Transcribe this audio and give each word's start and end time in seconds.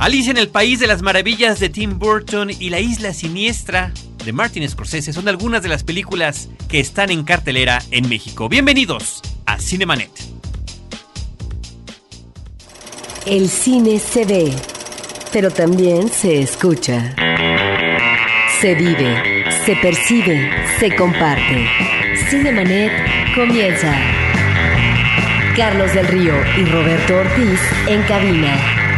Alicia 0.00 0.30
en 0.30 0.38
el 0.38 0.48
País 0.48 0.80
de 0.80 0.86
las 0.86 1.02
Maravillas 1.02 1.60
de 1.60 1.68
Tim 1.68 1.98
Burton 1.98 2.48
y 2.48 2.70
La 2.70 2.80
Isla 2.80 3.12
Siniestra 3.12 3.92
de 4.24 4.32
Martin 4.32 4.66
Scorsese 4.66 5.12
son 5.12 5.28
algunas 5.28 5.62
de 5.62 5.68
las 5.68 5.84
películas 5.84 6.48
que 6.70 6.80
están 6.80 7.10
en 7.10 7.22
cartelera 7.22 7.82
en 7.90 8.08
México. 8.08 8.48
Bienvenidos 8.48 9.20
a 9.44 9.58
Cinemanet. 9.58 10.10
El 13.26 13.50
cine 13.50 13.98
se 13.98 14.24
ve, 14.24 14.54
pero 15.34 15.50
también 15.50 16.08
se 16.08 16.40
escucha. 16.40 17.14
Se 18.58 18.74
vive, 18.74 19.44
se 19.66 19.76
percibe, 19.76 20.50
se 20.78 20.96
comparte. 20.96 21.68
Cinemanet 22.30 23.34
comienza. 23.34 23.94
Carlos 25.54 25.92
del 25.92 26.08
Río 26.08 26.32
y 26.56 26.64
Roberto 26.64 27.16
Ortiz 27.16 27.60
en 27.86 28.02
cabina. 28.04 28.89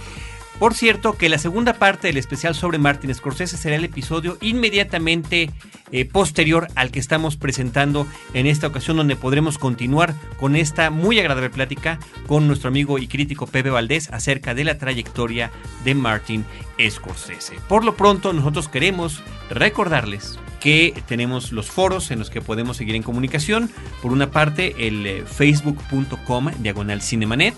Por 0.62 0.74
cierto, 0.74 1.14
que 1.14 1.28
la 1.28 1.38
segunda 1.38 1.72
parte 1.72 2.06
del 2.06 2.18
especial 2.18 2.54
sobre 2.54 2.78
Martin 2.78 3.12
Scorsese 3.12 3.56
será 3.56 3.74
el 3.74 3.82
episodio 3.82 4.38
inmediatamente 4.40 5.50
eh, 5.90 6.04
posterior 6.04 6.68
al 6.76 6.92
que 6.92 7.00
estamos 7.00 7.36
presentando 7.36 8.06
en 8.32 8.46
esta 8.46 8.68
ocasión, 8.68 8.96
donde 8.96 9.16
podremos 9.16 9.58
continuar 9.58 10.14
con 10.36 10.54
esta 10.54 10.90
muy 10.90 11.18
agradable 11.18 11.50
plática 11.50 11.98
con 12.28 12.46
nuestro 12.46 12.68
amigo 12.68 12.98
y 12.98 13.08
crítico 13.08 13.48
Pepe 13.48 13.70
Valdés 13.70 14.08
acerca 14.12 14.54
de 14.54 14.62
la 14.62 14.78
trayectoria 14.78 15.50
de 15.82 15.96
Martin 15.96 16.44
Scorsese. 16.88 17.56
Por 17.68 17.84
lo 17.84 17.96
pronto, 17.96 18.32
nosotros 18.32 18.68
queremos 18.68 19.20
recordarles 19.50 20.38
que 20.60 20.94
tenemos 21.08 21.50
los 21.50 21.72
foros 21.72 22.12
en 22.12 22.20
los 22.20 22.30
que 22.30 22.40
podemos 22.40 22.76
seguir 22.76 22.94
en 22.94 23.02
comunicación. 23.02 23.68
Por 24.00 24.12
una 24.12 24.30
parte, 24.30 24.86
el 24.86 25.04
eh, 25.04 25.24
facebook.com 25.26 26.52
diagonal 26.60 27.02
cinemanet 27.02 27.56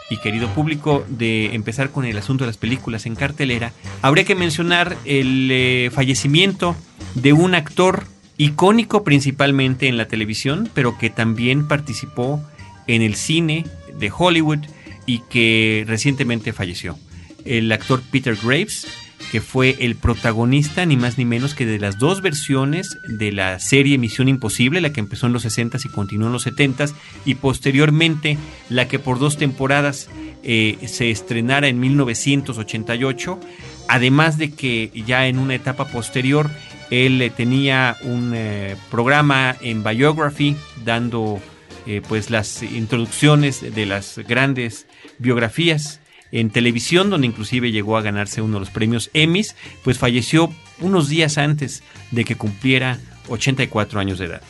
y 0.09 0.17
querido 0.17 0.47
público, 0.49 1.05
de 1.07 1.55
empezar 1.55 1.91
con 1.91 2.05
el 2.05 2.17
asunto 2.17 2.43
de 2.43 2.49
las 2.49 2.57
películas 2.57 3.05
en 3.05 3.15
cartelera, 3.15 3.71
habría 4.01 4.25
que 4.25 4.35
mencionar 4.35 4.97
el 5.05 5.49
eh, 5.51 5.89
fallecimiento 5.93 6.75
de 7.15 7.33
un 7.33 7.55
actor 7.55 8.05
icónico 8.37 9.03
principalmente 9.03 9.87
en 9.87 9.97
la 9.97 10.07
televisión, 10.07 10.69
pero 10.73 10.97
que 10.97 11.09
también 11.09 11.67
participó 11.67 12.41
en 12.87 13.01
el 13.01 13.15
cine 13.15 13.65
de 13.97 14.11
Hollywood 14.15 14.59
y 15.05 15.19
que 15.29 15.83
recientemente 15.87 16.53
falleció. 16.53 16.97
El 17.45 17.71
actor 17.71 18.01
Peter 18.11 18.37
Graves, 18.41 18.87
que 19.31 19.41
fue 19.41 19.77
el 19.79 19.95
protagonista 19.95 20.85
ni 20.85 20.97
más 20.97 21.17
ni 21.17 21.25
menos 21.25 21.55
que 21.55 21.65
de 21.65 21.79
las 21.79 21.97
dos 21.97 22.21
versiones 22.21 22.97
de 23.07 23.31
la 23.31 23.59
serie 23.59 23.97
Misión 23.97 24.27
Imposible, 24.27 24.81
la 24.81 24.93
que 24.93 24.99
empezó 24.99 25.27
en 25.27 25.33
los 25.33 25.45
60s 25.45 25.85
y 25.85 25.89
continuó 25.89 26.27
en 26.27 26.33
los 26.33 26.45
70s, 26.45 26.93
y 27.25 27.35
posteriormente 27.35 28.37
la 28.69 28.87
que 28.87 28.99
por 28.99 29.19
dos 29.19 29.37
temporadas 29.37 30.09
eh, 30.43 30.77
se 30.87 31.11
estrenara 31.11 31.67
en 31.67 31.79
1988, 31.79 33.39
además 33.87 34.37
de 34.37 34.51
que 34.51 34.91
ya 35.05 35.27
en 35.27 35.39
una 35.39 35.55
etapa 35.55 35.87
posterior 35.87 36.49
él 36.91 37.21
eh, 37.21 37.29
tenía 37.29 37.95
un 38.03 38.33
eh, 38.35 38.75
programa 38.91 39.55
en 39.61 39.83
Biography 39.83 40.55
dando 40.83 41.39
eh, 41.85 42.01
pues 42.07 42.29
las 42.29 42.63
introducciones 42.63 43.73
de 43.73 43.85
las 43.85 44.19
grandes 44.27 44.85
biografías 45.17 45.99
en 46.31 46.49
televisión, 46.49 47.09
donde 47.09 47.27
inclusive 47.27 47.71
llegó 47.71 47.97
a 47.97 48.01
ganarse 48.01 48.41
uno 48.41 48.55
de 48.55 48.59
los 48.61 48.69
premios 48.69 49.09
Emmys, 49.13 49.55
pues 49.83 49.97
falleció 49.97 50.51
unos 50.79 51.09
días 51.09 51.37
antes 51.37 51.83
de 52.11 52.23
que 52.23 52.35
cumpliera 52.35 52.99
84 53.27 53.99
años 53.99 54.19
de 54.19 54.25
edad. 54.25 54.41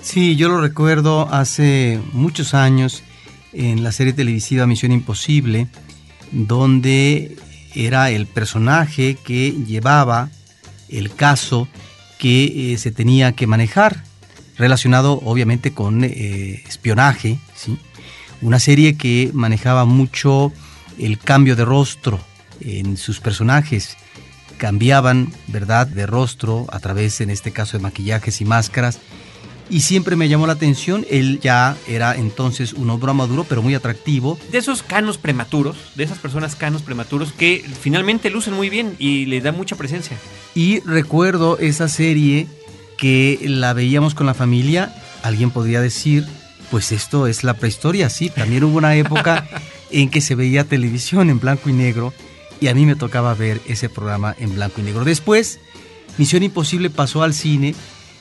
Sí, 0.00 0.36
yo 0.36 0.48
lo 0.48 0.60
recuerdo 0.60 1.28
hace 1.32 2.00
muchos 2.12 2.54
años 2.54 3.02
en 3.52 3.82
la 3.82 3.92
serie 3.92 4.12
televisiva 4.12 4.66
Misión 4.66 4.92
Imposible, 4.92 5.68
donde 6.32 7.36
era 7.74 8.10
el 8.10 8.26
personaje 8.26 9.16
que 9.24 9.50
llevaba 9.50 10.30
el 10.88 11.14
caso 11.14 11.68
que 12.18 12.72
eh, 12.72 12.78
se 12.78 12.90
tenía 12.90 13.32
que 13.32 13.46
manejar 13.46 14.02
relacionado 14.58 15.20
obviamente 15.24 15.72
con 15.72 16.04
eh, 16.04 16.62
espionaje, 16.68 17.38
¿sí? 17.54 17.78
una 18.40 18.58
serie 18.58 18.96
que 18.96 19.30
manejaba 19.32 19.84
mucho 19.84 20.52
el 20.98 21.18
cambio 21.18 21.56
de 21.56 21.64
rostro 21.64 22.20
en 22.60 22.96
sus 22.96 23.20
personajes. 23.20 23.96
Cambiaban, 24.58 25.32
¿verdad?, 25.46 25.86
de 25.86 26.06
rostro 26.06 26.66
a 26.70 26.80
través, 26.80 27.20
en 27.20 27.30
este 27.30 27.52
caso, 27.52 27.76
de 27.76 27.82
maquillajes 27.82 28.40
y 28.40 28.44
máscaras. 28.44 28.98
Y 29.70 29.80
siempre 29.80 30.16
me 30.16 30.28
llamó 30.28 30.46
la 30.46 30.54
atención, 30.54 31.04
él 31.10 31.40
ya 31.42 31.76
era 31.86 32.16
entonces 32.16 32.72
un 32.72 32.88
hombre 32.88 33.12
maduro, 33.12 33.44
pero 33.44 33.62
muy 33.62 33.74
atractivo. 33.74 34.38
De 34.50 34.58
esos 34.58 34.82
canos 34.82 35.18
prematuros, 35.18 35.76
de 35.94 36.04
esas 36.04 36.18
personas 36.18 36.56
canos 36.56 36.82
prematuros 36.82 37.32
que 37.32 37.64
finalmente 37.80 38.30
lucen 38.30 38.54
muy 38.54 38.70
bien 38.70 38.96
y 38.98 39.26
le 39.26 39.40
da 39.42 39.52
mucha 39.52 39.76
presencia. 39.76 40.16
Y 40.54 40.80
recuerdo 40.80 41.58
esa 41.58 41.86
serie 41.88 42.48
que 42.98 43.38
la 43.44 43.72
veíamos 43.72 44.14
con 44.14 44.26
la 44.26 44.34
familia, 44.34 44.94
alguien 45.22 45.50
podría 45.50 45.80
decir, 45.80 46.26
pues 46.70 46.92
esto 46.92 47.26
es 47.26 47.44
la 47.44 47.54
prehistoria, 47.54 48.10
sí, 48.10 48.28
también 48.28 48.64
hubo 48.64 48.76
una 48.76 48.94
época 48.96 49.48
en 49.90 50.10
que 50.10 50.20
se 50.20 50.34
veía 50.34 50.64
televisión 50.64 51.30
en 51.30 51.40
blanco 51.40 51.70
y 51.70 51.72
negro 51.72 52.12
y 52.60 52.66
a 52.66 52.74
mí 52.74 52.84
me 52.84 52.96
tocaba 52.96 53.32
ver 53.34 53.60
ese 53.66 53.88
programa 53.88 54.34
en 54.38 54.54
blanco 54.54 54.80
y 54.80 54.84
negro. 54.84 55.04
Después, 55.04 55.60
Misión 56.18 56.42
Imposible 56.42 56.90
pasó 56.90 57.22
al 57.22 57.32
cine 57.32 57.74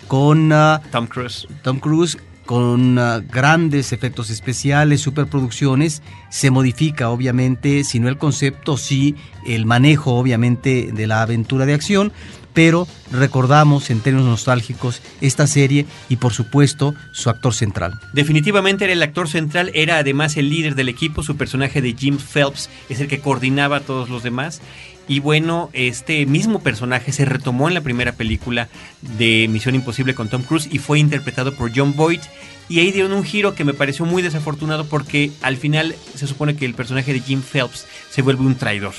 con 0.07 0.51
uh, 0.51 0.79
Tom 0.91 1.07
Cruise. 1.07 1.47
Tom 1.63 1.79
Cruise 1.79 2.17
con 2.45 2.97
uh, 2.97 3.21
grandes 3.29 3.91
efectos 3.91 4.29
especiales, 4.29 5.01
superproducciones, 5.01 6.01
se 6.29 6.49
modifica 6.51 7.09
obviamente, 7.09 7.83
si 7.83 7.99
no 7.99 8.07
el 8.07 8.17
concepto, 8.17 8.77
sí 8.77 9.15
el 9.45 9.65
manejo 9.65 10.13
obviamente 10.13 10.91
de 10.93 11.07
la 11.07 11.23
aventura 11.23 11.65
de 11.65 11.73
acción, 11.73 12.13
pero 12.57 12.87
recordamos 13.11 13.91
en 13.91 13.99
términos 13.99 14.27
nostálgicos 14.27 15.03
esta 15.21 15.45
serie 15.45 15.85
y 16.09 16.15
por 16.15 16.33
supuesto 16.33 16.95
su 17.11 17.29
actor 17.29 17.53
central. 17.53 17.99
Definitivamente 18.13 18.85
era 18.85 18.93
el 18.93 19.03
actor 19.03 19.29
central, 19.29 19.69
era 19.75 19.99
además 19.99 20.37
el 20.37 20.49
líder 20.49 20.73
del 20.73 20.89
equipo, 20.89 21.21
su 21.21 21.37
personaje 21.37 21.83
de 21.83 21.93
Jim 21.93 22.17
Phelps 22.17 22.71
es 22.89 22.99
el 22.99 23.07
que 23.07 23.19
coordinaba 23.19 23.77
a 23.77 23.81
todos 23.81 24.09
los 24.09 24.23
demás. 24.23 24.59
Y 25.07 25.19
bueno, 25.19 25.69
este 25.73 26.25
mismo 26.25 26.63
personaje 26.63 27.11
se 27.11 27.25
retomó 27.25 27.67
en 27.67 27.75
la 27.75 27.81
primera 27.81 28.13
película 28.13 28.69
de 29.03 29.47
Misión 29.51 29.75
Imposible 29.75 30.15
con 30.15 30.27
Tom 30.27 30.41
Cruise 30.41 30.67
y 30.71 30.79
fue 30.79 30.97
interpretado 30.97 31.53
por 31.53 31.71
John 31.75 31.95
Boyd. 31.95 32.21
Y 32.69 32.79
ahí 32.79 32.91
dieron 32.91 33.13
un 33.13 33.23
giro 33.23 33.53
que 33.53 33.65
me 33.65 33.75
pareció 33.75 34.03
muy 34.03 34.23
desafortunado 34.23 34.85
porque 34.85 35.29
al 35.43 35.57
final 35.57 35.93
se 36.15 36.25
supone 36.25 36.55
que 36.55 36.65
el 36.65 36.73
personaje 36.73 37.13
de 37.13 37.19
Jim 37.19 37.43
Phelps 37.43 37.85
se 38.09 38.23
vuelve 38.23 38.47
un 38.47 38.55
traidor. 38.55 38.95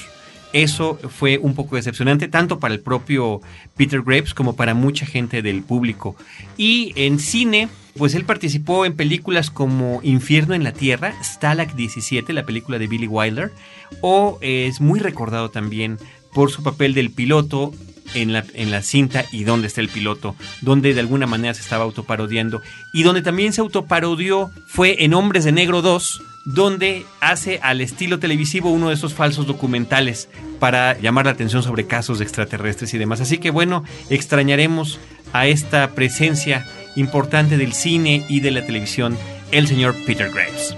Eso 0.53 0.99
fue 1.11 1.39
un 1.39 1.55
poco 1.55 1.77
decepcionante, 1.77 2.29
tanto 2.29 2.59
para 2.59 2.75
el 2.75 2.81
propio 2.81 3.41
Peter 3.77 4.03
Graves 4.03 4.33
como 4.33 4.57
para 4.57 4.75
mucha 4.75 5.05
gente 5.05 5.43
del 5.43 5.63
público. 5.63 6.17
Y 6.57 6.93
en 6.97 7.19
cine, 7.19 7.69
pues 7.97 8.15
él 8.15 8.25
participó 8.25 8.87
en 8.87 8.97
películas 8.97 9.51
como 9.51 10.01
Infierno 10.03 10.55
en 10.55 10.65
la 10.65 10.73
Tierra, 10.73 11.15
Stalag 11.23 11.75
17, 11.75 12.33
la 12.33 12.47
película 12.47 12.79
de 12.79 12.87
Billy 12.87 13.07
Wilder, 13.07 13.53
o 14.01 14.39
es 14.41 14.81
muy 14.81 15.01
recordado 15.01 15.51
también 15.51 15.99
por 16.33 16.51
su 16.51 16.63
papel 16.63 16.95
del 16.95 17.11
piloto 17.11 17.73
en 18.15 18.33
la, 18.33 18.45
en 18.55 18.71
la 18.71 18.83
cinta 18.83 19.25
y 19.33 19.45
dónde 19.45 19.67
está 19.67 19.81
el 19.81 19.89
piloto, 19.89 20.35
donde 20.63 20.95
de 20.95 21.01
alguna 21.01 21.27
manera 21.27 21.55
se 21.55 21.61
estaba 21.61 21.85
autoparodiando 21.85 22.63
y 22.95 23.03
donde 23.03 23.23
también 23.23 23.53
se 23.53 23.61
autoparodió 23.61 24.51
fue 24.67 25.05
en 25.05 25.15
Hombres 25.15 25.45
de 25.45 25.53
Negro 25.53 25.83
2, 25.83 26.23
donde 26.49 27.05
hace 27.21 27.61
al 27.63 27.83
estilo 27.83 28.19
televisivo 28.19 28.71
uno 28.71 28.89
de 28.89 28.95
esos 28.95 29.13
falsos 29.13 29.47
documentales 29.47 30.31
para 30.59 30.99
llamar 30.99 31.27
la 31.27 31.33
atención 31.33 31.63
sobre 31.63 31.87
casos 31.87 32.19
de 32.19 32.25
extraterrestres 32.25 32.95
y 32.95 32.99
demás. 32.99 33.21
Así 33.21 33.37
que 33.37 33.51
bueno, 33.51 33.85
extrañaremos 34.09 34.99
a 35.35 35.47
esta 35.47 35.91
presencia 35.91 36.65
importante 36.97 37.59
del 37.59 37.75
cine 37.75 38.25
y 38.31 38.41
de 38.41 38.51
la 38.51 38.65
televisión, 38.65 39.15
el 39.53 39.69
señor 39.69 39.95
Peter 40.07 40.31
Graves. 40.31 40.75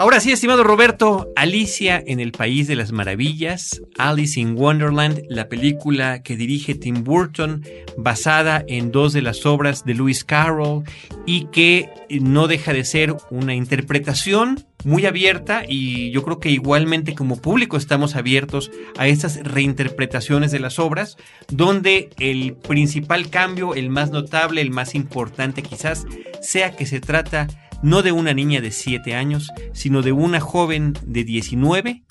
Ahora 0.00 0.18
sí, 0.18 0.32
estimado 0.32 0.64
Roberto, 0.64 1.30
Alicia 1.36 2.02
en 2.06 2.20
el 2.20 2.32
País 2.32 2.66
de 2.66 2.74
las 2.74 2.90
Maravillas, 2.90 3.82
Alice 3.98 4.40
in 4.40 4.56
Wonderland, 4.56 5.20
la 5.28 5.50
película 5.50 6.22
que 6.22 6.38
dirige 6.38 6.74
Tim 6.74 7.04
Burton, 7.04 7.62
basada 7.98 8.64
en 8.66 8.92
dos 8.92 9.12
de 9.12 9.20
las 9.20 9.44
obras 9.44 9.84
de 9.84 9.92
Lewis 9.92 10.24
Carroll 10.24 10.84
y 11.26 11.48
que 11.48 11.90
no 12.08 12.48
deja 12.48 12.72
de 12.72 12.86
ser 12.86 13.14
una 13.28 13.54
interpretación 13.54 14.64
muy 14.84 15.04
abierta 15.04 15.64
y 15.68 16.10
yo 16.12 16.22
creo 16.22 16.40
que 16.40 16.48
igualmente 16.48 17.14
como 17.14 17.36
público 17.36 17.76
estamos 17.76 18.16
abiertos 18.16 18.70
a 18.96 19.06
estas 19.06 19.44
reinterpretaciones 19.44 20.50
de 20.50 20.60
las 20.60 20.78
obras, 20.78 21.18
donde 21.50 22.08
el 22.18 22.54
principal 22.54 23.28
cambio, 23.28 23.74
el 23.74 23.90
más 23.90 24.10
notable, 24.10 24.62
el 24.62 24.70
más 24.70 24.94
importante 24.94 25.62
quizás, 25.62 26.06
sea 26.40 26.74
que 26.74 26.86
se 26.86 27.00
trata 27.00 27.48
no 27.82 28.02
de 28.02 28.12
una 28.12 28.34
niña 28.34 28.60
de 28.60 28.70
7 28.70 29.14
años, 29.14 29.50
sino 29.72 30.02
de 30.02 30.12
una 30.12 30.40
joven 30.40 30.94
de 31.04 31.24
19 31.24 32.02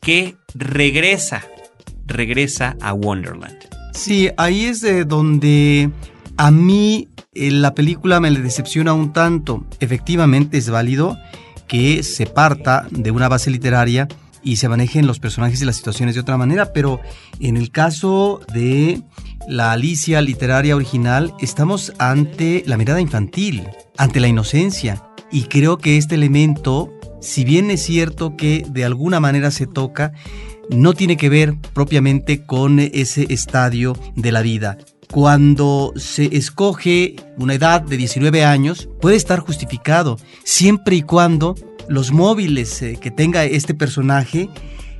que 0.00 0.36
regresa, 0.54 1.44
regresa 2.06 2.76
a 2.80 2.92
Wonderland. 2.92 3.56
Sí, 3.92 4.28
ahí 4.36 4.66
es 4.66 4.80
de 4.80 5.04
donde 5.04 5.90
a 6.36 6.50
mí 6.50 7.08
eh, 7.34 7.50
la 7.50 7.74
película 7.74 8.20
me 8.20 8.30
decepciona 8.30 8.92
un 8.92 9.12
tanto. 9.12 9.64
Efectivamente 9.80 10.58
es 10.58 10.70
válido 10.70 11.18
que 11.66 12.02
se 12.02 12.26
parta 12.26 12.86
de 12.90 13.10
una 13.10 13.28
base 13.28 13.50
literaria 13.50 14.06
y 14.42 14.56
se 14.56 14.68
manejen 14.68 15.06
los 15.06 15.18
personajes 15.18 15.60
y 15.60 15.64
las 15.64 15.76
situaciones 15.76 16.14
de 16.14 16.20
otra 16.20 16.36
manera, 16.36 16.72
pero 16.72 17.00
en 17.40 17.56
el 17.56 17.70
caso 17.70 18.40
de 18.54 19.02
la 19.48 19.72
Alicia 19.72 20.20
literaria 20.20 20.76
original 20.76 21.34
estamos 21.40 21.92
ante 21.98 22.62
la 22.66 22.76
mirada 22.76 23.00
infantil, 23.00 23.64
ante 23.96 24.20
la 24.20 24.28
inocencia, 24.28 25.02
y 25.30 25.44
creo 25.44 25.78
que 25.78 25.96
este 25.96 26.14
elemento, 26.14 26.92
si 27.20 27.44
bien 27.44 27.70
es 27.70 27.82
cierto 27.82 28.36
que 28.36 28.64
de 28.68 28.84
alguna 28.84 29.20
manera 29.20 29.50
se 29.50 29.66
toca, 29.66 30.12
no 30.70 30.94
tiene 30.94 31.16
que 31.16 31.28
ver 31.28 31.54
propiamente 31.72 32.44
con 32.44 32.80
ese 32.80 33.26
estadio 33.32 33.96
de 34.16 34.32
la 34.32 34.42
vida. 34.42 34.78
Cuando 35.12 35.92
se 35.94 36.36
escoge 36.36 37.14
una 37.38 37.54
edad 37.54 37.80
de 37.80 37.96
19 37.96 38.44
años, 38.44 38.88
puede 39.00 39.16
estar 39.16 39.38
justificado, 39.38 40.18
siempre 40.44 40.96
y 40.96 41.02
cuando 41.02 41.54
los 41.88 42.10
móviles 42.10 42.82
eh, 42.82 42.98
que 43.00 43.12
tenga 43.12 43.44
este 43.44 43.74
personaje 43.74 44.48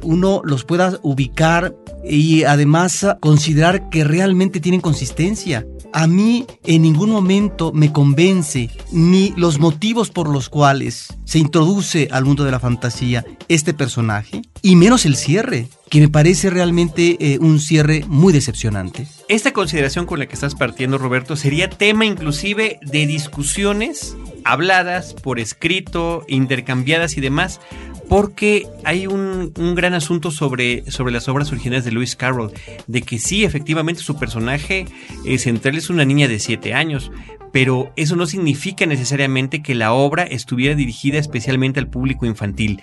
uno 0.03 0.43
los 0.45 0.65
pueda 0.65 0.99
ubicar 1.03 1.75
y 2.09 2.45
además 2.45 3.07
considerar 3.21 3.89
que 3.91 4.05
realmente 4.05 4.61
tienen 4.61 4.81
consistencia. 4.81 5.67
A 5.93 6.07
mí 6.07 6.47
en 6.65 6.83
ningún 6.83 7.11
momento 7.11 7.73
me 7.73 7.93
convence 7.93 8.71
ni 8.93 9.33
los 9.37 9.59
motivos 9.59 10.11
por 10.11 10.29
los 10.29 10.49
cuales 10.49 11.09
se 11.25 11.39
introduce 11.39 12.09
al 12.11 12.25
mundo 12.25 12.45
de 12.45 12.51
la 12.51 12.61
fantasía 12.61 13.25
este 13.49 13.75
personaje, 13.75 14.43
y 14.63 14.77
menos 14.77 15.07
el 15.07 15.17
cierre, 15.17 15.69
que 15.91 16.01
me 16.01 16.09
parece 16.09 16.51
realmente 16.51 17.17
eh, 17.21 17.39
un 17.41 17.61
cierre 17.61 18.05
muy 18.09 18.33
decepcionante. 18.33 19.07
Esta 19.29 19.53
consideración 19.53 20.07
con 20.07 20.19
la 20.19 20.27
que 20.27 20.35
estás 20.35 20.55
partiendo, 20.55 20.99
Roberto, 20.99 21.37
sería 21.37 21.71
tema 21.71 22.05
inclusive 22.05 22.79
de 22.83 23.07
discusiones 23.07 24.17
habladas, 24.45 25.15
por 25.15 25.41
escrito, 25.41 26.25
intercambiadas 26.29 27.17
y 27.17 27.21
demás, 27.21 27.61
porque 28.09 28.67
hay 28.85 29.07
un, 29.07 29.53
gran 29.75 29.95
asunto 29.95 30.31
sobre, 30.31 30.91
sobre 30.91 31.13
las 31.13 31.29
obras 31.29 31.51
originales 31.51 31.85
de 31.85 31.93
Lewis 31.93 32.17
Carroll, 32.17 32.53
de 32.87 33.03
que 33.03 33.19
sí, 33.19 33.45
efectivamente 33.45 34.03
su 34.03 34.17
personaje 34.19 34.87
eh, 35.25 35.39
central 35.39 35.77
es 35.77 35.91
una 35.91 36.05
niña 36.05 36.29
de 36.29 36.39
7 36.39 36.75
años, 36.75 37.11
pero 37.53 37.93
eso 37.97 38.17
no 38.17 38.27
significa 38.27 38.87
necesariamente 38.87 39.63
que 39.63 39.75
la 39.75 39.93
obra 39.93 40.25
estuviera 40.25 40.75
dirigida 40.75 41.19
especialmente 41.19 41.81
al 41.81 41.89
público 41.89 42.27
infantil. 42.27 42.83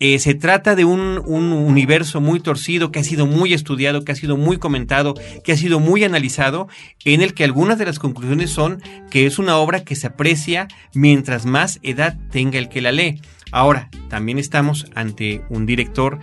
Eh, 0.00 0.18
se 0.18 0.34
trata 0.34 0.74
de 0.74 0.84
un, 0.84 1.22
un, 1.24 1.52
universo 1.52 2.20
muy 2.20 2.40
torcido, 2.40 2.90
que 2.90 2.98
ha 2.98 3.04
sido 3.04 3.26
muy 3.26 3.54
estudiado, 3.54 4.04
que 4.04 4.10
ha 4.10 4.16
sido 4.16 4.36
muy 4.36 4.58
comentado, 4.58 5.14
que 5.44 5.52
ha 5.52 5.56
sido 5.56 5.78
muy 5.78 6.02
analizado, 6.02 6.68
en 7.04 7.22
el 7.22 7.32
que 7.32 7.44
algunas 7.44 7.78
de 7.78 7.86
las 7.86 8.00
conclusiones 8.00 8.50
son 8.50 8.82
que 9.10 9.24
es 9.26 9.38
una 9.38 9.56
obra 9.56 9.84
que 9.84 9.94
se 9.94 10.08
aprecia 10.08 10.66
mientras 10.94 11.46
más 11.46 11.78
edad 11.82 12.18
tenga 12.32 12.58
el 12.58 12.68
que 12.68 12.82
la 12.82 12.90
lee. 12.90 13.20
Ahora, 13.54 13.88
también 14.08 14.40
estamos 14.40 14.86
ante 14.96 15.42
un 15.48 15.64
director 15.64 16.18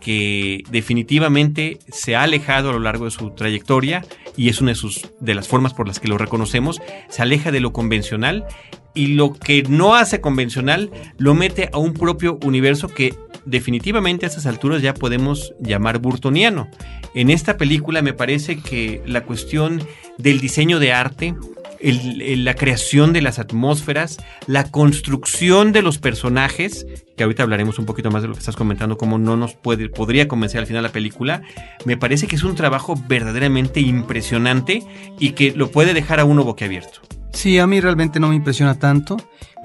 que 0.00 0.64
definitivamente 0.70 1.78
se 1.92 2.16
ha 2.16 2.22
alejado 2.22 2.70
a 2.70 2.72
lo 2.72 2.78
largo 2.78 3.04
de 3.04 3.10
su 3.10 3.32
trayectoria 3.32 4.02
y 4.34 4.48
es 4.48 4.62
una 4.62 4.70
de, 4.70 4.76
sus, 4.76 5.06
de 5.20 5.34
las 5.34 5.46
formas 5.46 5.74
por 5.74 5.86
las 5.86 6.00
que 6.00 6.08
lo 6.08 6.16
reconocemos, 6.16 6.80
se 7.10 7.20
aleja 7.20 7.50
de 7.50 7.60
lo 7.60 7.74
convencional 7.74 8.46
y 8.94 9.08
lo 9.08 9.34
que 9.34 9.62
no 9.64 9.94
hace 9.94 10.22
convencional 10.22 10.90
lo 11.18 11.34
mete 11.34 11.68
a 11.70 11.76
un 11.76 11.92
propio 11.92 12.38
universo 12.44 12.88
que 12.88 13.14
definitivamente 13.44 14.24
a 14.24 14.30
estas 14.30 14.46
alturas 14.46 14.80
ya 14.80 14.94
podemos 14.94 15.52
llamar 15.60 15.98
burtoniano. 15.98 16.70
En 17.14 17.28
esta 17.28 17.58
película 17.58 18.00
me 18.00 18.14
parece 18.14 18.56
que 18.56 19.02
la 19.04 19.24
cuestión 19.24 19.86
del 20.16 20.40
diseño 20.40 20.78
de 20.78 20.94
arte, 20.94 21.34
la 21.82 22.54
creación 22.54 23.12
de 23.12 23.22
las 23.22 23.38
atmósferas, 23.38 24.18
la 24.46 24.70
construcción 24.70 25.72
de 25.72 25.82
los 25.82 25.98
personajes, 25.98 26.86
que 27.16 27.24
ahorita 27.24 27.42
hablaremos 27.42 27.78
un 27.78 27.86
poquito 27.86 28.10
más 28.10 28.22
de 28.22 28.28
lo 28.28 28.34
que 28.34 28.40
estás 28.40 28.56
comentando, 28.56 28.98
cómo 28.98 29.18
no 29.18 29.36
nos 29.36 29.54
puede, 29.54 29.88
podría 29.88 30.28
convencer 30.28 30.60
al 30.60 30.66
final 30.66 30.82
la 30.82 30.92
película, 30.92 31.42
me 31.84 31.96
parece 31.96 32.26
que 32.26 32.36
es 32.36 32.44
un 32.44 32.54
trabajo 32.54 32.94
verdaderamente 33.08 33.80
impresionante 33.80 34.82
y 35.18 35.30
que 35.32 35.52
lo 35.52 35.70
puede 35.70 35.94
dejar 35.94 36.20
a 36.20 36.24
uno 36.24 36.44
boquiabierto. 36.44 37.00
Sí, 37.32 37.58
a 37.58 37.66
mí 37.66 37.80
realmente 37.80 38.20
no 38.20 38.28
me 38.28 38.34
impresiona 38.34 38.78
tanto. 38.78 39.16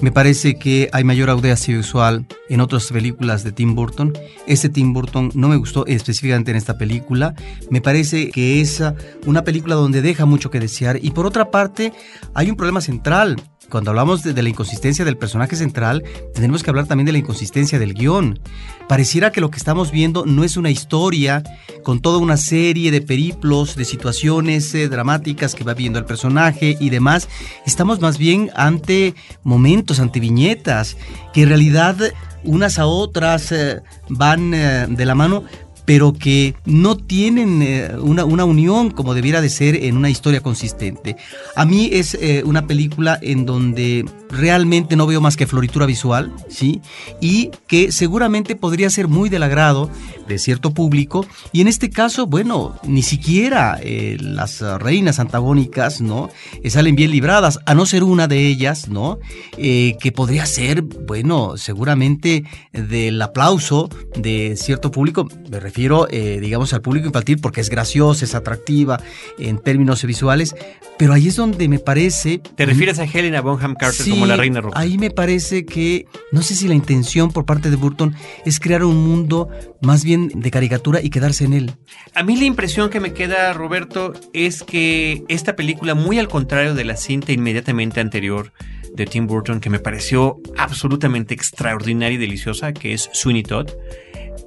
Me 0.02 0.12
parece 0.12 0.56
que 0.60 0.90
hay 0.92 1.04
mayor 1.04 1.30
audacia 1.30 1.76
visual 1.76 2.26
en 2.50 2.60
otras 2.60 2.92
películas 2.92 3.44
de 3.44 3.54
Tim 3.54 3.76
Burton. 3.76 4.14
Este 4.46 4.68
Tim 4.68 4.94
Burton 4.94 5.32
no 5.36 5.48
me 5.48 5.56
gustó 5.56 5.86
específicamente 5.86 6.52
en 6.52 6.58
esta 6.58 6.78
película. 6.78 7.34
Me 7.70 7.82
parece 7.82 8.30
que 8.30 8.60
es 8.60 8.84
una 9.26 9.44
película 9.44 9.76
donde 9.76 10.02
deja 10.02 10.26
mucho 10.26 10.52
que 10.52 10.60
desear. 10.60 11.00
Y 11.02 11.12
por 11.12 11.26
otra 11.26 11.50
parte, 11.50 11.94
hay 12.34 12.50
un 12.50 12.58
problema 12.58 12.82
central 12.82 13.42
cuando 13.70 13.92
hablamos 13.92 14.24
de, 14.24 14.42
la 14.42 14.50
inconsistencia 14.50 15.06
del 15.06 15.18
personaje 15.18 15.56
central, 15.56 16.04
tenemos 16.34 16.64
que 16.64 16.70
hablar 16.70 16.88
también 16.88 17.06
de 17.06 17.12
la 17.12 17.18
inconsistencia 17.18 17.80
del 17.80 17.94
guion. 17.94 18.40
Pareciera 18.88 19.32
que 19.32 19.42
lo 19.42 19.50
que 19.50 19.58
estamos 19.58 19.92
viendo 19.92 20.26
no 20.26 20.44
es 20.44 20.58
una 20.58 20.70
historia 20.70 21.44
con 21.84 22.02
toda 22.02 22.20
una 22.20 22.38
serie 22.38 22.92
de 22.92 23.02
periplos, 23.02 23.76
de 23.76 23.86
situaciones 23.86 24.74
eh, 24.76 24.88
dramáticas 24.88 25.56
que 25.56 25.64
va 25.64 25.74
viendo 25.74 26.00
el 26.00 26.06
personaje 26.06 26.78
y 26.80 26.90
demás. 26.90 27.28
Estamos 27.66 28.00
más 28.00 28.18
bien 28.18 28.52
ante 28.56 29.16
momentos, 29.44 30.00
ante 30.00 30.20
viñetas, 30.20 30.98
que 31.34 31.44
en 31.44 31.50
realidad 31.50 31.98
unas 32.44 32.78
a 32.78 32.86
otras 32.86 33.52
eh, 33.52 33.82
van 34.08 34.54
eh, 34.54 34.86
de 34.88 35.06
la 35.06 35.16
mano, 35.16 35.44
pero 35.86 36.14
que 36.14 36.56
no 36.66 36.98
tienen 36.98 37.62
eh, 37.62 37.92
una, 38.00 38.26
una, 38.26 38.44
unión 38.46 38.92
como 38.92 39.14
debiera 39.14 39.42
de 39.42 39.50
ser 39.50 39.76
en 39.76 39.98
una 39.98 40.10
historia 40.10 40.42
consistente. 40.42 41.16
A 41.56 41.66
mí 41.66 41.90
es 41.94 42.16
eh, 42.16 42.44
una 42.46 42.68
película 42.68 43.18
en 43.22 43.46
donde 43.46 44.06
realmente 44.30 44.96
no 44.96 45.06
veo 45.06 45.22
más 45.22 45.38
que 45.38 45.48
floritura 45.48 45.86
visual, 45.86 46.34
¿sí? 46.50 46.82
Y 47.22 47.52
que 47.68 47.92
seguramente 47.92 48.56
podría 48.56 48.90
ser 48.90 49.08
muy 49.08 49.30
del 49.30 49.44
agrado 49.44 49.90
de 50.28 50.40
cierto 50.40 50.74
público. 50.74 51.26
Y 51.52 51.62
en 51.62 51.68
este 51.68 51.90
caso, 51.90 52.26
bueno, 52.26 52.76
ni 52.84 53.04
siquiera 53.04 53.80
eh, 53.82 54.18
las 54.20 54.62
reinas 54.62 55.20
antagónicas, 55.20 56.02
¿no? 56.02 56.30
salen 56.68 56.96
bien 56.96 57.12
libradas, 57.12 57.60
a 57.66 57.76
no 57.76 57.86
ser 57.86 58.04
una 58.04 58.28
de 58.28 58.48
ellas, 58.48 58.90
¿no? 58.90 59.20
que 59.56 60.12
podría 60.14 60.46
ser, 60.46 60.82
bueno, 60.82 61.58
seguramente 61.58 62.44
del 62.74 63.22
aplauso 63.22 63.90
de 64.16 64.56
cierto 64.58 64.92
público. 64.92 65.28
Me 65.50 65.60
refiero, 65.60 65.75
eh, 65.76 66.40
digamos, 66.40 66.74
al 66.74 66.82
público 66.82 67.08
infantil 67.08 67.40
porque 67.40 67.62
es 67.62 67.70
graciosa, 67.70 68.26
es 68.26 68.36
atractiva 68.36 69.00
en 69.38 69.60
términos 69.60 70.04
visuales, 70.06 70.56
pero 70.98 71.14
ahí 71.14 71.28
es 71.28 71.36
donde 71.36 71.68
me 71.68 71.80
parece... 71.80 72.40
¿Te 72.40 72.66
refieres 72.66 73.00
a 73.00 73.04
Helena 73.04 73.42
Bonham 73.42 73.76
Carter 73.76 74.10
como 74.10 74.26
la 74.26 74.38
reina 74.38 74.62
roja? 74.62 74.80
Ahí 74.80 74.98
me 74.98 75.12
parece 75.12 75.66
que, 75.66 76.06
no 76.32 76.42
sé 76.42 76.56
si 76.56 76.68
la 76.68 76.76
intención 76.76 77.32
por 77.32 77.46
parte 77.46 77.70
de 77.70 77.76
Burton 77.76 78.16
es 78.46 78.60
crear 78.60 78.84
un 78.84 78.98
mundo 78.98 79.50
más 79.82 80.04
bien 80.04 80.30
de 80.34 80.52
caricatura 80.52 81.02
y 81.02 81.10
quedarse 81.10 81.46
en 81.46 81.54
él. 81.54 81.74
A 82.14 82.24
mí 82.24 82.38
la 82.38 82.46
impresión 82.46 82.90
que 82.90 83.00
me 83.00 83.14
queda, 83.14 83.52
Roberto, 83.54 84.14
es 84.34 84.64
que 84.64 85.24
esta 85.28 85.56
película, 85.56 85.96
muy 85.96 86.20
al 86.20 86.28
contrario 86.28 86.74
de 86.74 86.86
la 86.86 86.96
cinta 86.96 87.34
inmediatamente 87.34 88.00
anterior, 88.00 88.52
de 88.96 89.06
Tim 89.06 89.28
Burton 89.28 89.60
que 89.60 89.70
me 89.70 89.80
pareció 89.80 90.40
absolutamente 90.58 91.34
extraordinaria 91.34 92.16
y 92.16 92.20
deliciosa, 92.20 92.74
que 92.74 92.94
es 92.94 93.10
Sweeney 93.12 93.44
Todd, 93.44 93.70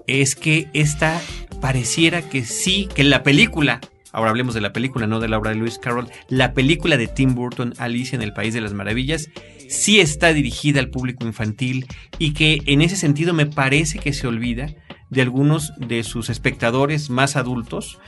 es 0.08 0.34
que 0.34 0.68
esta 0.72 1.20
pareciera 1.60 2.22
que 2.22 2.44
sí, 2.44 2.88
que 2.94 3.04
la 3.04 3.22
película 3.22 3.80
ahora 4.12 4.30
hablemos 4.30 4.54
de 4.54 4.60
la 4.60 4.72
película, 4.72 5.06
no 5.06 5.20
de 5.20 5.28
la 5.28 5.38
obra 5.38 5.50
de 5.50 5.56
Lewis 5.56 5.78
Carroll, 5.78 6.08
la 6.28 6.54
película 6.54 6.96
de 6.96 7.06
Tim 7.08 7.34
Burton, 7.34 7.74
Alicia 7.78 8.16
en 8.16 8.22
el 8.22 8.32
País 8.32 8.54
de 8.54 8.60
las 8.60 8.72
Maravillas, 8.72 9.28
sí 9.68 10.00
está 10.00 10.32
dirigida 10.32 10.80
al 10.80 10.88
público 10.88 11.24
infantil 11.24 11.86
y 12.18 12.32
que 12.32 12.62
en 12.66 12.82
ese 12.82 12.96
sentido 12.96 13.34
me 13.34 13.46
parece 13.46 13.98
que 13.98 14.12
se 14.12 14.26
olvida 14.26 14.74
de 15.10 15.22
algunos 15.22 15.72
de 15.78 16.02
sus 16.02 16.30
espectadores 16.30 17.10
más 17.10 17.36
adultos 17.36 17.98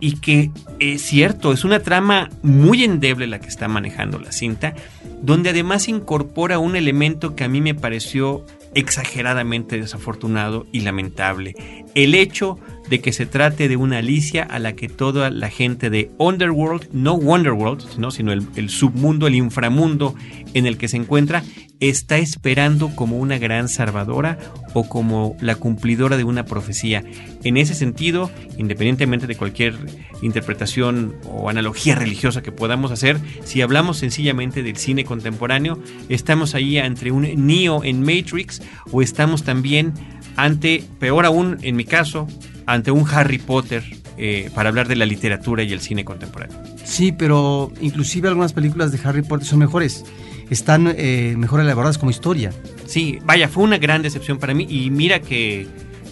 y 0.00 0.16
que 0.16 0.50
es 0.78 1.02
cierto, 1.02 1.52
es 1.52 1.64
una 1.64 1.80
trama 1.80 2.30
muy 2.42 2.84
endeble 2.84 3.26
la 3.26 3.38
que 3.38 3.48
está 3.48 3.68
manejando 3.68 4.18
la 4.18 4.32
cinta, 4.32 4.74
donde 5.20 5.50
además 5.50 5.88
incorpora 5.88 6.58
un 6.58 6.74
elemento 6.74 7.36
que 7.36 7.44
a 7.44 7.48
mí 7.48 7.60
me 7.60 7.74
pareció 7.74 8.46
exageradamente 8.74 9.78
desafortunado 9.78 10.66
y 10.72 10.80
lamentable. 10.80 11.54
El 11.94 12.14
hecho 12.14 12.58
de 12.88 13.00
que 13.00 13.12
se 13.12 13.26
trate 13.26 13.68
de 13.68 13.76
una 13.76 13.98
Alicia 13.98 14.42
a 14.42 14.58
la 14.58 14.74
que 14.74 14.88
toda 14.88 15.30
la 15.30 15.48
gente 15.48 15.90
de 15.90 16.10
Underworld, 16.18 16.88
no 16.92 17.14
Wonderworld, 17.14 18.10
sino 18.10 18.32
el, 18.32 18.46
el 18.56 18.68
submundo, 18.70 19.26
el 19.26 19.34
inframundo 19.34 20.14
en 20.54 20.66
el 20.66 20.76
que 20.76 20.88
se 20.88 20.96
encuentra, 20.96 21.42
está 21.80 22.18
esperando 22.18 22.94
como 22.94 23.18
una 23.18 23.38
gran 23.38 23.68
salvadora 23.68 24.38
o 24.74 24.88
como 24.88 25.36
la 25.40 25.56
cumplidora 25.56 26.16
de 26.16 26.24
una 26.24 26.44
profecía. 26.44 27.02
En 27.42 27.56
ese 27.56 27.74
sentido, 27.74 28.30
independientemente 28.58 29.26
de 29.26 29.36
cualquier 29.36 29.74
interpretación 30.22 31.16
o 31.24 31.48
analogía 31.48 31.94
religiosa 31.94 32.42
que 32.42 32.52
podamos 32.52 32.92
hacer, 32.92 33.18
si 33.44 33.62
hablamos 33.62 33.96
sencillamente 33.96 34.62
del 34.62 34.76
cine 34.76 35.04
contemporáneo, 35.04 35.82
estamos 36.08 36.54
ahí 36.54 36.76
entre 36.78 37.12
un 37.12 37.46
Neo 37.46 37.82
en 37.82 38.02
Matrix 38.02 38.62
o 38.92 39.02
estamos 39.02 39.42
también 39.42 39.94
ante, 40.36 40.84
peor 40.98 41.24
aún 41.24 41.58
en 41.62 41.76
mi 41.76 41.84
caso, 41.84 42.28
ante 42.66 42.90
un 42.90 43.06
Harry 43.08 43.38
Potter 43.38 43.82
eh, 44.16 44.50
para 44.54 44.68
hablar 44.68 44.86
de 44.86 44.96
la 44.96 45.06
literatura 45.06 45.62
y 45.62 45.72
el 45.72 45.80
cine 45.80 46.04
contemporáneo. 46.04 46.58
Sí, 46.84 47.10
pero 47.10 47.72
inclusive 47.80 48.28
algunas 48.28 48.52
películas 48.52 48.92
de 48.92 49.00
Harry 49.02 49.22
Potter 49.22 49.46
son 49.46 49.60
mejores 49.60 50.04
están 50.50 50.92
eh, 50.96 51.34
mejor 51.38 51.60
elaboradas 51.60 51.96
como 51.96 52.10
historia. 52.10 52.52
Sí, 52.86 53.18
vaya, 53.24 53.48
fue 53.48 53.64
una 53.64 53.78
gran 53.78 54.02
decepción 54.02 54.38
para 54.38 54.52
mí 54.52 54.66
y 54.68 54.90
mira 54.90 55.20
que, 55.20 55.66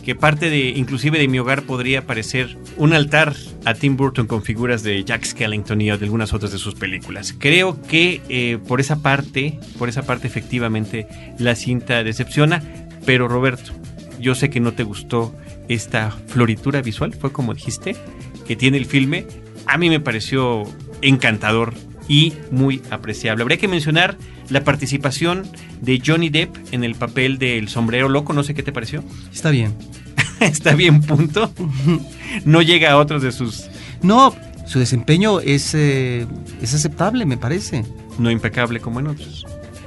que 0.05 0.15
parte 0.15 0.49
de, 0.49 0.71
inclusive 0.71 1.19
de 1.19 1.29
mi 1.29 1.39
hogar 1.39 1.65
podría 1.65 2.07
parecer 2.07 2.57
un 2.77 2.93
altar 2.93 3.35
a 3.65 3.75
Tim 3.75 3.97
Burton 3.97 4.27
con 4.27 4.43
figuras 4.43 4.83
de 4.83 5.05
Jack 5.05 5.25
Skellington 5.25 5.81
y 5.81 5.87
de 5.87 5.93
algunas 5.93 6.33
otras 6.33 6.53
de 6.53 6.59
sus 6.59 6.75
películas. 6.75 7.35
Creo 7.37 7.83
que 7.83 8.23
eh, 8.29 8.59
por 8.67 8.81
esa 8.81 9.03
parte, 9.03 9.59
por 9.79 9.89
esa 9.89 10.05
parte 10.05 10.29
efectivamente 10.29 11.09
la 11.39 11.57
cinta 11.57 12.05
decepciona, 12.05 12.63
pero 13.05 13.27
Roberto, 13.27 13.73
yo 14.21 14.35
sé 14.35 14.51
que 14.51 14.61
no 14.61 14.73
te 14.73 14.85
gustó 14.85 15.35
esta 15.69 16.11
floritura 16.11 16.81
visual, 16.81 17.13
fue 17.13 17.33
como 17.33 17.55
dijiste, 17.55 17.97
que 18.47 18.57
tiene 18.57 18.79
el 18.79 18.87
filme. 18.87 19.27
A 19.67 19.77
mí 19.77 19.91
me 19.91 20.01
pareció 20.01 20.63
encantador 21.03 21.75
y 22.09 22.33
muy 22.51 22.83
apreciable. 22.91 23.43
Habría 23.43 23.59
que 23.59 23.69
mencionar 23.69 24.17
la 24.49 24.65
participación 24.65 25.47
de 25.81 26.03
Johnny 26.05 26.31
Depp 26.31 26.57
en 26.73 26.83
el 26.83 26.95
papel 26.95 27.39
del 27.39 27.69
sombrero 27.69 28.09
loco, 28.09 28.33
no 28.33 28.43
sé 28.43 28.55
qué 28.55 28.63
te 28.63 28.73
pareció. 28.73 29.05
Está 29.33 29.51
bien. 29.51 29.75
Está 30.41 30.75
bien, 30.75 31.01
punto. 31.03 31.53
No 32.45 32.63
llega 32.63 32.93
a 32.93 32.97
otros 32.97 33.23
de 33.23 33.33
sus... 33.33 33.69
No, 34.03 34.35
su 34.67 34.79
desempeño 34.79 35.41
es, 35.41 35.75
eh, 35.75 36.27
es 36.63 36.75
aceptable, 36.75 37.27
me 37.27 37.37
parece. 37.37 37.85
No 38.19 38.31
impecable 38.31 38.81
como 38.81 39.01
en 39.01 39.09
otros. 39.09 39.47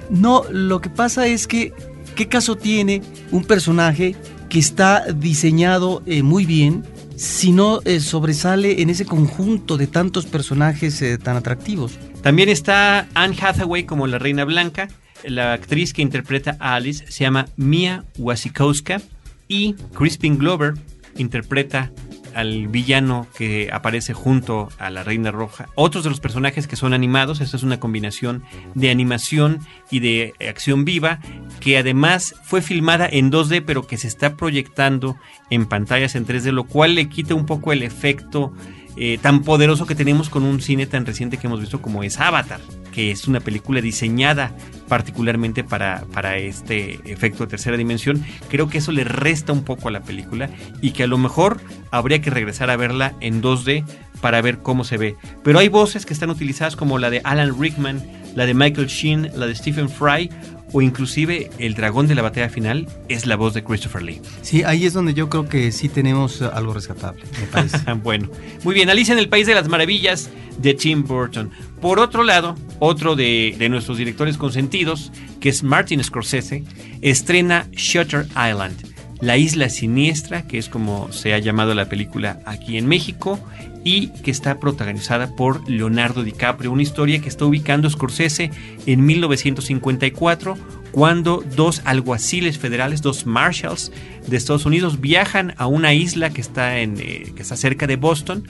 No, 0.10 0.44
lo 0.52 0.82
que 0.82 0.90
pasa 0.90 1.28
es 1.28 1.48
que, 1.48 1.74
¿qué 2.16 2.28
caso 2.28 2.58
tiene 2.58 3.02
un 3.32 3.46
personaje 3.46 4.16
que 4.50 4.60
está 4.60 5.06
diseñado 5.14 6.04
eh, 6.06 6.24
muy 6.24 6.46
bien 6.46 6.84
si 7.16 7.52
no 7.52 7.82
eh, 7.86 8.00
sobresale 8.00 8.82
en 8.82 8.90
ese 8.90 9.06
conjunto 9.06 9.78
de 9.78 9.88
tantos 9.88 10.26
personajes 10.26 11.04
tan 11.24 11.38
atractivos? 11.38 11.98
También 12.22 12.50
está 12.50 13.08
Anne 13.16 13.36
Hathaway 13.42 13.86
como 13.86 14.06
la 14.06 14.20
Reina 14.20 14.46
Blanca. 14.46 14.90
La 15.24 15.54
actriz 15.54 15.94
que 15.94 16.02
interpreta 16.02 16.56
a 16.60 16.76
Alice 16.76 17.06
se 17.12 17.24
llama 17.24 17.48
Mia 17.56 18.04
Wasikowska. 18.18 19.02
Y 19.48 19.74
Crispin 19.94 20.38
Glover 20.38 20.76
interpreta 21.18 21.92
al 22.34 22.68
villano 22.68 23.28
que 23.36 23.70
aparece 23.74 24.14
junto 24.14 24.70
a 24.78 24.90
la 24.90 25.04
Reina 25.04 25.32
Roja. 25.32 25.68
Otros 25.76 26.04
de 26.04 26.10
los 26.10 26.20
personajes 26.20 26.68
que 26.68 26.76
son 26.76 26.94
animados, 26.94 27.42
esta 27.42 27.58
es 27.58 27.64
una 27.64 27.80
combinación 27.80 28.44
de 28.76 28.90
animación 28.90 29.60
y 29.90 30.00
de 30.00 30.34
acción 30.48 30.86
viva, 30.86 31.20
que 31.60 31.78
además 31.78 32.36
fue 32.44 32.62
filmada 32.62 33.08
en 33.12 33.32
2D, 33.32 33.64
pero 33.66 33.86
que 33.86 33.98
se 33.98 34.08
está 34.08 34.36
proyectando 34.36 35.18
en 35.50 35.66
pantallas 35.66 36.16
en 36.16 36.26
3D, 36.26 36.52
lo 36.52 36.64
cual 36.66 36.96
le 36.96 37.10
quita 37.10 37.36
un 37.36 37.46
poco 37.46 37.74
el 37.74 37.84
efecto 37.84 38.54
eh, 38.98 39.18
tan 39.22 39.44
poderoso 39.44 39.86
que 39.86 39.96
tenemos 39.96 40.30
con 40.30 40.44
un 40.44 40.62
cine 40.62 40.86
tan 40.86 41.06
reciente 41.06 41.38
que 41.38 41.48
hemos 41.48 41.62
visto 41.62 41.82
como 41.82 42.04
es 42.04 42.20
Avatar, 42.20 42.60
que 42.92 43.12
es 43.12 43.28
una 43.28 43.40
película 43.40 43.82
diseñada 43.82 44.56
particularmente 44.88 45.64
para, 45.64 46.04
para 46.12 46.38
este 46.38 47.00
efecto 47.06 47.46
de 47.46 47.52
tercera 47.52 47.78
dimensión. 47.78 48.24
Creo 48.50 48.68
que 48.68 48.80
eso 48.80 48.92
le 48.92 49.04
resta 49.04 49.54
un 49.54 49.64
poco 49.64 49.88
a 49.88 49.92
la 49.92 50.02
película 50.02 50.50
y 50.82 50.92
que 50.92 51.04
a 51.04 51.08
lo 51.08 51.18
mejor 51.18 51.62
habría 51.92 52.22
que 52.22 52.30
regresar 52.30 52.70
a 52.70 52.76
verla 52.76 53.14
en 53.22 53.42
2D 53.42 53.86
para 54.20 54.42
ver 54.42 54.60
cómo 54.60 54.84
se 54.84 54.98
ve. 54.98 55.16
Pero 55.44 55.60
hay 55.60 55.70
voces 55.70 56.06
que 56.06 56.14
están 56.14 56.30
utilizadas 56.30 56.76
como 56.76 57.00
la 57.00 57.10
de 57.10 57.22
Alan 57.24 57.60
Rickman, 57.60 58.02
la 58.36 58.46
de 58.46 58.54
Michael 58.54 58.88
Sheen, 58.88 59.32
la 59.36 59.48
de 59.48 59.56
Stephen 59.56 59.90
Fry 59.90 60.30
o 60.74 60.82
inclusive 60.82 61.50
el 61.58 61.74
dragón 61.74 62.08
de 62.08 62.16
la 62.16 62.22
batalla 62.22 62.50
final 62.50 62.88
es 63.10 63.26
la 63.26 63.36
voz 63.36 63.54
de 63.54 63.64
Christopher 63.64 64.02
Lee. 64.02 64.22
Sí, 64.42 64.64
ahí 64.64 64.86
es 64.86 64.94
donde 64.94 65.14
yo 65.14 65.30
creo 65.30 65.48
que 65.48 65.72
sí 65.72 65.90
tenemos 65.90 66.42
algo 66.42 66.74
rescatable, 66.74 67.24
me 67.40 67.48
parece. 67.48 67.78
bueno, 68.04 68.30
muy 68.64 68.74
bien, 68.74 68.90
Alicia 68.90 69.14
en 69.14 69.20
el 69.20 69.30
País 69.30 69.48
de 69.48 69.56
las 69.56 69.68
Maravillas 69.68 70.30
de 70.58 70.74
Tim 70.74 71.04
Burton. 71.04 71.52
Por 71.80 72.00
otro 72.00 72.24
lado, 72.24 72.56
otro 72.80 73.16
de, 73.16 73.56
de 73.58 73.70
nuestros 73.70 73.98
directores 73.98 74.38
consentidos, 74.38 75.12
que 75.40 75.50
es 75.50 75.64
Martin 75.64 76.04
Scorsese, 76.04 76.64
estrena 77.02 77.68
Shutter 77.72 78.28
Island 78.32 78.92
la 79.22 79.38
Isla 79.38 79.70
Siniestra, 79.70 80.48
que 80.48 80.58
es 80.58 80.68
como 80.68 81.12
se 81.12 81.34
ha 81.34 81.40
llamado 81.40 81.76
la 81.76 81.88
película 81.88 82.40
aquí 82.46 82.78
en 82.78 82.88
México, 82.88 83.40
y 83.84 84.08
que 84.08 84.32
está 84.32 84.60
protagonizada 84.60 85.36
por 85.36 85.68
Leonardo 85.70 86.24
DiCaprio, 86.24 86.72
una 86.72 86.84
historia 86.84 87.20
que 87.20 87.30
está 87.30 87.46
ubicando 87.46 87.90
Scorsese 87.90 88.52
en 88.86 89.06
1954, 89.06 90.58
cuando 90.92 91.44
dos 91.56 91.82
alguaciles 91.86 92.58
federales, 92.58 93.02
dos 93.02 93.26
marshals 93.26 93.92
de 94.28 94.38
Estados 94.38 94.66
Unidos, 94.66 95.00
viajan 95.02 95.54
a 95.58 95.68
una 95.68 95.94
isla 95.94 96.30
que 96.30 96.42
está, 96.42 96.80
en, 96.80 96.98
eh, 97.00 97.32
que 97.36 97.42
está 97.42 97.56
cerca 97.56 97.88
de 97.88 97.96
Boston, 97.96 98.48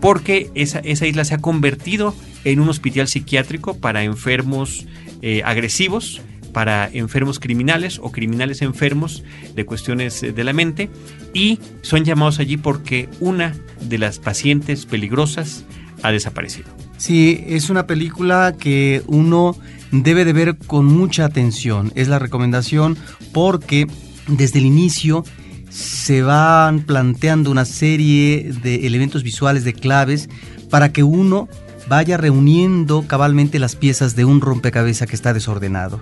porque 0.00 0.50
esa, 0.54 0.80
esa, 0.80 1.06
isla 1.06 1.24
se 1.24 1.34
ha 1.34 1.38
convertido 1.38 2.14
en 2.44 2.58
un 2.60 2.68
hospital 2.68 3.06
psiquiátrico 3.06 3.78
para 3.78 4.02
enfermos 4.02 4.86
eh, 5.20 5.42
agresivos 5.44 6.20
para 6.52 6.88
enfermos 6.92 7.38
criminales 7.38 7.98
o 8.02 8.12
criminales 8.12 8.62
enfermos 8.62 9.22
de 9.54 9.64
cuestiones 9.64 10.22
eh, 10.22 10.32
de 10.32 10.44
la 10.44 10.52
mente 10.52 10.90
y 11.34 11.58
son 11.82 12.04
llamados 12.04 12.38
allí 12.38 12.56
porque 12.56 13.08
una 13.20 13.54
de 13.80 13.98
las 13.98 14.18
pacientes 14.18 14.86
peligrosas 14.86 15.64
ha 16.02 16.10
desaparecido. 16.10 16.68
Sí, 16.96 17.44
es 17.46 17.70
una 17.70 17.86
película 17.86 18.54
que 18.58 19.02
uno 19.06 19.56
debe 19.90 20.24
de 20.24 20.32
ver 20.32 20.56
con 20.56 20.86
mucha 20.86 21.24
atención. 21.24 21.92
Es 21.94 22.08
la 22.08 22.18
recomendación 22.18 22.96
porque 23.32 23.86
desde 24.28 24.58
el 24.58 24.66
inicio 24.66 25.24
se 25.68 26.22
van 26.22 26.80
planteando 26.80 27.50
una 27.50 27.64
serie 27.64 28.52
de 28.62 28.86
elementos 28.86 29.22
visuales, 29.22 29.64
de 29.64 29.72
claves, 29.72 30.28
para 30.70 30.92
que 30.92 31.02
uno 31.02 31.48
vaya 31.88 32.16
reuniendo 32.16 33.06
cabalmente 33.06 33.58
las 33.58 33.74
piezas 33.74 34.14
de 34.14 34.24
un 34.24 34.40
rompecabezas 34.40 35.08
que 35.08 35.16
está 35.16 35.32
desordenado. 35.32 36.00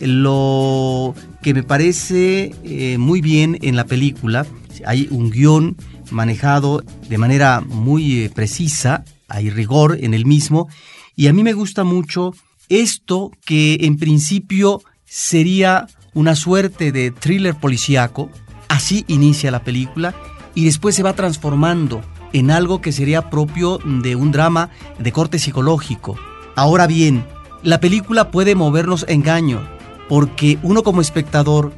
Lo 0.00 1.14
que 1.42 1.54
me 1.54 1.62
parece 1.62 2.54
eh, 2.64 2.98
muy 2.98 3.20
bien 3.20 3.58
en 3.62 3.76
la 3.76 3.84
película, 3.84 4.46
hay 4.86 5.08
un 5.10 5.30
guion 5.30 5.76
manejado 6.10 6.82
de 7.08 7.18
manera 7.18 7.60
muy 7.60 8.22
eh, 8.22 8.30
precisa, 8.30 9.04
hay 9.28 9.50
rigor 9.50 9.98
en 10.00 10.14
el 10.14 10.24
mismo, 10.24 10.68
y 11.16 11.26
a 11.26 11.32
mí 11.32 11.42
me 11.42 11.52
gusta 11.52 11.84
mucho 11.84 12.32
esto 12.68 13.32
que 13.44 13.78
en 13.82 13.96
principio 13.96 14.82
sería 15.04 15.86
una 16.14 16.36
suerte 16.36 16.92
de 16.92 17.10
thriller 17.10 17.54
policíaco, 17.56 18.30
así 18.68 19.04
inicia 19.08 19.50
la 19.50 19.64
película, 19.64 20.14
y 20.54 20.64
después 20.64 20.94
se 20.94 21.02
va 21.02 21.14
transformando 21.14 22.02
en 22.32 22.50
algo 22.50 22.80
que 22.80 22.92
sería 22.92 23.30
propio 23.30 23.78
de 23.78 24.16
un 24.16 24.32
drama 24.32 24.70
de 24.98 25.12
corte 25.12 25.38
psicológico. 25.38 26.16
Ahora 26.56 26.86
bien, 26.86 27.24
la 27.62 27.80
película 27.80 28.30
puede 28.30 28.54
movernos 28.54 29.04
engaño, 29.08 29.77
porque 30.08 30.58
uno 30.62 30.82
como 30.82 31.00
espectador 31.00 31.72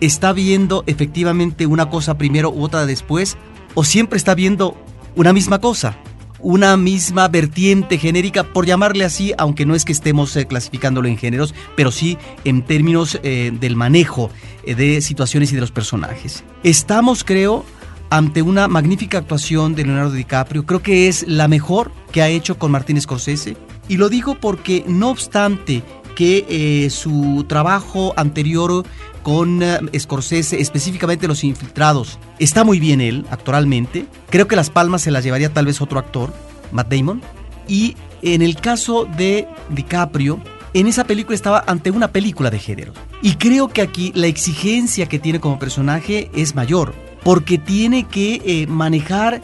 está 0.00 0.32
viendo 0.32 0.84
efectivamente 0.86 1.66
una 1.66 1.90
cosa 1.90 2.16
primero 2.18 2.50
u 2.50 2.62
otra 2.62 2.86
después, 2.86 3.36
o 3.74 3.84
siempre 3.84 4.16
está 4.16 4.34
viendo 4.34 4.76
una 5.14 5.32
misma 5.32 5.60
cosa, 5.60 5.96
una 6.38 6.76
misma 6.76 7.28
vertiente 7.28 7.98
genérica, 7.98 8.44
por 8.44 8.66
llamarle 8.66 9.04
así, 9.04 9.32
aunque 9.38 9.66
no 9.66 9.74
es 9.74 9.84
que 9.84 9.92
estemos 9.92 10.34
eh, 10.36 10.46
clasificándolo 10.46 11.08
en 11.08 11.18
géneros, 11.18 11.54
pero 11.76 11.90
sí 11.90 12.16
en 12.44 12.62
términos 12.62 13.18
eh, 13.22 13.52
del 13.58 13.76
manejo 13.76 14.30
eh, 14.64 14.74
de 14.74 15.00
situaciones 15.00 15.52
y 15.52 15.54
de 15.54 15.60
los 15.60 15.70
personajes. 15.70 16.44
Estamos, 16.62 17.24
creo, 17.24 17.64
ante 18.08 18.42
una 18.42 18.68
magnífica 18.68 19.18
actuación 19.18 19.74
de 19.74 19.84
Leonardo 19.84 20.12
DiCaprio. 20.12 20.66
Creo 20.66 20.82
que 20.82 21.08
es 21.08 21.26
la 21.28 21.46
mejor 21.46 21.92
que 22.10 22.22
ha 22.22 22.28
hecho 22.28 22.58
con 22.58 22.70
Martín 22.70 23.00
Scorsese. 23.00 23.56
Y 23.88 23.96
lo 23.96 24.08
digo 24.08 24.36
porque 24.40 24.84
no 24.86 25.10
obstante 25.10 25.82
que 26.14 26.46
eh, 26.48 26.90
su 26.90 27.44
trabajo 27.48 28.12
anterior 28.16 28.84
con 29.22 29.62
eh, 29.62 29.78
Scorsese, 29.98 30.60
específicamente 30.60 31.28
Los 31.28 31.44
Infiltrados, 31.44 32.18
está 32.38 32.64
muy 32.64 32.80
bien 32.80 33.00
él, 33.00 33.26
actoralmente. 33.30 34.06
Creo 34.30 34.48
que 34.48 34.56
las 34.56 34.70
palmas 34.70 35.02
se 35.02 35.10
las 35.10 35.24
llevaría 35.24 35.52
tal 35.52 35.66
vez 35.66 35.80
otro 35.80 35.98
actor, 35.98 36.32
Matt 36.72 36.92
Damon. 36.92 37.20
Y 37.68 37.96
en 38.22 38.42
el 38.42 38.56
caso 38.56 39.06
de 39.16 39.46
DiCaprio, 39.70 40.40
en 40.74 40.86
esa 40.86 41.04
película 41.04 41.34
estaba 41.34 41.64
ante 41.66 41.90
una 41.90 42.08
película 42.08 42.50
de 42.50 42.58
género. 42.58 42.92
Y 43.22 43.34
creo 43.34 43.68
que 43.68 43.82
aquí 43.82 44.12
la 44.14 44.26
exigencia 44.26 45.06
que 45.06 45.18
tiene 45.18 45.40
como 45.40 45.58
personaje 45.58 46.30
es 46.34 46.54
mayor, 46.54 46.94
porque 47.22 47.58
tiene 47.58 48.04
que 48.04 48.40
eh, 48.44 48.66
manejar 48.66 49.42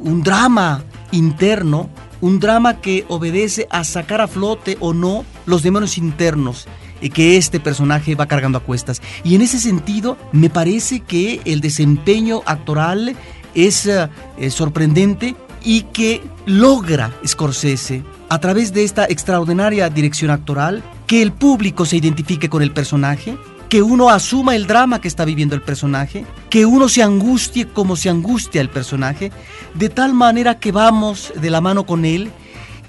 un 0.00 0.22
drama 0.22 0.82
interno, 1.12 1.88
un 2.24 2.40
drama 2.40 2.80
que 2.80 3.04
obedece 3.08 3.66
a 3.68 3.84
sacar 3.84 4.22
a 4.22 4.26
flote 4.26 4.78
o 4.80 4.94
no 4.94 5.26
los 5.44 5.62
demonios 5.62 5.98
internos 5.98 6.66
eh, 7.02 7.10
que 7.10 7.36
este 7.36 7.60
personaje 7.60 8.14
va 8.14 8.24
cargando 8.24 8.56
a 8.56 8.62
cuestas. 8.62 9.02
Y 9.24 9.34
en 9.34 9.42
ese 9.42 9.60
sentido, 9.60 10.16
me 10.32 10.48
parece 10.48 11.00
que 11.00 11.42
el 11.44 11.60
desempeño 11.60 12.40
actoral 12.46 13.14
es 13.54 13.84
eh, 13.86 14.08
sorprendente 14.48 15.36
y 15.62 15.82
que 15.82 16.22
logra 16.46 17.12
Scorsese 17.26 18.02
a 18.30 18.38
través 18.40 18.72
de 18.72 18.84
esta 18.84 19.04
extraordinaria 19.04 19.90
dirección 19.90 20.30
actoral 20.30 20.82
que 21.06 21.20
el 21.20 21.30
público 21.30 21.84
se 21.84 21.98
identifique 21.98 22.48
con 22.48 22.62
el 22.62 22.70
personaje, 22.70 23.36
que 23.68 23.82
uno 23.82 24.10
asuma 24.10 24.54
el 24.54 24.66
drama 24.66 25.00
que 25.00 25.08
está 25.08 25.24
viviendo 25.24 25.54
el 25.54 25.62
personaje, 25.62 26.26
que 26.50 26.66
uno 26.66 26.88
se 26.88 27.02
angustie 27.02 27.66
como 27.66 27.96
se 27.96 28.10
angustia 28.10 28.60
el 28.60 28.68
personaje, 28.68 29.32
de 29.74 29.88
tal 29.88 30.14
manera 30.14 30.58
que 30.58 30.72
vamos 30.72 31.32
de 31.34 31.50
la 31.50 31.60
mano 31.60 31.86
con 31.86 32.04
él 32.04 32.30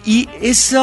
y 0.06 0.30
es 0.42 0.76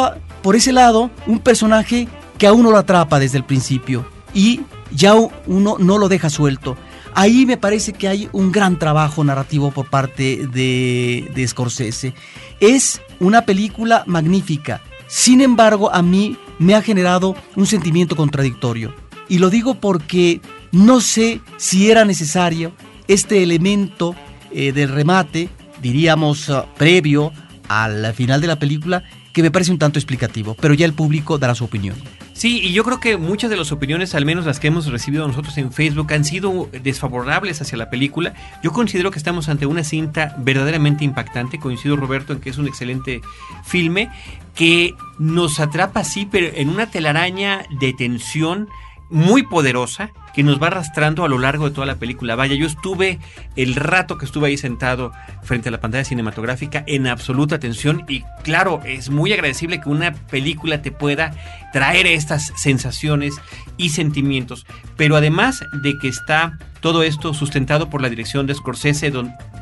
por 0.43 0.57
ese 0.57 0.73
lado 0.73 1.11
un 1.27 1.39
personaje 1.39 2.09
que 2.39 2.47
a 2.47 2.53
uno 2.53 2.71
lo 2.71 2.79
atrapa 2.79 3.21
desde 3.21 3.39
el 3.39 3.45
principio 3.45 4.05
y 4.35 4.63
ya 4.91 5.15
uno 5.47 5.77
no 5.79 5.99
lo 5.99 6.09
deja 6.09 6.31
suelto. 6.31 6.77
Ahí 7.15 7.45
me 7.45 7.59
parece 7.59 7.93
que 7.93 8.09
hay 8.09 8.29
un 8.33 8.53
gran 8.53 8.79
trabajo 8.79 9.23
narrativo 9.23 9.71
por 9.71 9.89
parte 9.89 10.47
de, 10.47 11.31
de 11.35 11.47
Scorsese. 11.47 12.15
Es 12.59 13.03
una 13.21 13.43
película 13.43 14.03
magnífica. 14.07 14.81
Sin 15.09 15.43
embargo, 15.43 15.93
a 15.93 16.01
mí 16.01 16.39
me 16.59 16.75
ha 16.75 16.81
generado 16.81 17.37
un 17.55 17.67
sentimiento 17.67 18.17
contradictorio. 18.17 18.95
Y 19.29 19.39
lo 19.39 19.51
digo 19.51 19.75
porque 19.75 20.41
no 20.73 21.01
sé 21.01 21.41
si 21.57 21.91
era 21.91 22.05
necesario 22.05 22.73
este 23.09 23.43
elemento 23.43 24.15
eh, 24.53 24.73
del 24.73 24.91
remate, 24.91 25.49
diríamos 25.81 26.49
uh, 26.49 26.65
previo 26.77 27.33
al 27.69 28.13
final 28.15 28.41
de 28.41 28.47
la 28.47 28.59
película, 28.59 29.05
que 29.33 29.43
me 29.43 29.51
parece 29.51 29.73
un 29.73 29.79
tanto 29.79 29.99
explicativo, 29.99 30.55
pero 30.61 30.75
ya 30.75 30.85
el 30.85 30.93
público 30.93 31.39
dará 31.39 31.55
su 31.55 31.65
opinión. 31.65 31.97
Sí, 32.35 32.61
y 32.63 32.73
yo 32.73 32.83
creo 32.83 32.99
que 32.99 33.17
muchas 33.19 33.51
de 33.51 33.57
las 33.57 33.73
opiniones, 33.73 34.15
al 34.15 34.25
menos 34.25 34.47
las 34.47 34.59
que 34.59 34.69
hemos 34.69 34.87
recibido 34.87 35.27
nosotros 35.27 35.57
en 35.59 35.73
Facebook, 35.73 36.13
han 36.13 36.25
sido 36.25 36.69
desfavorables 36.83 37.61
hacia 37.61 37.79
la 37.79 37.89
película. 37.89 38.35
Yo 38.63 38.73
considero 38.73 39.11
que 39.11 39.19
estamos 39.19 39.49
ante 39.49 39.67
una 39.67 39.85
cinta 39.85 40.35
verdaderamente 40.39 41.05
impactante. 41.05 41.59
Coincido, 41.59 41.97
Roberto, 41.97 42.33
en 42.33 42.41
que 42.41 42.51
es 42.51 42.59
un 42.59 42.67
excelente 42.67 43.21
filme 43.65 44.11
que 44.55 44.95
nos 45.19 45.61
atrapa 45.61 46.01
así, 46.01 46.27
pero 46.31 46.49
en 46.55 46.69
una 46.69 46.91
telaraña 46.91 47.65
de 47.81 47.93
tensión 47.93 48.69
muy 49.13 49.43
poderosa 49.43 50.11
que 50.35 50.43
nos 50.43 50.61
va 50.61 50.69
arrastrando 50.69 51.25
a 51.25 51.29
lo 51.29 51.39
largo 51.39 51.69
de 51.69 51.75
toda 51.75 51.87
la 51.87 51.97
película. 51.97 52.35
Vaya, 52.35 52.55
yo 52.55 52.67
estuve 52.67 53.19
el 53.55 53.75
rato 53.75 54.17
que 54.17 54.25
estuve 54.25 54.49
ahí 54.49 54.57
sentado 54.57 55.13
frente 55.43 55.69
a 55.69 55.73
la 55.73 55.81
pantalla 55.81 56.05
cinematográfica 56.05 56.83
en 56.87 57.07
absoluta 57.07 57.59
tensión 57.59 58.05
y 58.09 58.23
claro, 58.43 58.81
es 58.85 59.11
muy 59.11 59.33
agradecible 59.33 59.81
que 59.81 59.91
una 59.91 60.15
película 60.15 60.81
te 60.81 60.91
pueda 60.91 61.35
traer 61.73 62.07
estas 62.07 62.53
sensaciones 62.57 63.35
y 63.77 63.91
sentimientos, 63.91 64.67
pero 64.97 65.17
además 65.17 65.63
de 65.83 65.99
que 65.99 66.09
está 66.09 66.59
todo 66.81 67.03
esto 67.03 67.35
sustentado 67.35 67.91
por 67.91 68.01
la 68.01 68.09
dirección 68.09 68.47
de 68.47 68.55
Scorsese, 68.55 69.13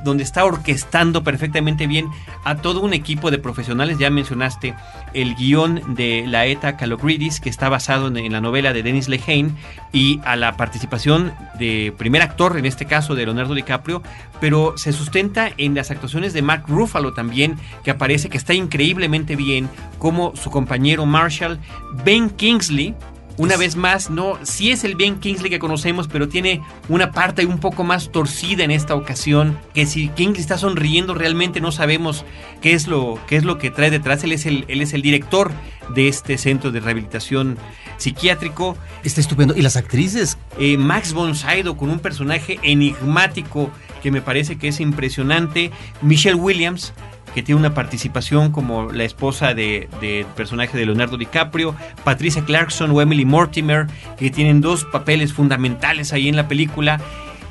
donde, 0.04 0.22
está 0.22 0.44
orquestando 0.44 1.24
perfectamente 1.24 1.86
bien 1.86 2.08
a 2.44 2.56
todo 2.56 2.80
un 2.80 2.92
equipo 2.92 3.30
de 3.30 3.38
profesionales. 3.38 3.98
Ya 3.98 4.10
mencionaste 4.10 4.74
el 5.14 5.34
guion 5.34 5.94
de 5.94 6.24
la 6.26 6.46
ETA 6.46 6.76
Calogridis, 6.76 7.40
que 7.40 7.48
está 7.48 7.68
basado 7.68 8.08
en, 8.08 8.32
la 8.32 8.40
novela 8.40 8.72
de 8.72 8.82
Dennis 8.82 9.08
Lehane, 9.08 9.52
y 9.92 10.20
a 10.24 10.36
la 10.36 10.56
participación 10.56 11.32
de 11.58 11.92
primer 11.96 12.22
actor, 12.22 12.56
en 12.56 12.66
este 12.66 12.86
caso 12.86 13.14
de 13.14 13.24
Leonardo 13.24 13.54
DiCaprio, 13.54 14.02
pero 14.40 14.78
se 14.78 14.92
sustenta 14.92 15.50
en 15.56 15.74
las 15.74 15.90
actuaciones 15.90 16.32
de 16.32 16.42
Mark 16.42 16.64
Ruffalo 16.68 17.12
también, 17.12 17.56
que 17.82 17.90
aparece 17.90 18.28
que 18.28 18.38
está 18.38 18.54
increíblemente 18.54 19.36
bien, 19.36 19.68
como 19.98 20.34
su 20.36 20.50
compañero 20.50 21.06
Marshall, 21.06 21.58
Ben 22.04 22.30
Kingsley, 22.30 22.94
una 23.36 23.56
vez 23.56 23.76
más, 23.76 24.10
no, 24.10 24.38
sí 24.42 24.70
es 24.70 24.84
el 24.84 24.96
Ben 24.96 25.18
Kingsley 25.18 25.50
que 25.50 25.58
conocemos, 25.58 26.08
pero 26.08 26.28
tiene 26.28 26.60
una 26.88 27.12
parte 27.12 27.46
un 27.46 27.58
poco 27.58 27.84
más 27.84 28.10
torcida 28.10 28.64
en 28.64 28.70
esta 28.70 28.94
ocasión, 28.94 29.58
que 29.74 29.86
si 29.86 30.08
Kingsley 30.08 30.40
está 30.40 30.58
sonriendo 30.58 31.14
realmente 31.14 31.60
no 31.60 31.72
sabemos 31.72 32.24
qué 32.60 32.74
es 32.74 32.86
lo, 32.86 33.18
qué 33.26 33.36
es 33.36 33.44
lo 33.44 33.58
que 33.58 33.70
trae 33.70 33.90
detrás. 33.90 34.24
Él 34.24 34.32
es 34.32 34.46
el, 34.46 34.64
él 34.68 34.82
es 34.82 34.92
el 34.92 35.02
director 35.02 35.52
de 35.94 36.08
este 36.08 36.38
centro 36.38 36.70
de 36.70 36.80
rehabilitación 36.80 37.58
psiquiátrico. 37.96 38.76
Está 39.04 39.20
estupendo. 39.20 39.56
¿Y 39.56 39.62
las 39.62 39.76
actrices? 39.76 40.38
Eh, 40.58 40.76
Max 40.76 41.12
von 41.12 41.34
Sydow 41.34 41.76
con 41.76 41.90
un 41.90 41.98
personaje 41.98 42.58
enigmático 42.62 43.70
que 44.02 44.10
me 44.10 44.22
parece 44.22 44.56
que 44.56 44.68
es 44.68 44.80
impresionante. 44.80 45.70
Michelle 46.02 46.36
Williams 46.36 46.92
que 47.34 47.42
tiene 47.42 47.58
una 47.58 47.74
participación 47.74 48.50
como 48.50 48.90
la 48.92 49.04
esposa 49.04 49.54
del 49.54 49.88
de 50.00 50.26
personaje 50.36 50.76
de 50.76 50.86
Leonardo 50.86 51.16
DiCaprio, 51.16 51.74
Patricia 52.04 52.44
Clarkson 52.44 52.90
o 52.90 53.00
Emily 53.00 53.24
Mortimer, 53.24 53.86
que 54.18 54.30
tienen 54.30 54.60
dos 54.60 54.84
papeles 54.84 55.32
fundamentales 55.32 56.12
ahí 56.12 56.28
en 56.28 56.36
la 56.36 56.48
película. 56.48 57.00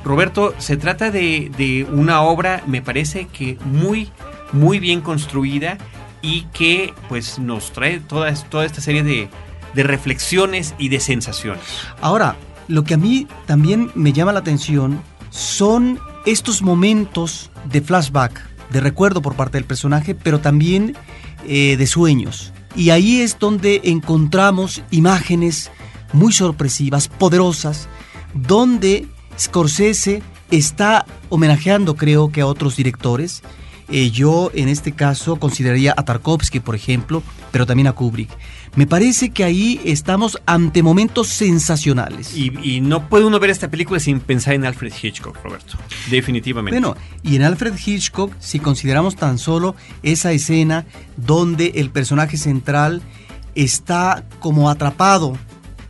Roberto, 0.04 0.54
se 0.58 0.76
trata 0.76 1.10
de, 1.10 1.86
una 1.92 2.22
obra, 2.22 2.62
me 2.66 2.82
parece 2.82 3.26
que 3.26 3.58
muy, 3.64 4.08
muy 4.52 4.78
bien 4.78 5.00
construida 5.00 5.78
y 6.22 6.42
que 6.52 6.92
pues 7.08 7.38
nos 7.38 7.72
trae 7.72 8.00
toda, 8.00 8.32
toda 8.34 8.64
esta 8.64 8.80
serie 8.80 9.02
de, 9.02 9.28
de 9.74 9.82
reflexiones 9.82 10.74
y 10.78 10.88
de 10.88 11.00
sensaciones. 11.00 11.62
Ahora, 12.00 12.36
lo 12.68 12.84
que 12.84 12.94
a 12.94 12.98
mí 12.98 13.26
también 13.46 13.90
me 13.94 14.12
llama 14.12 14.32
la 14.32 14.40
atención 14.40 15.02
son 15.30 15.98
estos 16.26 16.62
momentos 16.62 17.50
de 17.64 17.80
flashback 17.80 18.49
de 18.70 18.80
recuerdo 18.80 19.22
por 19.22 19.34
parte 19.34 19.58
del 19.58 19.64
personaje, 19.64 20.14
pero 20.14 20.40
también 20.40 20.96
eh, 21.46 21.76
de 21.76 21.86
sueños. 21.86 22.52
Y 22.76 22.90
ahí 22.90 23.20
es 23.20 23.38
donde 23.38 23.80
encontramos 23.84 24.82
imágenes 24.90 25.70
muy 26.12 26.32
sorpresivas, 26.32 27.08
poderosas, 27.08 27.88
donde 28.34 29.06
Scorsese 29.38 30.22
está 30.50 31.06
homenajeando 31.28 31.96
creo 31.96 32.30
que 32.30 32.40
a 32.40 32.46
otros 32.46 32.76
directores. 32.76 33.42
Eh, 33.88 34.10
yo 34.10 34.52
en 34.54 34.68
este 34.68 34.92
caso 34.92 35.36
consideraría 35.36 35.94
a 35.96 36.04
Tarkovsky, 36.04 36.60
por 36.60 36.76
ejemplo, 36.76 37.22
pero 37.50 37.66
también 37.66 37.88
a 37.88 37.92
Kubrick. 37.92 38.30
Me 38.76 38.86
parece 38.86 39.30
que 39.30 39.42
ahí 39.42 39.80
estamos 39.84 40.38
ante 40.46 40.82
momentos 40.82 41.26
sensacionales. 41.28 42.36
Y, 42.36 42.80
no 42.80 43.08
puede 43.08 43.24
uno 43.24 43.40
ver 43.40 43.50
esta 43.50 43.68
película 43.68 43.98
sin 43.98 44.20
pensar 44.20 44.54
en 44.54 44.64
Alfred 44.64 44.92
Hitchcock, 45.02 45.36
Roberto. 45.42 45.76
Definitivamente. 46.08 46.78
Bueno, 46.78 46.96
y 47.22 47.36
en 47.36 47.42
Alfred 47.42 47.74
Hitchcock, 47.84 48.32
si 48.38 48.60
consideramos 48.60 49.16
tan 49.16 49.38
solo 49.38 49.74
esa 50.02 50.30
escena 50.32 50.86
donde 51.16 51.72
el 51.76 51.90
personaje 51.90 52.36
central 52.36 53.02
está 53.56 54.24
como 54.38 54.70
atrapado 54.70 55.36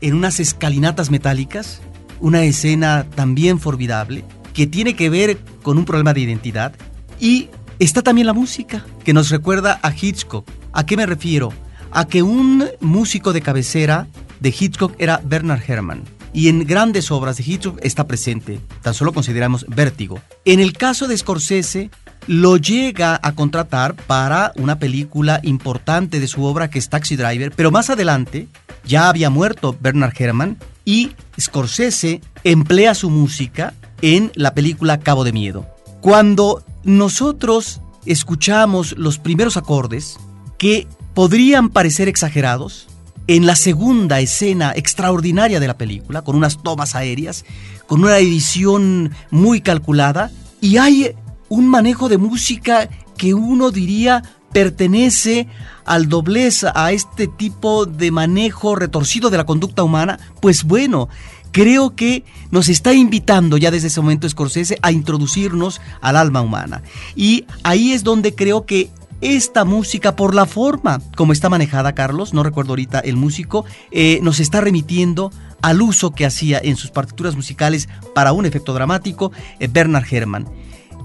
en 0.01 0.15
unas 0.15 0.41
escalinatas 0.41 1.11
metálicas, 1.11 1.83
una 2.19 2.45
escena 2.45 3.07
también 3.15 3.61
formidable, 3.61 4.25
que 4.55 4.67
tiene 4.67 4.97
que 4.97 5.11
ver 5.11 5.39
con 5.63 5.77
un 5.77 5.85
problema 5.85 6.15
de 6.15 6.21
identidad, 6.21 6.75
y 7.19 7.51
está 7.79 8.03
también 8.03 8.27
la 8.27 8.33
música, 8.33 8.87
que 9.05 9.13
nos 9.13 9.29
recuerda 9.29 9.79
a 9.83 9.93
Hitchcock. 9.95 10.49
¿A 10.73 10.87
qué 10.87 10.97
me 10.97 11.05
refiero? 11.05 11.53
A 11.93 12.07
que 12.07 12.23
un 12.23 12.67
músico 12.81 13.33
de 13.33 13.43
cabecera 13.43 14.07
de 14.41 14.55
Hitchcock 14.59 14.95
era 14.99 15.21
Bernard 15.25 15.63
Herrmann. 15.67 16.05
Y 16.33 16.49
en 16.49 16.67
grandes 16.67 17.11
obras 17.11 17.37
de 17.37 17.45
Hitchcock 17.45 17.79
está 17.83 18.07
presente, 18.07 18.61
tan 18.83 18.95
solo 18.95 19.13
consideramos 19.13 19.67
Vértigo. 19.69 20.21
En 20.45 20.61
el 20.61 20.73
caso 20.73 21.09
de 21.09 21.19
Scorsese, 21.19 21.91
lo 22.27 22.57
llega 22.57 23.19
a 23.23 23.33
contratar 23.33 23.95
para 23.95 24.53
una 24.57 24.79
película 24.79 25.41
importante 25.43 26.21
de 26.21 26.29
su 26.29 26.45
obra 26.45 26.71
que 26.71 26.79
es 26.79 26.89
Taxi 26.89 27.17
Driver, 27.17 27.51
pero 27.51 27.71
más 27.71 27.91
adelante 27.91 28.47
ya 28.85 29.09
había 29.09 29.31
muerto 29.31 29.77
Bernard 29.81 30.15
Herrmann 30.17 30.59
y 30.85 31.13
Scorsese 31.41 32.21
emplea 32.45 32.95
su 32.95 33.11
música 33.11 33.75
en 34.03 34.31
la 34.35 34.55
película 34.55 35.01
Cabo 35.01 35.25
de 35.25 35.33
Miedo. 35.33 35.67
Cuando 36.01 36.65
nosotros 36.85 37.81
escuchamos 38.07 38.97
los 38.97 39.19
primeros 39.19 39.57
acordes, 39.57 40.19
que 40.57 40.87
podrían 41.15 41.69
parecer 41.69 42.09
exagerados, 42.09 42.89
en 43.27 43.47
la 43.47 43.55
segunda 43.55 44.19
escena 44.19 44.73
extraordinaria 44.75 45.61
de 45.61 45.69
la 45.69 45.79
película, 45.79 46.23
con 46.23 46.35
unas 46.35 46.63
tomas 46.63 46.97
aéreas, 46.97 47.45
con 47.87 48.03
una 48.03 48.19
edición 48.19 49.13
muy 49.31 49.61
calculada, 49.61 50.33
y 50.61 50.79
hay 50.79 51.15
un 51.49 51.69
manejo 51.69 52.09
de 52.09 52.19
música 52.19 52.89
que 53.17 53.35
uno 53.35 53.71
diría 53.71 54.23
pertenece 54.53 55.47
al 55.85 56.09
doblez, 56.09 56.65
a 56.65 56.93
este 56.93 57.27
tipo 57.27 57.87
de 57.87 58.11
manejo 58.11 58.75
retorcido 58.75 59.31
de 59.31 59.37
la 59.37 59.47
conducta 59.47 59.83
humana, 59.83 60.19
pues 60.41 60.65
bueno, 60.65 61.09
creo 61.53 61.95
que 61.95 62.25
nos 62.51 62.69
está 62.69 62.93
invitando 62.93 63.57
ya 63.57 63.71
desde 63.71 63.89
ese 63.89 64.01
momento 64.01 64.29
Scorsese 64.29 64.79
a 64.83 64.93
introducirnos 64.93 65.81
al 66.01 66.17
alma 66.17 66.43
humana. 66.43 66.83
Y 67.15 67.45
ahí 67.63 67.93
es 67.93 68.05
donde 68.05 68.35
creo 68.35 68.67
que 68.67 68.91
esta 69.21 69.65
música, 69.65 70.17
por 70.17 70.35
la 70.35 70.47
forma 70.47 71.01
como 71.17 71.33
está 71.33 71.49
manejada, 71.49 71.95
Carlos, 71.95 72.33
no 72.33 72.43
recuerdo 72.43 72.73
ahorita 72.73 73.01
el 73.01 73.17
músico, 73.17 73.65
eh, 73.91 74.21
nos 74.23 74.41
está 74.41 74.61
remitiendo 74.61 75.31
al 75.63 75.83
uso 75.83 76.13
que 76.13 76.27
hacía 76.27 76.61
en 76.63 76.77
sus 76.77 76.91
partituras 76.91 77.37
musicales 77.37 77.89
para 78.15 78.33
un 78.33 78.47
efecto 78.47 78.73
dramático 78.73 79.33
eh, 79.59 79.69
Bernard 79.71 80.07
Herrmann. 80.11 80.49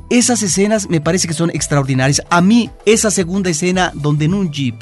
Esas 0.10 0.44
escenas 0.44 0.90
me 0.90 1.02
parece 1.02 1.28
que 1.28 1.34
son 1.34 1.50
extraordinarias. 1.50 2.22
A 2.30 2.42
mí, 2.42 2.70
esa 2.86 3.12
segunda 3.12 3.50
escena 3.50 3.92
donde 3.96 4.26
en 4.26 4.34
un 4.34 4.52
jeep 4.52 4.76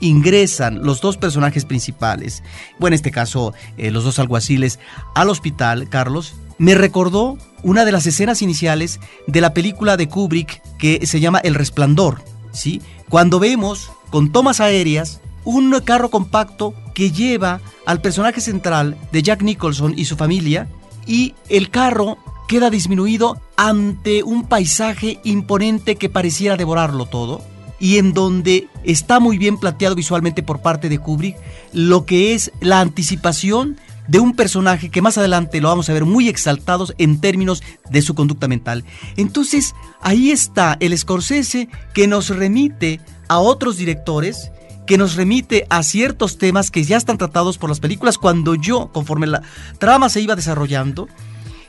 ingresan 0.00 0.82
los 0.82 1.00
dos 1.00 1.18
personajes 1.18 1.66
principales, 1.66 2.42
bueno, 2.78 2.94
en 2.94 2.98
este 2.98 3.10
caso 3.10 3.52
eh, 3.76 3.90
los 3.90 4.04
dos 4.04 4.18
alguaciles, 4.18 4.78
al 5.14 5.28
hospital, 5.28 5.88
Carlos, 5.90 6.34
me 6.58 6.74
recordó 6.74 7.38
una 7.62 7.84
de 7.84 7.92
las 7.92 8.06
escenas 8.06 8.42
iniciales 8.42 9.00
de 9.26 9.40
la 9.40 9.54
película 9.54 9.96
de 9.96 10.08
Kubrick 10.08 10.62
que 10.78 11.06
se 11.06 11.20
llama 11.20 11.38
El 11.38 11.54
Resplandor, 11.54 12.22
¿sí? 12.52 12.82
Cuando 13.08 13.38
vemos 13.38 13.90
con 14.10 14.32
tomas 14.32 14.60
aéreas 14.60 15.20
un 15.44 15.78
carro 15.80 16.10
compacto 16.10 16.74
que 16.94 17.10
lleva 17.10 17.60
al 17.86 18.00
personaje 18.00 18.40
central 18.40 18.96
de 19.12 19.22
Jack 19.22 19.42
Nicholson 19.42 19.94
y 19.96 20.04
su 20.04 20.16
familia 20.16 20.68
y 21.06 21.34
el 21.48 21.70
carro 21.70 22.18
queda 22.48 22.70
disminuido 22.70 23.40
ante 23.56 24.22
un 24.22 24.46
paisaje 24.46 25.20
imponente 25.24 25.96
que 25.96 26.08
pareciera 26.08 26.56
devorarlo 26.56 27.06
todo 27.06 27.40
y 27.78 27.96
en 27.96 28.12
donde 28.12 28.68
está 28.84 29.20
muy 29.20 29.38
bien 29.38 29.56
planteado 29.56 29.94
visualmente 29.94 30.42
por 30.42 30.60
parte 30.60 30.88
de 30.88 30.98
Kubrick 30.98 31.36
lo 31.72 32.04
que 32.04 32.34
es 32.34 32.52
la 32.60 32.80
anticipación 32.80 33.78
de 34.10 34.18
un 34.18 34.34
personaje 34.34 34.90
que 34.90 35.02
más 35.02 35.18
adelante 35.18 35.60
lo 35.60 35.68
vamos 35.68 35.88
a 35.88 35.92
ver 35.92 36.04
muy 36.04 36.28
exaltados 36.28 36.94
en 36.98 37.20
términos 37.20 37.62
de 37.90 38.02
su 38.02 38.16
conducta 38.16 38.48
mental. 38.48 38.84
Entonces, 39.16 39.76
ahí 40.00 40.32
está 40.32 40.76
el 40.80 40.98
Scorsese 40.98 41.68
que 41.94 42.08
nos 42.08 42.28
remite 42.28 43.00
a 43.28 43.38
otros 43.38 43.76
directores, 43.76 44.50
que 44.84 44.98
nos 44.98 45.14
remite 45.14 45.64
a 45.70 45.84
ciertos 45.84 46.38
temas 46.38 46.72
que 46.72 46.82
ya 46.82 46.96
están 46.96 47.18
tratados 47.18 47.56
por 47.56 47.70
las 47.70 47.78
películas 47.78 48.18
cuando 48.18 48.56
yo, 48.56 48.90
conforme 48.92 49.28
la 49.28 49.42
trama 49.78 50.08
se 50.08 50.20
iba 50.20 50.34
desarrollando, 50.34 51.06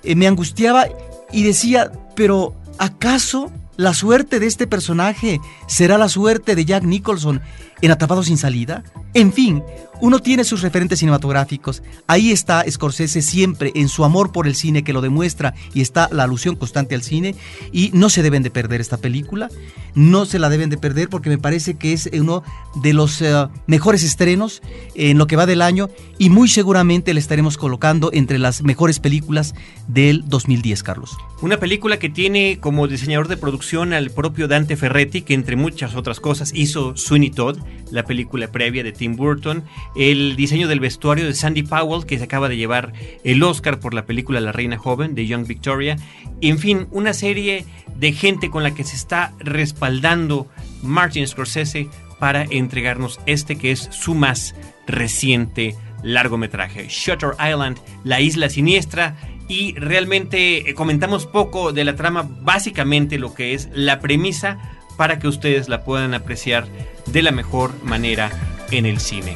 eh, 0.02 0.16
me 0.16 0.26
angustiaba 0.26 0.88
y 1.32 1.44
decía, 1.44 1.92
pero 2.16 2.56
¿acaso 2.80 3.52
la 3.78 3.94
suerte 3.94 4.40
de 4.40 4.48
este 4.48 4.66
personaje 4.66 5.40
será 5.68 6.00
la 6.00 6.10
suerte 6.10 6.56
de 6.56 6.66
Jack 6.66 6.86
Nicholson 6.86 7.40
en 7.82 7.92
Atrapado 7.92 8.24
sin 8.24 8.38
salida? 8.38 8.84
En 9.14 9.34
fin, 9.34 9.64
uno 10.02 10.20
tiene 10.20 10.44
sus 10.44 10.62
referentes 10.62 11.00
cinematográficos. 11.00 11.84
Ahí 12.08 12.32
está 12.32 12.66
Scorsese 12.70 13.22
siempre 13.22 13.72
en 13.76 13.88
su 13.88 14.04
amor 14.04 14.32
por 14.32 14.48
el 14.48 14.56
cine 14.56 14.84
que 14.84 14.94
lo 14.94 15.02
demuestra 15.02 15.54
y 15.74 15.82
está 15.82 16.10
la 16.12 16.24
alusión 16.24 16.56
constante 16.56 16.96
al 16.96 17.04
cine 17.04 17.36
y 17.72 17.92
no 17.94 18.10
se 18.10 18.24
deben 18.24 18.42
de 18.42 18.50
perder 18.50 18.82
esta 18.82 18.98
película. 18.98 19.50
No 19.94 20.26
se 20.26 20.40
la 20.40 20.50
deben 20.50 20.70
de 20.72 20.78
perder 20.78 21.08
porque 21.08 21.30
me 21.30 21.38
parece 21.38 21.76
que 21.76 21.94
es 21.94 22.10
uno 22.14 22.42
de 22.82 22.94
los 22.94 23.22
eh, 23.22 23.48
mejores 23.68 24.04
estrenos 24.04 24.62
en 24.96 25.18
lo 25.18 25.28
que 25.28 25.36
va 25.36 25.46
del 25.46 25.62
año 25.62 25.90
y 26.18 26.30
muy 26.30 26.48
seguramente 26.48 27.14
le 27.14 27.20
estaremos 27.20 27.58
colocando 27.58 28.10
entre 28.14 28.40
las 28.40 28.64
mejores 28.64 29.00
películas 29.00 29.54
del 29.88 30.24
2010, 30.28 30.82
Carlos. 30.82 31.16
Una 31.42 31.58
película 31.58 32.00
que 32.00 32.10
tiene 32.10 32.60
como 32.60 32.88
diseñador 32.88 33.28
de 33.28 33.38
producción 33.38 33.94
al 33.94 34.10
propio 34.10 34.48
Dante 34.48 34.78
Ferretti, 34.78 35.22
que 35.22 35.34
entre 35.34 35.56
muchas 35.56 35.96
otras 35.96 36.20
cosas 36.20 36.52
hizo 36.56 36.96
Sweeney 36.96 37.30
Todd, 37.30 37.60
la 37.92 38.04
película 38.04 38.52
previa 38.52 38.84
de 38.84 38.92
Tim 38.92 39.16
Burton, 39.16 39.64
el 39.96 40.36
diseño 40.36 40.68
del 40.68 40.80
vestuario 40.80 41.26
de 41.26 41.34
Sandy 41.34 41.64
Powell, 41.64 42.06
que 42.06 42.18
se 42.18 42.24
acaba 42.24 42.50
de 42.50 42.58
llevar 42.58 42.94
el 43.24 43.44
Oscar 43.44 43.80
por 43.80 43.94
la 43.94 44.06
película 44.06 44.40
La 44.40 44.52
Reina 44.52 44.78
Joven 44.78 45.16
de 45.16 45.28
Young 45.28 45.46
Victoria. 45.46 45.98
En 46.42 46.58
fin, 46.58 46.88
una 46.92 47.14
serie 47.14 47.66
de 47.96 48.14
gente 48.14 48.50
con 48.50 48.64
la 48.64 48.74
que 48.74 48.84
se 48.84 48.96
está 48.96 49.34
respaldando 49.40 50.48
Martin 50.82 51.28
Scorsese 51.28 51.88
para 52.20 52.44
entregarnos 52.44 53.20
este 53.26 53.58
que 53.58 53.72
es 53.72 53.90
su 53.92 54.16
más 54.16 54.56
reciente 54.88 55.76
largometraje, 56.04 56.88
Shutter 56.88 57.32
Island, 57.40 57.78
La 58.04 58.22
Isla 58.22 58.50
Siniestra. 58.50 59.16
Y 59.48 59.74
realmente 59.74 60.70
eh, 60.70 60.74
comentamos 60.76 61.26
poco 61.26 61.74
de 61.74 61.84
la 61.84 61.96
trama, 61.96 62.30
básicamente 62.42 63.18
lo 63.18 63.34
que 63.34 63.54
es 63.54 63.70
la 63.74 64.00
premisa 64.00 64.81
para 65.02 65.18
que 65.18 65.28
ustedes 65.28 65.68
la 65.68 65.84
puedan 65.84 66.14
apreciar 66.14 66.68
de 67.08 67.24
la 67.24 67.32
mejor 67.32 67.74
manera 67.84 68.30
en 68.70 68.86
el 68.86 69.00
cine. 69.00 69.36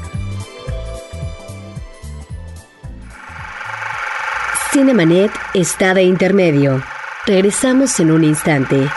Cinemanet 4.71 5.31
está 5.55 5.95
de 5.95 6.03
intermedio. 6.03 6.83
Regresamos 7.25 7.99
en 7.99 8.11
un 8.11 8.23
instante. 8.23 8.87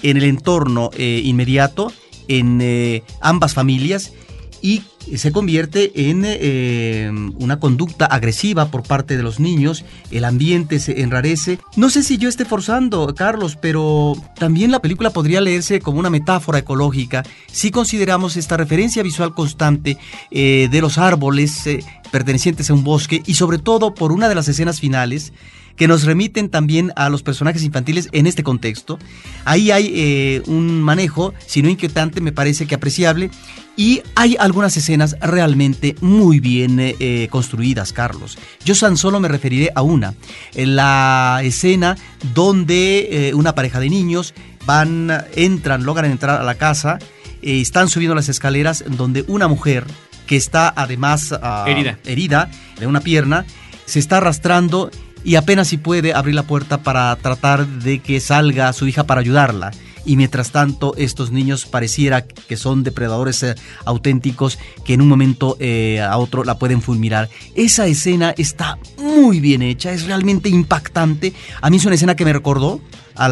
en 0.03 0.17
el 0.17 0.23
entorno 0.23 0.91
eh, 0.95 1.21
inmediato, 1.23 1.91
en 2.27 2.59
eh, 2.61 3.03
ambas 3.21 3.53
familias, 3.53 4.13
y 4.61 4.83
se 5.15 5.31
convierte 5.31 6.09
en 6.09 6.23
eh, 6.25 7.11
una 7.37 7.59
conducta 7.59 8.05
agresiva 8.05 8.69
por 8.69 8.83
parte 8.83 9.17
de 9.17 9.23
los 9.23 9.39
niños, 9.39 9.85
el 10.11 10.25
ambiente 10.25 10.79
se 10.79 11.01
enrarece. 11.01 11.59
No 11.75 11.89
sé 11.89 12.03
si 12.03 12.17
yo 12.17 12.29
esté 12.29 12.45
forzando, 12.45 13.13
Carlos, 13.15 13.57
pero 13.59 14.13
también 14.37 14.71
la 14.71 14.81
película 14.81 15.09
podría 15.09 15.41
leerse 15.41 15.79
como 15.79 15.99
una 15.99 16.09
metáfora 16.09 16.59
ecológica 16.59 17.23
si 17.51 17.71
consideramos 17.71 18.37
esta 18.37 18.57
referencia 18.57 19.03
visual 19.03 19.33
constante 19.33 19.97
eh, 20.31 20.67
de 20.71 20.81
los 20.81 20.97
árboles 20.97 21.65
eh, 21.67 21.83
pertenecientes 22.11 22.69
a 22.69 22.73
un 22.73 22.83
bosque 22.83 23.21
y 23.25 23.35
sobre 23.35 23.57
todo 23.57 23.93
por 23.93 24.11
una 24.11 24.29
de 24.29 24.35
las 24.35 24.47
escenas 24.47 24.79
finales 24.79 25.33
que 25.79 25.87
nos 25.87 26.03
remiten 26.03 26.49
también 26.49 26.91
a 26.97 27.07
los 27.09 27.23
personajes 27.23 27.63
infantiles 27.63 28.09
en 28.11 28.27
este 28.27 28.43
contexto. 28.43 28.99
Ahí 29.45 29.71
hay 29.71 29.93
eh, 29.95 30.41
un 30.45 30.81
manejo, 30.81 31.33
si 31.47 31.61
no 31.61 31.69
inquietante, 31.69 32.19
me 32.19 32.33
parece 32.33 32.67
que 32.67 32.75
apreciable, 32.75 33.31
y 33.77 34.01
hay 34.13 34.35
algunas 34.37 34.75
escenas 34.75 35.15
realmente 35.21 35.95
muy 36.01 36.41
bien 36.41 36.81
eh, 36.81 36.97
eh, 36.99 37.29
construidas, 37.31 37.93
Carlos. 37.93 38.37
Yo 38.65 38.75
tan 38.75 38.97
solo 38.97 39.21
me 39.21 39.29
referiré 39.29 39.71
a 39.73 39.81
una, 39.81 40.15
en 40.53 40.75
la 40.75 41.39
escena 41.43 41.95
donde 42.33 43.31
una 43.33 43.55
pareja 43.55 43.79
de 43.79 43.89
niños 43.89 44.33
van, 44.65 45.09
entran, 45.37 45.85
logran 45.85 46.11
entrar 46.11 46.41
a 46.41 46.43
la 46.43 46.55
casa, 46.55 46.99
están 47.41 47.87
subiendo 47.87 48.15
las 48.15 48.27
escaleras, 48.27 48.83
donde 48.85 49.23
una 49.29 49.47
mujer 49.47 49.85
que 50.27 50.35
está 50.35 50.73
además 50.75 51.33
ah, 51.41 51.63
herida. 51.69 51.97
herida 52.03 52.51
de 52.81 52.85
una 52.85 52.99
pierna, 52.99 53.45
se 53.85 53.99
está 53.99 54.17
arrastrando 54.17 54.91
y 55.23 55.35
apenas 55.35 55.67
si 55.67 55.77
puede 55.77 56.13
abrir 56.13 56.35
la 56.35 56.43
puerta 56.43 56.81
para 56.81 57.15
tratar 57.17 57.67
de 57.67 57.99
que 57.99 58.19
salga 58.19 58.71
su 58.73 58.87
hija 58.87 59.03
para 59.05 59.21
ayudarla. 59.21 59.71
Y 60.05 60.15
mientras 60.15 60.51
tanto, 60.51 60.95
estos 60.97 61.31
niños 61.31 61.65
pareciera 61.65 62.25
que 62.25 62.57
son 62.57 62.83
depredadores 62.83 63.43
eh, 63.43 63.55
auténticos 63.85 64.57
que 64.85 64.93
en 64.93 65.01
un 65.01 65.07
momento 65.07 65.57
eh, 65.59 66.01
a 66.01 66.17
otro 66.17 66.43
la 66.43 66.57
pueden 66.57 66.81
fulminar. 66.81 67.29
Esa 67.53 67.85
escena 67.85 68.33
está 68.37 68.79
muy 68.97 69.39
bien 69.39 69.61
hecha, 69.61 69.91
es 69.91 70.05
realmente 70.05 70.49
impactante. 70.49 71.33
A 71.61 71.69
mí 71.69 71.77
es 71.77 71.85
una 71.85 71.95
escena 71.95 72.15
que 72.15 72.25
me 72.25 72.33
recordó 72.33 72.81
a 73.19 73.27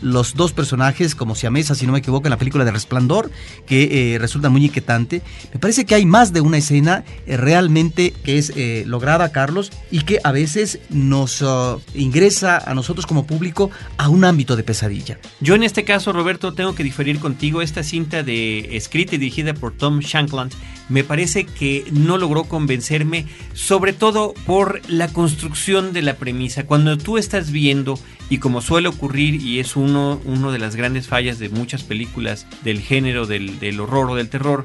los 0.00 0.34
dos 0.34 0.52
personajes 0.52 1.14
como 1.14 1.34
siamesa, 1.34 1.74
si 1.74 1.86
no 1.86 1.92
me 1.92 1.98
equivoco, 1.98 2.28
en 2.28 2.30
la 2.30 2.38
película 2.38 2.64
de 2.64 2.70
Resplandor, 2.70 3.30
que 3.66 4.14
eh, 4.14 4.18
resulta 4.18 4.48
muy 4.48 4.64
inquietante. 4.64 5.22
Me 5.52 5.58
parece 5.58 5.84
que 5.84 5.96
hay 5.96 6.06
más 6.06 6.32
de 6.32 6.40
una 6.40 6.56
escena 6.58 7.04
eh, 7.26 7.36
realmente 7.36 8.12
que 8.22 8.38
es 8.38 8.52
eh, 8.56 8.84
lograda, 8.86 9.30
Carlos, 9.32 9.72
y 9.90 10.02
que 10.02 10.20
a 10.22 10.30
veces 10.30 10.78
nos 10.88 11.42
uh, 11.42 11.80
ingresa 11.94 12.58
a 12.58 12.74
nosotros 12.74 13.06
como 13.06 13.26
público 13.26 13.70
a 13.96 14.08
un 14.08 14.24
ámbito 14.24 14.54
de 14.54 14.62
pesadilla. 14.62 15.18
Yo 15.40 15.56
en 15.56 15.64
este 15.64 15.84
caso, 15.84 16.12
Roberto, 16.12 16.54
tengo 16.54 16.74
que 16.74 16.84
diferir 16.84 17.18
contigo. 17.18 17.60
Esta 17.60 17.82
cinta 17.82 18.22
de 18.22 18.76
escrita 18.76 19.16
y 19.16 19.18
dirigida 19.18 19.52
por 19.52 19.72
Tom 19.72 19.98
Shankland 19.98 20.52
me 20.88 21.04
parece 21.04 21.44
que 21.44 21.84
no 21.92 22.18
logró 22.18 22.44
convencerme, 22.44 23.26
sobre 23.52 23.92
todo 23.92 24.34
por 24.46 24.80
la 24.88 25.08
construcción 25.08 25.92
de 25.92 26.02
la 26.02 26.16
premisa. 26.16 26.66
Cuando 26.66 26.96
tú 26.96 27.18
estás 27.18 27.50
viendo, 27.50 27.98
y 28.30 28.38
como 28.38 28.60
suele 28.60 28.88
ocurrir, 28.88 29.36
y 29.36 29.60
es 29.60 29.76
uno, 29.76 30.20
de 30.52 30.58
las 30.58 30.76
grandes 30.76 31.06
fallas 31.08 31.38
de 31.38 31.48
muchas 31.48 31.82
películas 31.82 32.46
del 32.62 32.80
género 32.80 33.26
del, 33.26 33.58
del 33.58 33.80
horror 33.80 34.10
o 34.10 34.14
del 34.16 34.28
terror, 34.28 34.64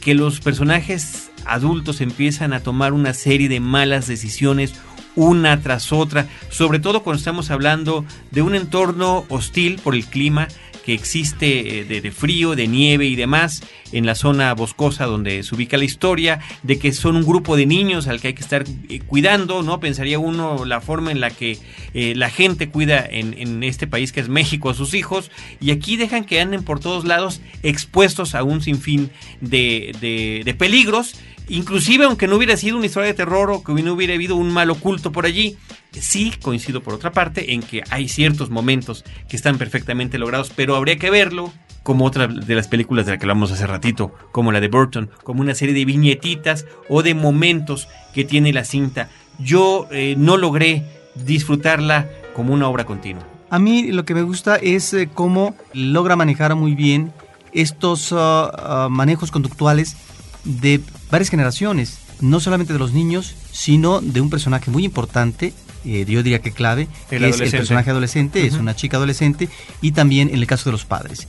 que 0.00 0.14
los 0.14 0.40
personajes 0.40 1.30
adultos 1.44 2.00
empiezan 2.00 2.52
a 2.52 2.60
tomar 2.60 2.92
una 2.92 3.14
serie 3.14 3.48
de 3.48 3.60
malas 3.60 4.06
decisiones 4.06 4.74
una 5.16 5.60
tras 5.62 5.92
otra, 5.92 6.28
sobre 6.50 6.78
todo 6.78 7.02
cuando 7.02 7.18
estamos 7.18 7.50
hablando 7.50 8.04
de 8.30 8.42
un 8.42 8.54
entorno 8.54 9.24
hostil 9.28 9.80
por 9.82 9.94
el 9.94 10.04
clima, 10.04 10.46
que 10.86 10.94
existe 10.94 11.80
eh, 11.80 11.84
de, 11.84 12.12
frío, 12.12 12.54
de 12.54 12.68
nieve 12.68 13.06
y 13.06 13.16
demás 13.16 13.64
en 13.90 14.06
la 14.06 14.14
zona 14.14 14.54
boscosa 14.54 15.04
donde 15.04 15.42
se 15.42 15.52
ubica 15.52 15.76
la 15.76 15.84
historia, 15.84 16.38
de 16.62 16.78
que 16.78 16.92
son 16.92 17.16
un 17.16 17.24
grupo 17.24 17.56
de 17.56 17.66
niños 17.66 18.06
al 18.06 18.20
que 18.20 18.28
hay 18.28 18.34
que 18.34 18.42
estar 18.42 18.64
eh, 18.88 19.00
cuidando, 19.00 19.64
¿no? 19.64 19.80
Pensaría 19.80 20.20
uno 20.20 20.64
la 20.64 20.80
forma 20.80 21.10
en 21.10 21.18
la 21.18 21.30
que 21.30 21.58
eh, 21.92 22.14
la 22.14 22.30
gente 22.30 22.68
cuida 22.68 23.04
en, 23.04 23.64
este 23.64 23.88
país 23.88 24.12
que 24.12 24.20
es 24.20 24.28
México 24.28 24.70
a 24.70 24.74
sus 24.74 24.94
hijos, 24.94 25.32
y 25.60 25.72
aquí 25.72 25.96
dejan 25.96 26.24
que 26.24 26.40
anden 26.40 26.62
por 26.62 26.78
todos 26.78 27.04
lados 27.04 27.40
expuestos 27.64 28.36
a 28.36 28.44
un 28.44 28.62
sinfín 28.62 29.10
de, 29.40 30.42
de 30.44 30.54
peligros 30.54 31.16
Inclusive 31.48 32.04
aunque 32.04 32.26
no 32.26 32.36
hubiera 32.36 32.56
sido 32.56 32.76
una 32.76 32.86
historia 32.86 33.08
de 33.08 33.14
terror 33.14 33.50
o 33.50 33.62
que 33.62 33.72
no 33.82 33.92
hubiera 33.92 34.14
habido 34.14 34.36
un 34.36 34.50
mal 34.52 34.70
oculto 34.70 35.12
por 35.12 35.26
allí, 35.26 35.56
sí 35.92 36.32
coincido 36.42 36.82
por 36.82 36.94
otra 36.94 37.12
parte 37.12 37.52
en 37.52 37.62
que 37.62 37.82
hay 37.90 38.08
ciertos 38.08 38.50
momentos 38.50 39.04
que 39.28 39.36
están 39.36 39.56
perfectamente 39.56 40.18
logrados, 40.18 40.52
pero 40.54 40.74
habría 40.74 40.96
que 40.96 41.10
verlo 41.10 41.52
como 41.82 42.04
otra 42.04 42.26
de 42.26 42.54
las 42.56 42.66
películas 42.66 43.06
de 43.06 43.12
la 43.12 43.18
que 43.18 43.26
hablamos 43.26 43.52
hace 43.52 43.64
ratito, 43.64 44.12
como 44.32 44.50
la 44.50 44.60
de 44.60 44.66
Burton, 44.66 45.08
como 45.22 45.40
una 45.40 45.54
serie 45.54 45.72
de 45.72 45.84
viñetitas 45.84 46.66
o 46.88 47.04
de 47.04 47.14
momentos 47.14 47.86
que 48.12 48.24
tiene 48.24 48.52
la 48.52 48.64
cinta. 48.64 49.08
Yo 49.38 49.86
eh, 49.92 50.16
no 50.18 50.36
logré 50.36 50.82
disfrutarla 51.14 52.08
como 52.34 52.52
una 52.52 52.68
obra 52.68 52.84
continua. 52.86 53.24
A 53.50 53.60
mí 53.60 53.92
lo 53.92 54.04
que 54.04 54.14
me 54.14 54.22
gusta 54.22 54.56
es 54.56 54.92
eh, 54.94 55.08
cómo 55.12 55.54
logra 55.72 56.16
manejar 56.16 56.56
muy 56.56 56.74
bien 56.74 57.12
estos 57.52 58.12
ah, 58.12 58.50
ah, 58.52 58.88
manejos 58.90 59.30
conductuales 59.30 59.96
de 60.44 60.80
varias 61.10 61.30
generaciones, 61.30 61.98
no 62.20 62.40
solamente 62.40 62.72
de 62.72 62.78
los 62.78 62.92
niños, 62.92 63.34
sino 63.52 64.00
de 64.00 64.20
un 64.20 64.30
personaje 64.30 64.70
muy 64.70 64.84
importante, 64.84 65.52
eh, 65.84 66.04
yo 66.08 66.22
diría 66.22 66.40
que 66.40 66.52
clave, 66.52 66.88
que 67.08 67.16
es 67.16 67.40
el 67.40 67.50
personaje 67.50 67.90
adolescente, 67.90 68.46
es 68.46 68.54
una 68.54 68.74
chica 68.74 68.96
adolescente, 68.96 69.48
y 69.80 69.92
también 69.92 70.28
en 70.28 70.36
el 70.36 70.46
caso 70.46 70.70
de 70.70 70.72
los 70.72 70.84
padres. 70.84 71.28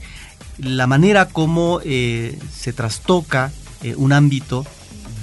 La 0.58 0.86
manera 0.86 1.28
como 1.28 1.80
eh, 1.84 2.36
se 2.52 2.72
trastoca 2.72 3.52
eh, 3.82 3.94
un 3.96 4.12
ámbito 4.12 4.66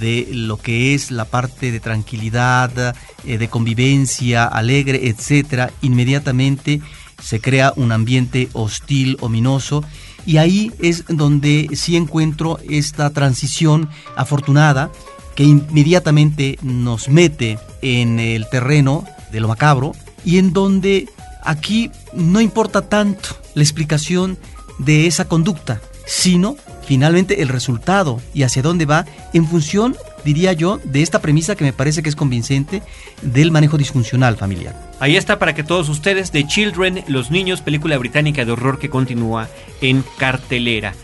de 0.00 0.28
lo 0.30 0.56
que 0.58 0.94
es 0.94 1.10
la 1.10 1.24
parte 1.24 1.72
de 1.72 1.80
tranquilidad, 1.80 2.94
de 3.24 3.48
convivencia 3.48 4.44
alegre, 4.44 5.08
etcétera, 5.08 5.70
inmediatamente 5.80 6.82
se 7.22 7.40
crea 7.40 7.72
un 7.76 7.92
ambiente 7.92 8.48
hostil, 8.52 9.16
ominoso, 9.20 9.82
y 10.26 10.38
ahí 10.38 10.72
es 10.80 11.04
donde 11.08 11.68
sí 11.74 11.96
encuentro 11.96 12.58
esta 12.68 13.10
transición 13.10 13.88
afortunada 14.16 14.90
que 15.36 15.44
inmediatamente 15.44 16.58
nos 16.62 17.08
mete 17.08 17.58
en 17.80 18.18
el 18.18 18.48
terreno 18.48 19.04
de 19.30 19.40
lo 19.40 19.48
macabro 19.48 19.92
y 20.24 20.38
en 20.38 20.52
donde 20.52 21.08
aquí 21.44 21.90
no 22.12 22.40
importa 22.40 22.88
tanto 22.88 23.28
la 23.54 23.62
explicación 23.62 24.36
de 24.78 25.06
esa 25.06 25.26
conducta, 25.26 25.80
sino 26.06 26.56
finalmente 26.86 27.42
el 27.42 27.48
resultado 27.48 28.20
y 28.34 28.42
hacia 28.42 28.62
dónde 28.62 28.86
va 28.86 29.06
en 29.32 29.46
función 29.46 29.96
diría 30.26 30.52
yo, 30.52 30.80
de 30.82 31.02
esta 31.02 31.20
premisa 31.20 31.54
que 31.54 31.64
me 31.64 31.72
parece 31.72 32.02
que 32.02 32.08
es 32.08 32.16
convincente 32.16 32.82
del 33.22 33.52
manejo 33.52 33.78
disfuncional 33.78 34.36
familiar. 34.36 34.74
Ahí 34.98 35.16
está 35.16 35.38
para 35.38 35.54
que 35.54 35.62
todos 35.62 35.88
ustedes, 35.88 36.32
The 36.32 36.46
Children, 36.46 37.04
Los 37.06 37.30
Niños, 37.30 37.60
película 37.60 37.96
británica 37.96 38.44
de 38.44 38.50
horror 38.50 38.80
que 38.80 38.90
continúa 38.90 39.48
en 39.80 40.02
cartelera. 40.18 40.94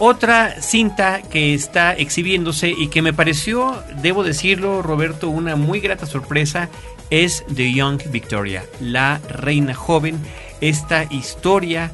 Otra 0.00 0.60
cinta 0.60 1.22
que 1.22 1.54
está 1.54 1.92
exhibiéndose 1.92 2.74
y 2.76 2.88
que 2.88 3.02
me 3.02 3.12
pareció, 3.12 3.80
debo 4.02 4.24
decirlo, 4.24 4.82
Roberto, 4.82 5.28
una 5.28 5.54
muy 5.54 5.78
grata 5.78 6.06
sorpresa 6.06 6.68
es 7.10 7.44
The 7.54 7.72
Young 7.72 8.02
Victoria, 8.10 8.64
la 8.80 9.20
reina 9.28 9.74
joven. 9.74 10.18
Esta 10.60 11.04
historia 11.04 11.92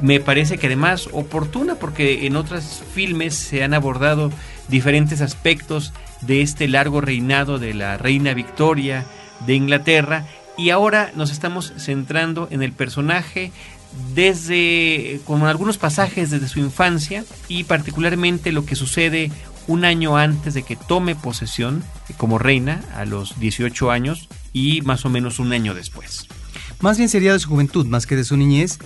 me 0.00 0.20
parece 0.20 0.56
que 0.56 0.68
además 0.68 1.10
oportuna 1.12 1.74
porque 1.74 2.26
en 2.26 2.36
otros 2.36 2.82
filmes 2.94 3.34
se 3.34 3.62
han 3.62 3.74
abordado 3.74 4.32
diferentes 4.68 5.20
aspectos 5.20 5.92
de 6.22 6.42
este 6.42 6.68
largo 6.68 7.00
reinado 7.00 7.58
de 7.58 7.74
la 7.74 7.96
reina 7.96 8.34
Victoria 8.34 9.06
de 9.46 9.54
Inglaterra 9.54 10.26
y 10.56 10.70
ahora 10.70 11.12
nos 11.14 11.30
estamos 11.30 11.72
centrando 11.78 12.48
en 12.50 12.62
el 12.62 12.72
personaje 12.72 13.52
desde 14.14 15.20
con 15.24 15.42
algunos 15.44 15.78
pasajes 15.78 16.30
desde 16.30 16.48
su 16.48 16.60
infancia 16.60 17.24
y 17.48 17.64
particularmente 17.64 18.52
lo 18.52 18.64
que 18.64 18.76
sucede 18.76 19.30
un 19.66 19.84
año 19.84 20.16
antes 20.16 20.54
de 20.54 20.62
que 20.62 20.76
tome 20.76 21.14
posesión 21.14 21.82
como 22.16 22.38
reina 22.38 22.82
a 22.94 23.04
los 23.04 23.38
18 23.40 23.90
años 23.90 24.28
y 24.52 24.82
más 24.82 25.04
o 25.04 25.10
menos 25.10 25.38
un 25.38 25.52
año 25.52 25.74
después. 25.74 26.26
Más 26.80 26.96
bien 26.96 27.08
sería 27.08 27.32
de 27.32 27.38
su 27.38 27.48
juventud 27.48 27.86
más 27.86 28.06
que 28.06 28.16
de 28.16 28.24
su 28.24 28.36
niñez 28.36 28.78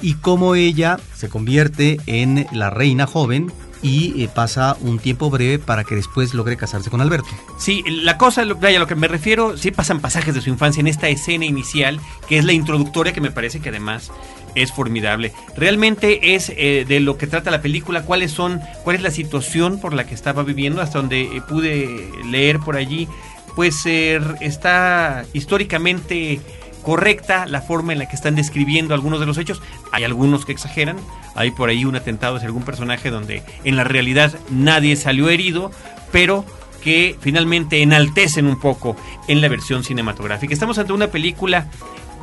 y 0.00 0.14
cómo 0.14 0.54
ella 0.54 0.98
se 1.14 1.28
convierte 1.28 1.98
en 2.06 2.46
la 2.52 2.70
reina 2.70 3.06
joven 3.06 3.52
y 3.82 4.22
eh, 4.22 4.28
pasa 4.32 4.76
un 4.80 4.98
tiempo 4.98 5.30
breve 5.30 5.58
para 5.58 5.84
que 5.84 5.94
después 5.94 6.34
logre 6.34 6.56
casarse 6.56 6.90
con 6.90 7.00
Alberto. 7.00 7.28
Sí, 7.58 7.84
la 7.86 8.18
cosa, 8.18 8.44
vaya, 8.44 8.78
lo 8.78 8.86
que 8.86 8.94
me 8.94 9.08
refiero, 9.08 9.56
sí 9.56 9.70
pasan 9.70 10.00
pasajes 10.00 10.34
de 10.34 10.40
su 10.40 10.50
infancia 10.50 10.80
en 10.80 10.86
esta 10.86 11.08
escena 11.08 11.44
inicial, 11.44 12.00
que 12.28 12.38
es 12.38 12.44
la 12.44 12.52
introductoria, 12.52 13.12
que 13.12 13.20
me 13.20 13.30
parece 13.30 13.60
que 13.60 13.68
además 13.68 14.10
es 14.54 14.72
formidable. 14.72 15.32
Realmente 15.56 16.34
es 16.34 16.50
eh, 16.56 16.84
de 16.86 17.00
lo 17.00 17.18
que 17.18 17.26
trata 17.26 17.50
la 17.50 17.62
película, 17.62 18.02
cuáles 18.02 18.32
son, 18.32 18.60
cuál 18.84 18.96
es 18.96 19.02
la 19.02 19.10
situación 19.10 19.80
por 19.80 19.94
la 19.94 20.06
que 20.06 20.14
estaba 20.14 20.42
viviendo, 20.42 20.82
hasta 20.82 20.98
donde 20.98 21.22
eh, 21.22 21.42
pude 21.48 22.10
leer 22.24 22.58
por 22.58 22.76
allí, 22.76 23.08
pues 23.54 23.86
está 23.86 25.24
históricamente 25.32 26.40
correcta 26.88 27.44
la 27.44 27.60
forma 27.60 27.92
en 27.92 27.98
la 27.98 28.08
que 28.08 28.16
están 28.16 28.34
describiendo 28.34 28.94
algunos 28.94 29.20
de 29.20 29.26
los 29.26 29.36
hechos. 29.36 29.60
Hay 29.92 30.04
algunos 30.04 30.46
que 30.46 30.52
exageran, 30.52 30.96
hay 31.34 31.50
por 31.50 31.68
ahí 31.68 31.84
un 31.84 31.96
atentado 31.96 32.36
hacia 32.36 32.46
algún 32.46 32.62
personaje 32.62 33.10
donde 33.10 33.42
en 33.64 33.76
la 33.76 33.84
realidad 33.84 34.32
nadie 34.48 34.96
salió 34.96 35.28
herido, 35.28 35.70
pero 36.12 36.46
que 36.82 37.14
finalmente 37.20 37.82
enaltecen 37.82 38.46
un 38.46 38.58
poco 38.58 38.96
en 39.28 39.42
la 39.42 39.48
versión 39.48 39.84
cinematográfica. 39.84 40.54
Estamos 40.54 40.78
ante 40.78 40.94
una 40.94 41.08
película, 41.08 41.66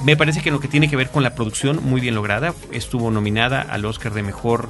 me 0.03 0.17
parece 0.17 0.41
que 0.41 0.49
lo 0.49 0.59
que 0.59 0.67
tiene 0.67 0.89
que 0.89 0.95
ver 0.95 1.11
con 1.11 1.21
la 1.21 1.35
producción, 1.35 1.81
muy 1.83 2.01
bien 2.01 2.15
lograda. 2.15 2.55
Estuvo 2.71 3.11
nominada 3.11 3.61
al 3.61 3.85
Oscar 3.85 4.15
de 4.15 4.23
Mejor 4.23 4.69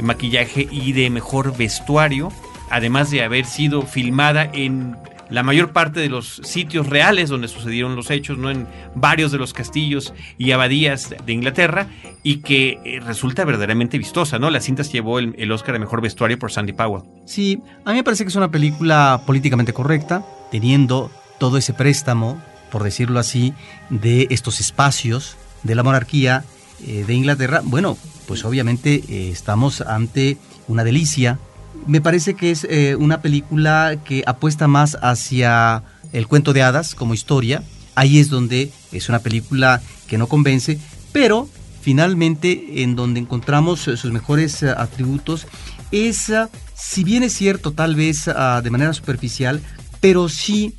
Maquillaje 0.00 0.66
y 0.72 0.92
de 0.92 1.08
Mejor 1.08 1.56
Vestuario, 1.56 2.32
además 2.68 3.12
de 3.12 3.22
haber 3.22 3.44
sido 3.44 3.82
filmada 3.82 4.50
en 4.52 4.96
la 5.30 5.42
mayor 5.42 5.72
parte 5.72 6.00
de 6.00 6.08
los 6.08 6.40
sitios 6.44 6.86
reales 6.88 7.28
donde 7.28 7.48
sucedieron 7.48 7.96
los 7.96 8.10
hechos, 8.10 8.38
¿no? 8.38 8.50
en 8.50 8.66
varios 8.94 9.32
de 9.32 9.38
los 9.38 9.52
castillos 9.52 10.14
y 10.38 10.52
abadías 10.52 11.14
de 11.24 11.32
Inglaterra, 11.32 11.88
y 12.22 12.38
que 12.38 12.78
eh, 12.84 13.00
resulta 13.00 13.44
verdaderamente 13.44 13.98
vistosa, 13.98 14.38
¿no? 14.38 14.50
La 14.50 14.60
cinta 14.60 14.82
llevó 14.82 15.18
el, 15.18 15.52
Oscar 15.52 15.74
de 15.74 15.78
Mejor 15.78 16.00
Vestuario 16.00 16.38
por 16.38 16.50
Sandy 16.50 16.72
Powell. 16.72 17.04
Sí, 17.24 17.60
a 17.84 17.90
mí 17.90 17.98
me 17.98 18.04
parece 18.04 18.24
que 18.24 18.28
es 18.28 18.36
una 18.36 18.50
película 18.50 19.22
políticamente 19.26 19.72
correcta, 19.72 20.24
teniendo 20.50 21.10
todo 21.38 21.56
ese 21.56 21.72
préstamo, 21.72 22.42
por 22.70 22.82
decirlo 22.82 23.20
así, 23.20 23.54
de 23.90 24.26
estos 24.30 24.60
espacios 24.60 25.36
de 25.62 25.74
la 25.74 25.82
monarquía 25.82 26.44
eh, 26.84 27.04
de 27.06 27.14
Inglaterra. 27.14 27.60
Bueno, 27.64 27.96
pues 28.26 28.44
obviamente 28.44 29.02
eh, 29.08 29.30
estamos 29.30 29.80
ante 29.80 30.36
una 30.68 30.84
delicia 30.84 31.38
me 31.86 32.00
parece 32.00 32.34
que 32.34 32.50
es 32.50 32.66
eh, 32.68 32.96
una 32.96 33.22
película 33.22 33.96
que 34.04 34.22
apuesta 34.26 34.68
más 34.68 34.96
hacia 35.02 35.82
el 36.12 36.26
cuento 36.26 36.52
de 36.52 36.62
hadas 36.62 36.94
como 36.94 37.14
historia. 37.14 37.62
Ahí 37.94 38.18
es 38.18 38.28
donde 38.28 38.70
es 38.92 39.08
una 39.08 39.20
película 39.20 39.80
que 40.06 40.18
no 40.18 40.26
convence, 40.26 40.78
pero 41.12 41.48
finalmente 41.80 42.82
en 42.82 42.96
donde 42.96 43.20
encontramos 43.20 43.80
sus 43.80 44.12
mejores 44.12 44.62
eh, 44.62 44.70
atributos 44.76 45.46
es, 45.92 46.32
si 46.74 47.04
bien 47.04 47.22
es 47.22 47.32
cierto 47.32 47.72
tal 47.72 47.94
vez 47.94 48.24
de 48.24 48.70
manera 48.70 48.92
superficial, 48.92 49.60
pero 50.00 50.28
sí 50.28 50.74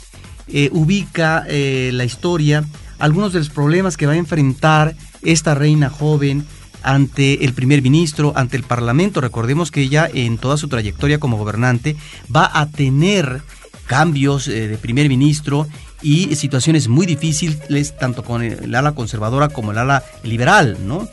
eh, 0.49 0.69
ubica 0.73 1.45
la 1.47 2.03
historia, 2.03 2.65
algunos 2.99 3.31
de 3.31 3.39
los 3.39 3.49
problemas 3.49 3.95
que 3.95 4.05
va 4.05 4.13
a 4.13 4.17
enfrentar 4.17 4.95
esta 5.23 5.55
reina 5.55 5.89
joven, 5.89 6.45
ante 6.83 7.45
el 7.45 7.53
primer 7.53 7.81
ministro, 7.81 8.33
ante 8.35 8.57
el 8.57 8.63
Parlamento. 8.63 9.21
Recordemos 9.21 9.71
que 9.71 9.81
ella 9.81 10.09
en 10.13 10.37
toda 10.37 10.57
su 10.57 10.67
trayectoria 10.67 11.19
como 11.19 11.37
gobernante 11.37 11.95
va 12.33 12.49
a 12.53 12.67
tener 12.67 13.41
cambios 13.87 14.47
eh, 14.47 14.67
de 14.67 14.77
primer 14.77 15.07
ministro 15.09 15.67
y 16.01 16.35
situaciones 16.35 16.87
muy 16.87 17.05
difíciles 17.05 17.97
tanto 17.97 18.23
con 18.23 18.43
el 18.43 18.75
ala 18.75 18.93
conservadora 18.93 19.49
como 19.49 19.71
el 19.71 19.79
ala 19.79 20.03
liberal, 20.23 20.77
¿no? 20.85 21.07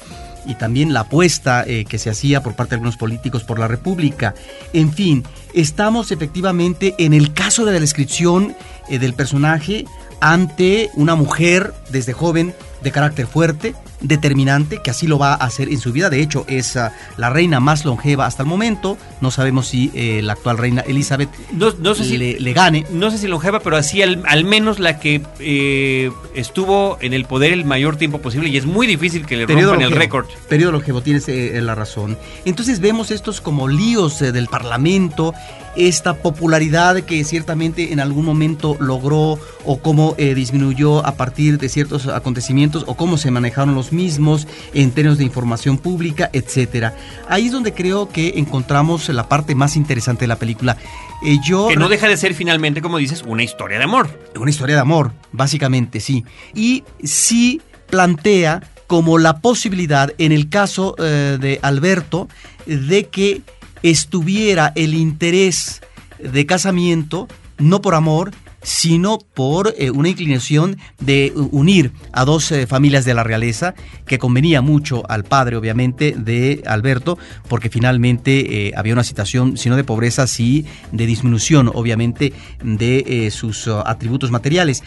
y 0.47 0.55
también 0.55 0.93
la 0.93 1.01
apuesta 1.01 1.65
eh, 1.67 1.85
que 1.85 1.99
se 1.99 2.11
hacía 2.11 2.43
por 2.43 2.55
parte 2.55 2.71
de 2.71 2.77
algunos 2.77 2.97
políticos 2.97 3.45
por 3.45 3.59
la 3.59 3.69
República. 3.69 4.35
En 4.73 4.93
fin, 4.93 5.25
estamos 5.53 6.13
efectivamente 6.13 6.95
en 6.99 7.15
el 7.15 7.33
caso 7.33 7.65
de 7.65 7.73
la 7.73 7.81
descripción 7.81 8.55
eh, 8.89 8.99
del 8.99 9.15
personaje 9.15 9.87
ante 10.21 10.91
una 10.95 11.15
mujer 11.15 11.75
desde 11.91 12.13
joven 12.13 12.55
de 12.83 12.93
carácter 12.93 13.27
fuerte, 13.27 13.75
determinante, 14.05 14.81
que 14.83 14.91
así 14.91 15.07
lo 15.07 15.19
va 15.19 15.33
a 15.33 15.37
hacer 15.37 15.69
en 15.69 15.81
su 15.81 15.93
vida. 15.93 16.11
De 16.11 16.21
hecho, 16.21 16.45
es 16.49 16.77
ah, 16.77 16.93
la 17.17 17.31
reina 17.31 17.61
más 17.61 17.85
longeva 17.85 18.27
hasta 18.27 18.43
el 18.43 18.49
momento. 18.49 18.97
No 19.21 19.31
sabemos 19.31 19.67
si 19.67 19.91
eh, 19.95 20.21
la 20.23 20.35
actual 20.35 20.59
reina 20.59 20.83
Elizabeth 20.83 21.31
no, 21.53 21.95
sé 21.95 22.05
si, 22.05 22.17
le, 22.17 22.53
gane. 22.53 22.87
No 22.91 23.11
sé 23.11 23.19
si 23.19 23.27
longeva, 23.27 23.61
pero 23.61 23.77
así 23.77 24.03
al, 24.03 24.45
menos 24.45 24.79
la 24.79 24.99
que 24.99 25.23
eh, 25.41 26.11
estuvo 26.35 26.99
en 27.01 27.15
el 27.15 27.25
poder 27.25 27.53
el 27.53 27.65
mayor 27.65 27.97
tiempo 27.97 28.21
posible 28.21 28.49
y 28.49 28.57
es 28.57 28.67
muy 28.67 28.87
difícil 28.87 29.27
que 29.27 29.37
le 29.37 29.47
rompan 29.47 29.83
el 29.83 29.93
récord. 29.93 30.27
Periodo 30.49 30.73
longevo, 30.73 31.01
tienes 31.01 31.29
eh, 31.29 31.61
la 31.63 31.75
razón. 31.75 32.19
Entonces 32.45 32.81
vemos 32.81 33.11
estos 33.11 33.41
como 33.41 33.69
líos 33.69 34.19
del 34.21 34.47
Parlamento 34.49 35.35
esta 35.77 36.15
popularidad 36.15 37.03
que 37.03 37.25
ciertamente 37.25 37.93
en 37.93 38.01
algún 38.01 38.25
momento 38.25 38.77
logró 38.81 39.39
o 39.65 39.79
cómo 39.81 40.15
eh, 40.19 40.35
disminuyó 40.35 41.05
a 41.05 41.17
partir 41.17 41.59
de 41.59 41.69
ciertos 41.69 42.07
acontecimientos 42.07 42.85
o 42.87 42.95
cómo 42.95 43.19
se 43.19 43.31
manejaron 43.31 43.75
los 43.75 43.93
mismos 43.93 44.47
en 44.73 44.91
términos 44.91 45.19
de 45.19 45.25
información 45.25 45.79
pública, 45.79 46.31
etcétera. 46.33 46.97
Ahí 47.29 47.47
es 47.47 47.53
donde 47.53 47.73
creo 47.73 48.09
que 48.09 48.35
encontramos 48.37 49.09
la 49.09 49.29
parte 49.29 49.55
más 49.55 49.77
interesante 49.77 50.23
de 50.23 50.29
la 50.29 50.37
película. 50.37 50.77
Eh, 51.25 51.39
yo 51.45 51.69
que 51.69 51.77
no 51.77 51.89
deja 51.89 52.09
de 52.09 52.17
ser 52.17 52.35
finalmente, 52.35 52.83
como 52.83 52.99
dices, 52.99 53.23
una 53.27 53.43
historia 53.43 53.79
de 53.79 53.85
amor. 53.85 54.09
Una 54.37 54.51
historia 54.51 54.75
de 54.75 54.81
amor, 54.81 55.13
básicamente, 55.33 56.01
sí. 56.01 56.25
Y 56.55 56.85
sí 57.03 57.61
plantea 57.89 58.63
como 58.87 59.19
la 59.19 59.39
posibilidad, 59.39 60.13
en 60.19 60.33
el 60.33 60.49
caso 60.49 60.95
eh, 60.99 61.39
de 61.41 61.59
Alberto, 61.63 62.29
de 62.67 63.09
que 63.09 63.43
estuviera 63.85 64.73
el 64.75 64.95
interés 64.95 65.83
de 66.19 66.47
casamiento, 66.47 67.29
no 67.59 67.83
por 67.83 67.95
amor, 67.95 68.33
sino 68.63 69.19
por 69.19 69.75
eh, 69.77 69.91
una 69.91 70.09
inclinación 70.09 70.79
de 70.99 71.35
unir 71.53 71.93
a 72.13 72.25
dos 72.25 72.51
eh, 72.51 72.67
familias 72.67 73.05
de 73.05 73.13
la 73.13 73.23
realeza, 73.23 73.75
que 74.07 74.19
convenía 74.19 74.63
mucho 74.63 75.03
al 75.11 75.25
padre, 75.25 75.57
obviamente, 75.57 76.15
de 76.17 76.63
Alberto, 76.67 77.19
porque 77.47 77.69
finalmente 77.69 78.69
eh, 78.69 78.73
había 78.75 78.95
una 78.95 79.05
situación, 79.05 79.59
si 79.59 79.69
no 79.69 79.77
de 79.77 79.85
pobreza, 79.85 80.27
sí 80.27 80.65
de 80.91 81.05
disminución, 81.05 81.71
obviamente, 81.73 82.33
de 82.63 83.31
sus 83.31 83.69
atributos 83.69 84.31
materiales. 84.31 84.83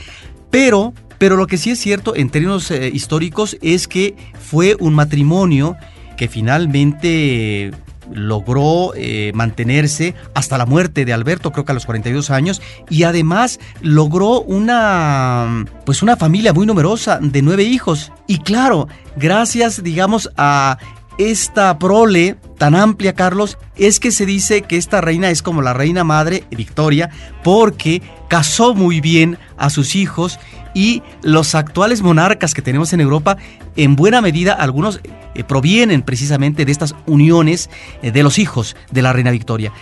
Pero, 0.49 0.93
pero 1.19 1.37
lo 1.37 1.45
que 1.45 1.57
sí 1.57 1.69
es 1.69 1.79
cierto 1.79 2.15
en 2.15 2.31
términos 2.31 2.71
históricos 2.71 3.57
es 3.61 3.87
que 3.87 4.15
fue 4.39 4.75
un 4.79 4.95
matrimonio 4.95 5.75
que 6.17 6.27
finalmente 6.27 7.73
logró 8.11 8.93
eh, 8.95 9.31
mantenerse 9.33 10.15
hasta 10.33 10.57
la 10.57 10.65
muerte 10.65 11.05
de 11.05 11.13
Alberto, 11.13 11.51
creo 11.51 11.65
que 11.65 11.71
a 11.71 11.75
los 11.75 11.85
42 11.85 12.29
años, 12.29 12.61
y 12.89 13.03
además 13.03 13.59
logró 13.81 14.41
una, 14.41 15.65
pues 15.85 16.01
una 16.01 16.17
familia 16.17 16.53
muy 16.53 16.65
numerosa 16.65 17.19
de 17.21 17.41
nueve 17.41 17.63
hijos. 17.63 18.11
Y 18.27 18.39
claro, 18.39 18.87
gracias, 19.15 19.83
digamos, 19.83 20.31
a 20.37 20.77
esta 21.17 21.79
prole 21.79 22.35
tan 22.57 22.75
amplia, 22.75 23.13
Carlos, 23.13 23.57
es 23.75 23.99
que 23.99 24.11
se 24.11 24.25
dice 24.25 24.61
que 24.61 24.77
esta 24.77 25.01
reina 25.01 25.29
es 25.29 25.41
como 25.41 25.61
la 25.61 25.73
reina 25.73 26.03
madre 26.03 26.43
Victoria, 26.51 27.09
porque 27.43 28.01
casó 28.27 28.73
muy 28.73 29.01
bien 29.01 29.37
a 29.57 29.69
sus 29.69 29.95
hijos 29.95 30.39
y 30.77 31.01
los 31.23 31.55
actuales 31.55 32.03
monarcas 32.03 32.53
que 32.53 32.61
tenemos 32.61 32.93
en 32.93 33.01
Europa, 33.01 33.37
en 33.75 33.95
buena 33.95 34.21
medida, 34.21 34.53
algunos 34.53 35.01
eh, 35.33 35.43
provienen 35.43 36.03
precisamente 36.03 36.65
de 36.65 36.71
estas 36.71 36.93
uniones 37.07 37.71
eh, 38.03 38.11
de 38.11 38.21
los 38.21 38.37
hijos 38.37 38.75
de 38.91 39.01
la 39.01 39.11
reina 39.11 39.31
Victoria. 39.31 39.73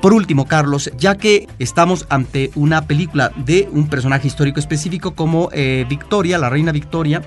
Por 0.00 0.12
último, 0.12 0.48
Carlos, 0.48 0.90
ya 0.98 1.14
que 1.14 1.46
estamos 1.60 2.06
ante 2.08 2.50
una 2.56 2.88
película 2.88 3.30
de 3.36 3.68
un 3.70 3.86
personaje 3.86 4.26
histórico 4.26 4.58
específico 4.58 5.14
como 5.14 5.48
eh, 5.52 5.86
Victoria, 5.88 6.38
la 6.38 6.50
reina 6.50 6.72
Victoria, 6.72 7.22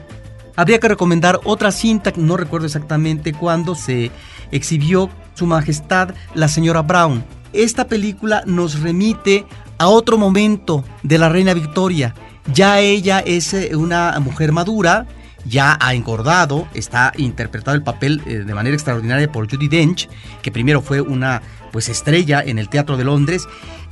habría 0.58 0.82
que 0.82 0.89
recomendar 0.89 1.39
otra 1.45 1.71
cinta, 1.71 2.12
no 2.17 2.36
recuerdo 2.36 2.65
exactamente 2.65 3.32
cuándo 3.32 3.75
se 3.75 4.12
exhibió 4.51 5.10
Su 5.36 5.45
Majestad 5.45 6.10
la 6.34 6.49
señora 6.49 6.82
Brown. 6.82 7.23
Esta 7.54 7.88
película 7.88 8.43
nos 8.45 8.82
remite 8.82 9.45
a 9.78 9.88
otro 9.88 10.17
momento 10.17 10.84
de 11.01 11.17
la 11.17 11.30
reina 11.30 11.54
Victoria. 11.54 12.13
Ya 12.53 12.79
ella 12.79 13.19
es 13.19 13.53
eh, 13.53 13.75
una 13.75 14.19
mujer 14.19 14.51
madura, 14.51 15.08
ya 15.45 15.77
ha 15.81 15.93
engordado, 15.93 16.67
está 16.73 17.12
interpretado 17.17 17.75
el 17.75 17.84
papel 17.84 18.21
eh, 18.25 18.43
de 18.45 18.53
manera 18.53 18.75
extraordinaria 18.75 19.31
por 19.31 19.49
Judy 19.49 19.67
Dench, 19.67 20.08
que 20.41 20.51
primero 20.51 20.81
fue 20.81 21.01
una 21.01 21.41
pues 21.71 21.89
estrella 21.89 22.41
en 22.45 22.60
el 22.60 22.69
Teatro 22.69 22.97
de 22.97 23.03
Londres. 23.03 23.47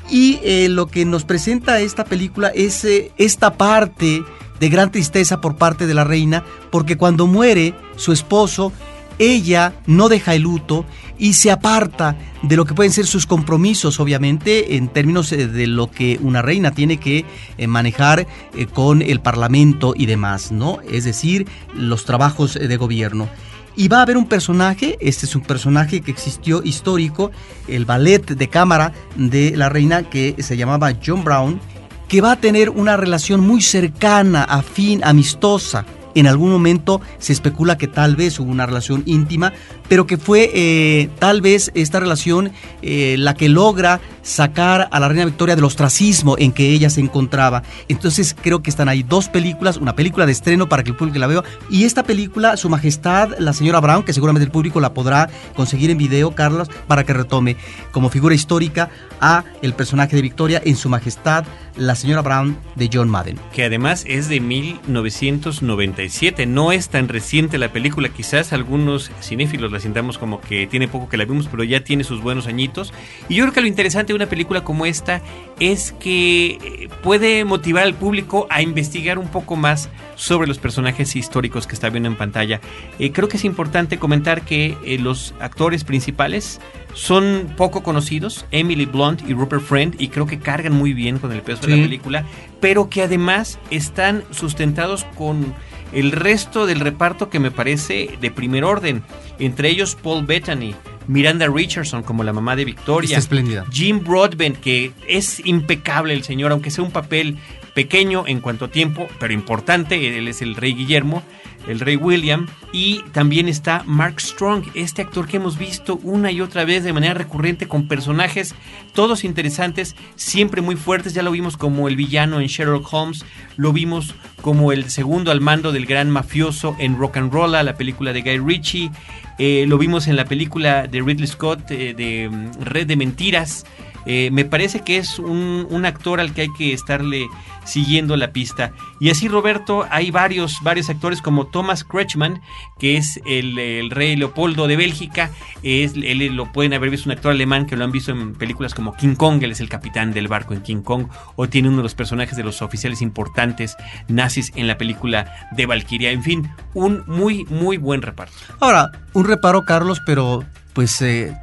Y 0.10 0.40
eh, 0.44 0.68
lo 0.70 0.88
que 0.88 1.06
nos 1.06 1.24
presenta 1.24 1.80
esta 1.80 2.04
película 2.04 2.50
es 2.50 2.86
esta 3.18 3.54
parte 3.54 4.22
de 4.60 4.70
gran 4.70 4.92
tristeza 4.92 5.42
por 5.42 5.56
parte 5.56 5.88
de 5.88 5.94
la 5.94 6.04
reina, 6.04 6.44
porque 6.72 6.98
cuando 6.98 7.26
muere 7.26 7.74
su 7.96 8.12
esposo, 8.12 8.72
ella 9.20 9.74
no 9.86 10.10
deja 10.10 10.36
el 10.36 10.44
luto 10.44 10.86
y 11.18 11.34
se 11.34 11.52
aparta 11.52 12.18
de 12.42 12.56
lo 12.56 12.66
que 12.66 12.74
pueden 12.74 12.92
ser 12.92 13.06
sus 13.06 13.26
compromisos, 13.26 14.00
obviamente, 14.00 14.76
en 14.76 14.88
términos 14.88 15.32
eh, 15.32 15.48
de 15.48 15.68
lo 15.68 15.90
que 15.90 16.20
una 16.22 16.42
reina 16.42 16.72
tiene 16.72 16.98
que 16.98 17.26
eh, 17.58 17.68
manejar 17.68 18.28
eh, 18.56 18.66
con 18.66 19.02
el 19.02 19.22
parlamento 19.22 19.94
y 19.96 20.06
demás, 20.06 20.52
¿no? 20.52 20.80
Es 20.92 21.06
decir, 21.06 21.48
los 21.74 22.06
trabajos 22.06 22.56
de 22.56 22.78
gobierno. 22.78 23.30
Y 23.76 23.88
va 23.88 24.00
a 24.00 24.02
haber 24.04 24.18
un 24.18 24.28
personaje, 24.28 24.98
este 25.02 25.26
es 25.26 25.36
un 25.36 25.42
personaje 25.42 26.02
que 26.02 26.12
existió 26.12 26.62
histórico, 26.64 27.32
el 27.68 27.86
ballet 27.86 28.24
de 28.24 28.48
cámara 28.48 28.94
de 29.16 29.56
la 29.56 29.70
reina 29.70 30.04
que 30.04 30.36
se 30.40 30.58
llamaba 30.58 30.94
John 31.04 31.24
Brown, 31.24 31.60
que 32.08 32.22
va 32.22 32.34
a 32.34 32.40
tener 32.40 32.70
una 32.70 32.98
relación 32.98 33.40
muy 33.40 33.62
cercana, 33.62 34.44
afín, 34.44 35.02
amistosa. 35.04 35.86
En 36.16 36.28
algún 36.28 36.52
momento 36.52 37.02
se 37.20 37.34
especula 37.34 37.78
que 37.78 37.88
tal 37.88 38.16
vez 38.16 38.40
hubo 38.40 38.52
una 38.52 38.66
relación 38.66 39.04
íntima, 39.06 39.54
pero 39.88 40.08
que 40.08 40.18
fue 40.18 40.52
eh, 40.54 41.10
tal 41.20 41.42
vez 41.42 41.72
esta 41.76 42.00
relación 42.00 42.52
eh, 42.82 43.16
la 43.18 43.34
que 43.34 43.50
logra 43.50 44.02
sacar 44.24 44.88
a 44.92 45.00
la 45.00 45.08
reina 45.08 45.26
Victoria 45.26 45.56
del 45.56 45.66
ostracismo 45.66 46.36
en 46.40 46.52
que 46.52 46.72
ella 46.72 46.90
se 46.90 47.02
encontraba. 47.02 47.62
Entonces 47.88 48.36
creo 48.42 48.64
que 48.64 48.72
están 48.72 48.90
ahí 48.90 49.04
dos 49.04 49.30
películas, 49.30 49.78
una 49.78 49.96
película 49.96 50.26
de 50.26 50.32
estreno 50.32 50.68
para 50.68 50.84
que 50.84 50.90
el 50.90 50.96
público 50.96 51.20
la 51.20 51.28
vea 51.28 51.44
y 51.70 51.84
esta 51.84 52.04
película, 52.04 52.58
Su 52.58 52.70
Majestad, 52.70 53.38
la 53.38 53.54
señora 53.54 53.80
Brown, 53.80 54.04
que 54.04 54.14
seguramente 54.14 54.46
el 54.46 54.52
público 54.52 54.80
la 54.80 54.94
podrá 54.94 55.30
conseguir 55.56 55.92
en 55.92 55.98
video, 55.98 56.36
Carlos, 56.36 56.70
para 56.88 57.04
que 57.04 57.14
retome 57.14 57.58
como 57.92 58.10
figura 58.10 58.36
histórica 58.36 58.90
a 59.20 59.44
el 59.62 59.74
personaje 59.74 60.16
de 60.16 60.22
Victoria 60.22 60.62
en 60.64 60.76
Su 60.76 60.90
Majestad, 60.90 61.46
la 61.76 61.96
señora 61.96 62.22
Brown 62.22 62.58
de 62.76 62.90
John 62.92 63.10
Madden. 63.10 63.40
Que 63.54 63.66
además 63.66 64.06
es 64.08 64.30
de 64.30 64.40
1997, 64.40 66.46
no 66.46 66.72
es 66.72 66.90
tan 66.90 67.08
reciente 67.08 67.58
la 67.58 67.72
película, 67.72 68.10
quizás 68.10 68.54
algunos 68.54 69.12
cinéfilos 69.22 69.72
la 69.72 69.80
sintamos 69.80 70.18
como 70.18 70.40
que 70.40 70.68
tiene 70.68 70.88
poco 70.88 71.10
que 71.10 71.18
la 71.18 71.26
vimos, 71.26 71.48
pero 71.50 71.64
ya 71.64 71.84
tiene 71.84 72.04
sus 72.04 72.22
buenos 72.22 72.48
añitos. 72.48 72.94
Y 73.30 73.36
yo 73.36 73.44
creo 73.44 73.54
que 73.54 73.62
lo 73.62 73.68
interesante 73.68 74.13
de 74.14 74.18
una 74.18 74.30
película 74.30 74.64
como 74.64 74.86
esta 74.86 75.22
es 75.60 75.92
que 75.92 76.52
eh, 76.52 76.90
puede 77.02 77.46
motivar 77.46 77.84
al 77.84 77.94
público 77.94 78.48
a 78.50 78.62
investigar 78.62 79.18
un 79.18 79.28
poco 79.28 79.56
más 79.56 79.90
sobre 80.16 80.48
los 80.48 80.58
personajes 80.60 81.16
históricos 81.16 81.68
que 81.68 81.74
está 81.74 81.90
viendo 81.90 82.10
en 82.10 82.16
pantalla. 82.16 82.62
Eh, 83.00 83.12
creo 83.12 83.28
que 83.28 83.38
es 83.38 83.46
importante 83.46 84.00
comentar 84.00 84.44
que 84.44 84.78
eh, 84.86 84.98
los 85.00 85.34
actores 85.40 85.84
principales 85.84 86.60
son 86.94 87.54
poco 87.58 87.84
conocidos, 87.84 88.46
Emily 88.52 88.86
Blunt 88.86 89.28
y 89.28 89.34
Rupert 89.34 89.64
Friend, 89.64 89.96
y 90.00 90.10
creo 90.10 90.28
que 90.28 90.40
cargan 90.40 90.74
muy 90.74 90.94
bien 90.94 91.18
con 91.18 91.32
el 91.32 91.42
peso 91.42 91.66
de 91.66 91.76
la 91.76 91.84
película, 91.84 92.24
pero 92.60 92.90
que 92.90 93.02
además 93.02 93.58
están 93.72 94.24
sustentados 94.32 95.06
con 95.16 95.54
el 95.94 96.12
resto 96.12 96.66
del 96.66 96.80
reparto 96.80 97.30
que 97.30 97.40
me 97.40 97.52
parece 97.52 98.18
de 98.20 98.32
primer 98.32 98.64
orden, 98.64 99.04
entre 99.40 99.70
ellos 99.70 99.96
Paul 99.96 100.26
Bettany, 100.26 100.76
Miranda 101.08 101.48
Richardson 101.48 102.04
como 102.04 102.24
la 102.24 102.34
mamá 102.34 102.56
de 102.56 102.66
Victoria, 102.66 103.18
espléndida. 103.18 103.66
Jim 103.72 104.04
Broadbent, 104.04 104.60
que 104.60 104.92
es 105.08 105.46
impecable 105.46 106.14
el 106.14 106.24
señor, 106.24 106.52
aunque 106.52 106.72
sea 106.72 106.84
un 106.84 106.92
papel 106.92 107.38
pequeño 107.74 108.26
en 108.28 108.40
cuanto 108.40 108.66
a 108.66 108.68
tiempo, 108.70 109.08
pero 109.20 109.34
importante, 109.34 110.18
él 110.18 110.28
es 110.28 110.42
el 110.42 110.56
rey 110.56 110.74
Guillermo, 110.74 111.24
el 111.68 111.80
rey 111.80 111.96
William, 111.96 112.48
y 112.72 113.04
también 113.12 113.48
está 113.48 113.84
Mark 113.86 114.20
Strong, 114.20 114.66
este 114.74 115.02
actor 115.02 115.28
que 115.28 115.38
hemos 115.38 115.58
visto 115.58 116.00
una 116.04 116.32
y 116.32 116.42
otra 116.42 116.66
vez 116.66 116.84
de 116.84 116.94
manera 116.94 117.14
recurrente 117.14 117.68
con 117.68 117.88
personajes 117.88 118.56
todos 118.94 119.24
interesantes, 119.24 119.96
siempre 120.16 120.62
muy 120.62 120.76
fuertes, 120.76 121.14
ya 121.14 121.24
lo 121.24 121.32
vimos 121.32 121.58
como 121.58 121.88
el 121.88 121.96
villano 121.96 122.40
en 122.40 122.48
Sherlock 122.48 122.92
Holmes, 122.92 123.26
lo 123.58 123.74
vimos 123.74 124.16
como 124.42 124.72
el 124.72 124.90
segundo 124.90 125.32
al 125.32 125.42
mando 125.42 125.72
del 125.72 125.86
gran 125.86 126.10
mafioso 126.10 126.76
en 126.80 126.98
Rock 126.98 127.18
and 127.18 127.32
Roll, 127.32 127.52
la 127.52 127.76
película 127.76 128.14
de 128.14 128.22
Guy 128.22 128.40
Ritchie, 128.40 128.92
eh, 129.40 129.66
lo 129.68 129.78
vimos 129.78 130.08
en 130.08 130.16
la 130.16 130.26
película 130.26 130.88
de 130.88 131.02
Ridley 131.02 131.28
Scott 131.28 131.72
eh, 131.72 131.94
de 131.96 132.30
mm, 132.30 132.64
Red 132.64 132.88
de 132.88 132.96
Mentiras, 132.96 133.66
eh, 134.06 134.30
me 134.32 134.46
parece 134.46 134.82
que 134.82 134.98
es 134.98 135.20
un, 135.20 135.68
un, 135.70 135.86
actor 135.86 136.20
al 136.20 136.34
que 136.34 136.42
hay 136.42 136.54
que 136.58 136.74
estarle 136.74 137.28
siguiendo 137.66 138.18
la 138.18 138.32
pista. 138.32 138.74
Y 139.00 139.10
así, 139.10 139.28
Roberto, 139.28 139.86
hay 139.90 140.12
varios, 140.12 140.58
varios 140.62 140.90
actores 140.90 141.22
como 141.22 141.48
Thomas 141.48 141.84
Kretschmann, 141.84 142.42
que 142.80 142.98
es 142.98 143.22
el, 143.26 143.58
el 143.58 143.90
rey 143.90 144.16
Leopoldo 144.16 144.68
de 144.68 144.76
Bélgica. 144.76 145.30
Es, 145.62 145.94
él 145.96 146.36
lo 146.36 146.52
pueden 146.52 146.74
haber 146.74 146.90
visto 146.90 147.10
un 147.10 147.14
actor 147.14 147.32
alemán 147.32 147.66
que 147.66 147.78
lo 147.78 147.84
han 147.86 147.92
visto 147.92 148.12
en 148.12 148.34
películas 148.34 148.74
como 148.74 148.94
King 148.94 149.16
Kong, 149.16 149.42
él 149.44 149.52
es 149.52 149.60
el 149.60 149.70
capitán 149.70 150.12
del 150.12 150.28
barco 150.28 150.54
en 150.54 150.62
King 150.62 150.82
Kong, 150.82 151.08
o 151.36 151.48
tiene 151.48 151.70
uno 151.70 151.78
de 151.78 151.84
los 151.84 151.96
personajes 151.96 152.36
de 152.36 152.44
los 152.44 152.62
oficiales 152.62 153.02
importantes 153.02 153.76
nazis 154.08 154.52
en 154.56 154.68
la 154.68 154.78
película 154.78 155.50
de 155.52 155.66
Valkyria. 155.66 156.12
En 156.12 156.24
fin, 156.24 156.50
un 156.74 157.04
muy, 157.08 157.46
muy 157.46 157.78
buen 157.78 158.02
reparto. 158.02 158.34
Ahora, 158.60 158.92
un 159.14 159.26
reparo, 159.26 159.64
Carlos, 159.66 160.02
pero 160.06 160.44
pues... 160.74 161.02
Eh 161.02 161.34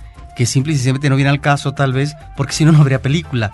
que 0.41 0.47
simple 0.47 0.72
y 0.72 0.76
sencillamente 0.76 1.11
no 1.11 1.16
viene 1.16 1.28
al 1.28 1.43
caso 1.43 1.74
tal 1.74 1.93
vez, 1.93 2.16
porque 2.34 2.55
si 2.55 2.64
no, 2.64 2.72
no 2.72 2.80
habría 2.80 3.03
película. 3.03 3.53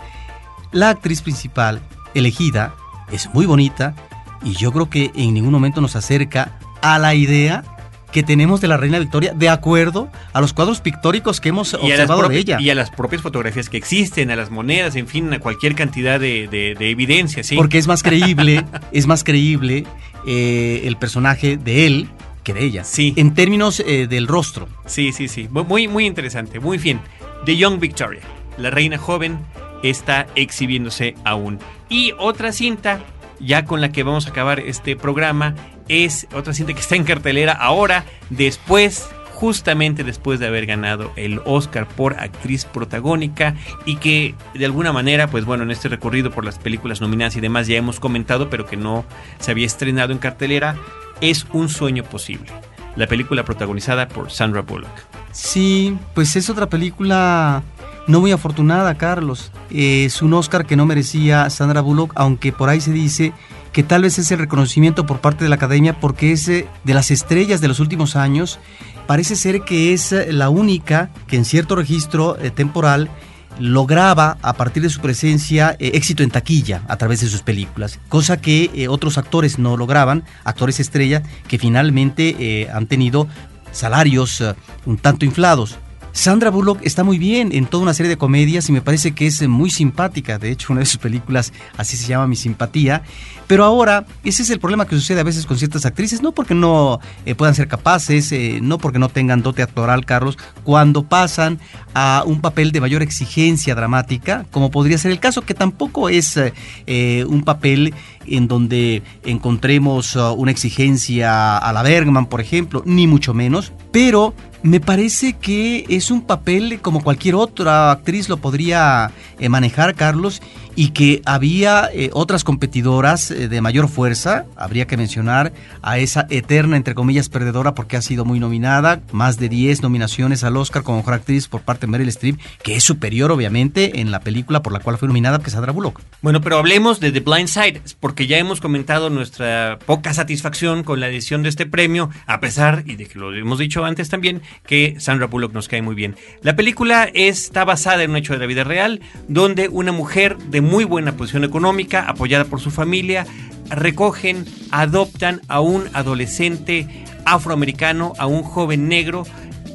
La 0.71 0.91
actriz 0.91 1.21
principal 1.21 1.81
elegida 2.15 2.77
es 3.11 3.29
muy 3.35 3.45
bonita 3.45 3.97
y 4.45 4.53
yo 4.53 4.71
creo 4.71 4.89
que 4.89 5.11
en 5.17 5.35
ningún 5.35 5.51
momento 5.51 5.81
nos 5.81 5.97
acerca 5.97 6.61
a 6.83 7.01
la 7.01 7.17
idea 7.17 7.65
que 8.13 8.23
tenemos 8.23 8.61
de 8.61 8.69
la 8.69 8.77
reina 8.77 9.01
Victoria 9.01 9.35
de 9.35 9.49
acuerdo 9.49 10.09
a 10.33 10.41
los 10.41 10.53
cuadros 10.53 10.81
pictóricos 10.81 11.41
que 11.41 11.49
hemos 11.49 11.73
y 11.73 11.91
observado 11.91 12.29
de 12.29 12.39
ella. 12.39 12.61
Y 12.61 12.71
a 12.71 12.77
las 12.77 12.93
propias 12.93 13.21
fotografías 13.21 13.69
que 13.69 13.79
existen, 13.79 14.31
a 14.31 14.37
las 14.37 14.53
monedas, 14.53 14.95
en 14.95 15.09
fin, 15.09 15.35
a 15.35 15.41
cualquier 15.41 15.75
cantidad 15.75 16.21
de, 16.21 16.47
de, 16.47 16.77
de 16.79 16.91
evidencia, 16.91 17.43
¿sí? 17.43 17.57
Porque 17.57 17.79
es 17.79 17.89
más 17.89 18.03
creíble, 18.05 18.65
es 18.93 19.09
más 19.09 19.25
creíble 19.25 19.85
eh, 20.25 20.83
el 20.85 20.97
personaje 20.99 21.57
de 21.57 21.89
él 21.89 22.11
que 22.47 22.55
de 22.55 22.65
ella. 22.65 22.85
Sí. 22.85 23.13
En 23.17 23.35
términos 23.35 23.81
eh, 23.81 24.07
del 24.07 24.29
rostro. 24.29 24.69
Sí, 24.87 25.13
sí, 25.13 25.27
sí. 25.27 25.49
Muy, 25.51 25.89
muy 25.89 26.07
interesante. 26.07 26.61
Muy 26.61 26.79
bien. 26.79 27.01
The 27.45 27.57
Young 27.57 27.81
Victoria. 27.81 28.23
La 28.57 28.71
reina 28.71 28.99
joven 28.99 29.41
está 29.83 30.29
exhibiéndose 30.37 31.17
aún. 31.25 31.59
Y 31.89 32.13
otra 32.19 32.53
cinta, 32.53 33.01
ya 33.41 33.65
con 33.65 33.81
la 33.81 33.91
que 33.91 34.05
vamos 34.05 34.27
a 34.27 34.31
acabar 34.31 34.61
este 34.61 34.95
programa, 34.95 35.57
es 35.89 36.29
otra 36.33 36.55
cinta 36.55 36.73
que 36.73 36.81
está 36.81 36.95
en 36.95 37.03
cartelera 37.03 37.53
ahora, 37.53 38.05
después 38.31 39.09
justamente 39.33 40.03
después 40.03 40.41
de 40.41 40.47
haber 40.47 40.65
ganado 40.65 41.13
el 41.17 41.43
Oscar 41.45 41.87
por 41.87 42.15
actriz 42.15 42.65
protagónica 42.65 43.55
y 43.85 43.97
que 43.97 44.35
de 44.55 44.65
alguna 44.65 44.95
manera, 44.95 45.27
pues 45.27 45.45
bueno, 45.45 45.65
en 45.65 45.71
este 45.71 45.91
recorrido 45.91 46.31
por 46.31 46.45
las 46.45 46.59
películas 46.59 47.03
nominadas 47.03 47.37
y 47.37 47.41
demás 47.41 47.67
ya 47.67 47.77
hemos 47.77 48.01
comentado, 48.01 48.49
pero 48.49 48.65
que 48.65 48.79
no 48.79 49.05
se 49.39 49.51
había 49.51 49.67
estrenado 49.67 50.13
en 50.13 50.19
cartelera, 50.19 50.77
es 51.21 51.47
un 51.53 51.69
sueño 51.69 52.05
posible. 52.05 52.51
La 52.97 53.07
película 53.07 53.45
protagonizada 53.45 54.09
por 54.09 54.31
Sandra 54.31 54.63
Bullock. 54.63 54.91
Sí, 55.33 55.97
pues 56.15 56.35
es 56.37 56.49
otra 56.49 56.69
película 56.69 57.63
no 58.07 58.21
muy 58.21 58.33
afortunada, 58.33 58.95
Carlos. 58.97 59.51
Es 59.71 60.23
un 60.23 60.33
Oscar 60.35 60.65
que 60.65 60.77
no 60.77 60.87
merecía 60.87 61.51
Sandra 61.51 61.81
Bullock, 61.81 62.13
aunque 62.15 62.53
por 62.53 62.69
ahí 62.69 62.81
se 62.81 62.93
dice 62.93 63.33
que 63.73 63.83
tal 63.83 64.03
vez 64.03 64.19
es 64.19 64.31
el 64.31 64.39
reconocimiento 64.39 65.05
por 65.05 65.21
parte 65.21 65.45
de 65.45 65.51
la 65.51 65.57
academia 65.57 66.01
porque 66.01 66.33
es 66.33 66.47
de 66.47 66.67
las 66.85 67.11
estrellas 67.11 67.61
de 67.61 67.69
los 67.69 67.79
últimos 67.79 68.17
años 68.17 68.59
parece 69.07 69.37
ser 69.37 69.63
que 69.63 69.93
es 69.93 70.13
eh, 70.13 70.33
la 70.33 70.49
única 70.49 71.11
que 71.27 71.37
en 71.37 71.45
cierto 71.45 71.77
registro 71.77 72.39
eh, 72.39 72.51
temporal 72.51 73.11
lograba 73.59 74.39
a 74.43 74.55
partir 74.55 74.83
de 74.83 74.91
su 74.91 75.01
presencia 75.01 75.77
eh, 75.79 75.93
éxito 75.95 76.23
en 76.23 76.31
taquilla 76.31 76.83
a 76.89 76.97
través 76.97 77.21
de 77.21 77.29
sus 77.29 77.43
películas, 77.43 77.99
cosa 78.09 78.41
que 78.41 78.87
otros 78.89 79.19
actores 79.19 79.59
no 79.59 79.77
lograban, 79.77 80.25
actores 80.45 80.81
estrella 80.81 81.23
que 81.49 81.59
finalmente 81.59 82.69
han 82.73 82.87
tenido 82.87 83.29
salarios 83.73 84.43
un 84.85 84.99
tanto 84.99 85.25
inflados. 85.25 85.79
Sandra 86.17 86.49
Bullock 86.49 86.81
está 86.83 87.05
muy 87.05 87.19
bien 87.19 87.51
en 87.53 87.67
toda 87.67 87.83
una 87.83 87.93
serie 87.93 88.09
de 88.09 88.17
comedias 88.17 88.71
y 88.71 88.73
me 88.73 88.81
parece 88.81 89.13
que 89.13 89.27
es 89.27 89.47
muy 89.47 89.69
simpática. 89.69 90.39
De 90.39 90.51
hecho, 90.51 90.73
una 90.73 90.81
de 90.81 90.87
sus 90.87 90.97
películas 90.97 91.53
así 91.77 91.99
se 91.99 92.07
llama 92.07 92.27
Mi 92.27 92.37
Simpatía. 92.37 93.03
Pero 93.47 93.65
ahora, 93.65 94.07
ese 94.25 94.43
es 94.43 94.49
el 94.49 94.59
problema 94.59 94.87
que 94.87 94.97
sucede 94.97 95.21
a 95.21 95.25
veces 95.25 95.45
con 95.45 95.59
ciertas 95.59 95.85
actrices, 95.85 96.23
no 96.23 96.33
porque 96.33 96.55
no 96.55 97.01
eh, 97.27 97.35
puedan 97.35 97.55
ser 97.55 97.69
capaces, 97.69 98.33
eh, 98.33 98.61
no 98.63 98.79
porque 98.79 98.99
no 98.99 99.11
tengan 99.11 99.43
dote 99.43 99.63
actoral, 99.63 100.07
Carlos, 100.07 100.39
cuando 100.65 101.05
pasan 101.05 101.61
a 101.95 102.25
un 102.27 102.41
papel 102.41 102.73
de 102.73 102.81
mayor 102.81 103.03
exigencia 103.03 103.75
dramática, 103.75 104.47
como 104.51 104.71
podría 104.71 104.97
ser 104.97 105.13
el 105.13 105.21
caso, 105.21 105.43
que 105.43 105.55
tampoco 105.55 106.09
es 106.09 106.41
eh, 106.87 107.25
un 107.29 107.43
papel 107.43 107.95
en 108.27 108.49
donde 108.49 109.03
encontremos 109.25 110.17
uh, 110.17 110.33
una 110.33 110.51
exigencia 110.51 111.57
a 111.57 111.73
la 111.73 111.83
Bergman, 111.83 112.27
por 112.27 112.41
ejemplo, 112.41 112.83
ni 112.85 113.07
mucho 113.07 113.35
menos, 113.35 113.73
pero 113.93 114.35
me 114.63 114.81
parece 114.81 115.35
que 115.35 115.85
es 115.89 116.11
un 116.11 116.23
papel 116.23 116.81
como 116.81 117.03
cualquier 117.03 117.35
otra 117.35 117.91
actriz 117.91 118.29
lo 118.29 118.39
podría 118.39 119.11
eh, 119.39 119.49
manejar, 119.49 119.95
Carlos, 119.95 120.43
y 120.77 120.91
que 120.91 121.23
había 121.25 121.89
eh, 121.93 122.11
otras 122.13 122.45
competidoras 122.45 123.31
eh, 123.31 123.49
de 123.49 123.61
mayor 123.63 123.89
fuerza. 123.89 124.45
Habría 124.57 124.87
que 124.87 124.97
mencionar 124.97 125.53
a 125.83 125.99
esa 125.99 126.27
eterna, 126.31 126.77
entre 126.77 126.95
comillas, 126.95 127.31
perdedora 127.31 127.75
porque 127.75 127.97
ha 127.97 128.03
sido 128.03 128.25
muy 128.25 128.39
nominada, 128.39 129.01
más 129.11 129.39
de 129.39 129.49
10 129.49 129.83
nominaciones 129.83 130.45
al 130.45 130.57
Oscar 130.57 130.83
como 130.83 130.99
mejor 130.99 131.15
actriz 131.15 131.49
por 131.49 131.63
parte 131.63 131.87
de 131.87 131.93
Meryl 131.93 132.09
Streep, 132.09 132.39
que 132.63 132.77
es 132.77 132.85
superior, 132.85 133.33
obviamente, 133.33 134.01
en 134.01 134.11
la 134.11 134.21
película 134.21 134.63
por 134.63 134.73
la 134.73 134.81
cual 134.81 134.99
fue 134.99 135.09
nominada, 135.09 135.39
que 135.39 135.47
es 135.47 135.53
Sandra 135.55 135.73
Bullock. 135.73 136.03
Bueno, 136.21 136.43
pero 136.43 136.59
hablemos 136.59 137.01
de 137.01 137.11
The 137.11 137.21
Blind 137.21 137.49
Side, 137.49 137.81
porque 137.99 138.27
ya 138.27 138.37
hemos 138.37 138.61
comentado 138.61 139.09
nuestra 139.09 139.79
poca 139.87 140.13
satisfacción 140.13 140.85
con 140.85 141.01
la 141.01 141.09
edición 141.09 141.43
de 141.43 141.49
este 141.49 141.65
premio, 141.65 142.11
a 142.27 142.41
pesar, 142.41 142.85
y 142.87 142.97
de 142.97 143.07
que 143.07 143.19
lo 143.19 143.35
hemos 143.35 143.59
dicho 143.59 143.85
antes 143.85 144.11
también, 144.11 144.43
que 144.67 144.97
Sandra 144.99 145.27
Bullock 145.27 145.55
nos 145.55 145.69
cae 145.69 145.81
muy 145.81 145.95
bien. 145.95 146.17
La 146.43 146.55
película 146.55 147.09
está 147.15 147.65
basada 147.65 148.03
en 148.03 148.11
un 148.11 148.17
hecho 148.17 148.35
de 148.35 148.41
la 148.41 148.47
vida 148.47 148.65
real, 148.65 149.01
donde 149.29 149.69
una 149.69 149.93
mujer 149.93 150.37
de 150.37 150.66
muy 150.67 150.85
buena 150.85 151.17
posición 151.17 151.45
económica, 151.45 152.03
apoyada 152.09 152.45
por 152.45 152.61
su 152.61 152.71
familia, 152.71 153.27
recogen, 153.71 154.45
adoptan 154.71 155.41
a 155.49 155.61
un 155.61 155.85
adolescente 155.93 156.87
afroamericano, 157.25 158.13
a 158.19 158.27
un 158.27 158.43
joven 158.43 158.89
negro, 158.89 159.25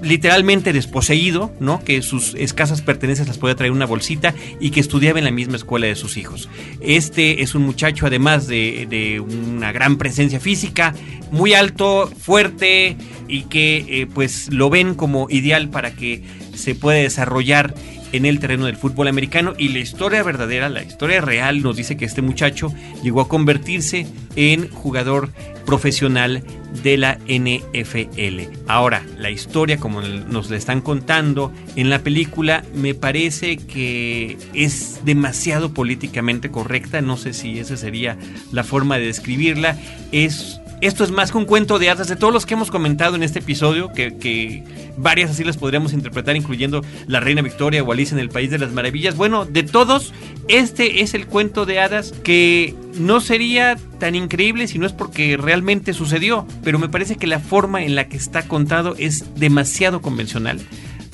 literalmente 0.01 0.73
desposeído, 0.73 1.53
¿no? 1.59 1.83
Que 1.83 2.01
sus 2.01 2.33
escasas 2.35 2.81
pertenencias 2.81 3.27
las 3.27 3.37
podía 3.37 3.55
traer 3.55 3.69
en 3.69 3.77
una 3.77 3.85
bolsita 3.85 4.33
y 4.59 4.71
que 4.71 4.79
estudiaba 4.79 5.19
en 5.19 5.25
la 5.25 5.31
misma 5.31 5.57
escuela 5.57 5.87
de 5.87 5.95
sus 5.95 6.17
hijos. 6.17 6.49
Este 6.79 7.43
es 7.43 7.53
un 7.53 7.63
muchacho, 7.63 8.07
además 8.07 8.47
de, 8.47 8.87
de 8.89 9.19
una 9.19 9.71
gran 9.71 9.97
presencia 9.97 10.39
física, 10.39 10.95
muy 11.31 11.53
alto, 11.53 12.11
fuerte 12.19 12.97
y 13.27 13.43
que 13.43 13.85
eh, 13.87 14.07
pues 14.11 14.51
lo 14.51 14.69
ven 14.69 14.95
como 14.95 15.27
ideal 15.29 15.69
para 15.69 15.91
que 15.91 16.23
se 16.53 16.75
puede 16.75 17.03
desarrollar 17.03 17.73
en 18.11 18.25
el 18.25 18.39
terreno 18.39 18.65
del 18.65 18.77
fútbol 18.77 19.07
americano 19.07 19.53
y 19.57 19.69
la 19.69 19.79
historia 19.79 20.23
verdadera, 20.23 20.69
la 20.69 20.83
historia 20.83 21.21
real 21.21 21.61
nos 21.61 21.77
dice 21.77 21.97
que 21.97 22.05
este 22.05 22.21
muchacho 22.21 22.73
llegó 23.03 23.21
a 23.21 23.27
convertirse 23.27 24.07
en 24.35 24.69
jugador 24.69 25.29
profesional 25.65 26.43
de 26.83 26.97
la 26.97 27.17
NFL. 27.27 28.57
Ahora, 28.67 29.05
la 29.17 29.29
historia 29.29 29.77
como 29.77 30.01
nos 30.01 30.49
la 30.49 30.57
están 30.57 30.81
contando 30.81 31.51
en 31.75 31.89
la 31.89 31.99
película 31.99 32.63
me 32.73 32.93
parece 32.93 33.57
que 33.57 34.37
es 34.53 35.01
demasiado 35.03 35.73
políticamente 35.73 36.49
correcta, 36.49 37.01
no 37.01 37.17
sé 37.17 37.33
si 37.33 37.59
esa 37.59 37.77
sería 37.77 38.17
la 38.51 38.63
forma 38.63 38.97
de 38.97 39.07
describirla, 39.07 39.77
es 40.11 40.60
esto 40.81 41.03
es 41.03 41.11
más 41.11 41.31
que 41.31 41.37
un 41.37 41.45
cuento 41.45 41.77
de 41.77 41.89
hadas 41.89 42.07
de 42.07 42.15
todos 42.15 42.33
los 42.33 42.45
que 42.45 42.55
hemos 42.55 42.71
comentado 42.71 43.15
en 43.15 43.23
este 43.23 43.39
episodio, 43.39 43.91
que, 43.93 44.63
varias 44.97 45.31
así 45.31 45.43
las 45.43 45.57
podríamos 45.57 45.93
interpretar, 45.93 46.35
incluyendo 46.35 46.83
La 47.07 47.19
Reina 47.19 47.41
Victoria 47.41 47.83
o 47.83 47.91
Alice 47.91 48.13
en 48.13 48.19
el 48.19 48.29
País 48.29 48.49
de 48.49 48.57
las 48.57 48.71
Maravillas. 48.71 49.15
Bueno, 49.15 49.45
de 49.45 49.63
todos, 49.63 50.13
este 50.47 51.01
es 51.01 51.13
el 51.13 51.27
cuento 51.27 51.65
de 51.65 51.79
hadas 51.79 52.13
que 52.23 52.75
no 52.95 53.21
sería 53.21 53.77
tan 53.99 54.15
increíble 54.15 54.67
si 54.67 54.79
no 54.79 54.87
es 54.87 54.93
porque 54.93 55.37
realmente 55.37 55.93
sucedió, 55.93 56.47
pero 56.63 56.79
me 56.79 56.89
parece 56.89 57.15
que 57.15 57.27
la 57.27 57.39
forma 57.39 57.83
en 57.83 57.95
la 57.95 58.07
que 58.07 58.17
está 58.17 58.47
contado 58.47 58.95
es 58.97 59.35
demasiado 59.35 60.01
convencional, 60.01 60.59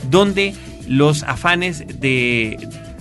donde 0.09 0.55
los 0.87 1.23
afanes 1.23 1.83
de 1.99 2.57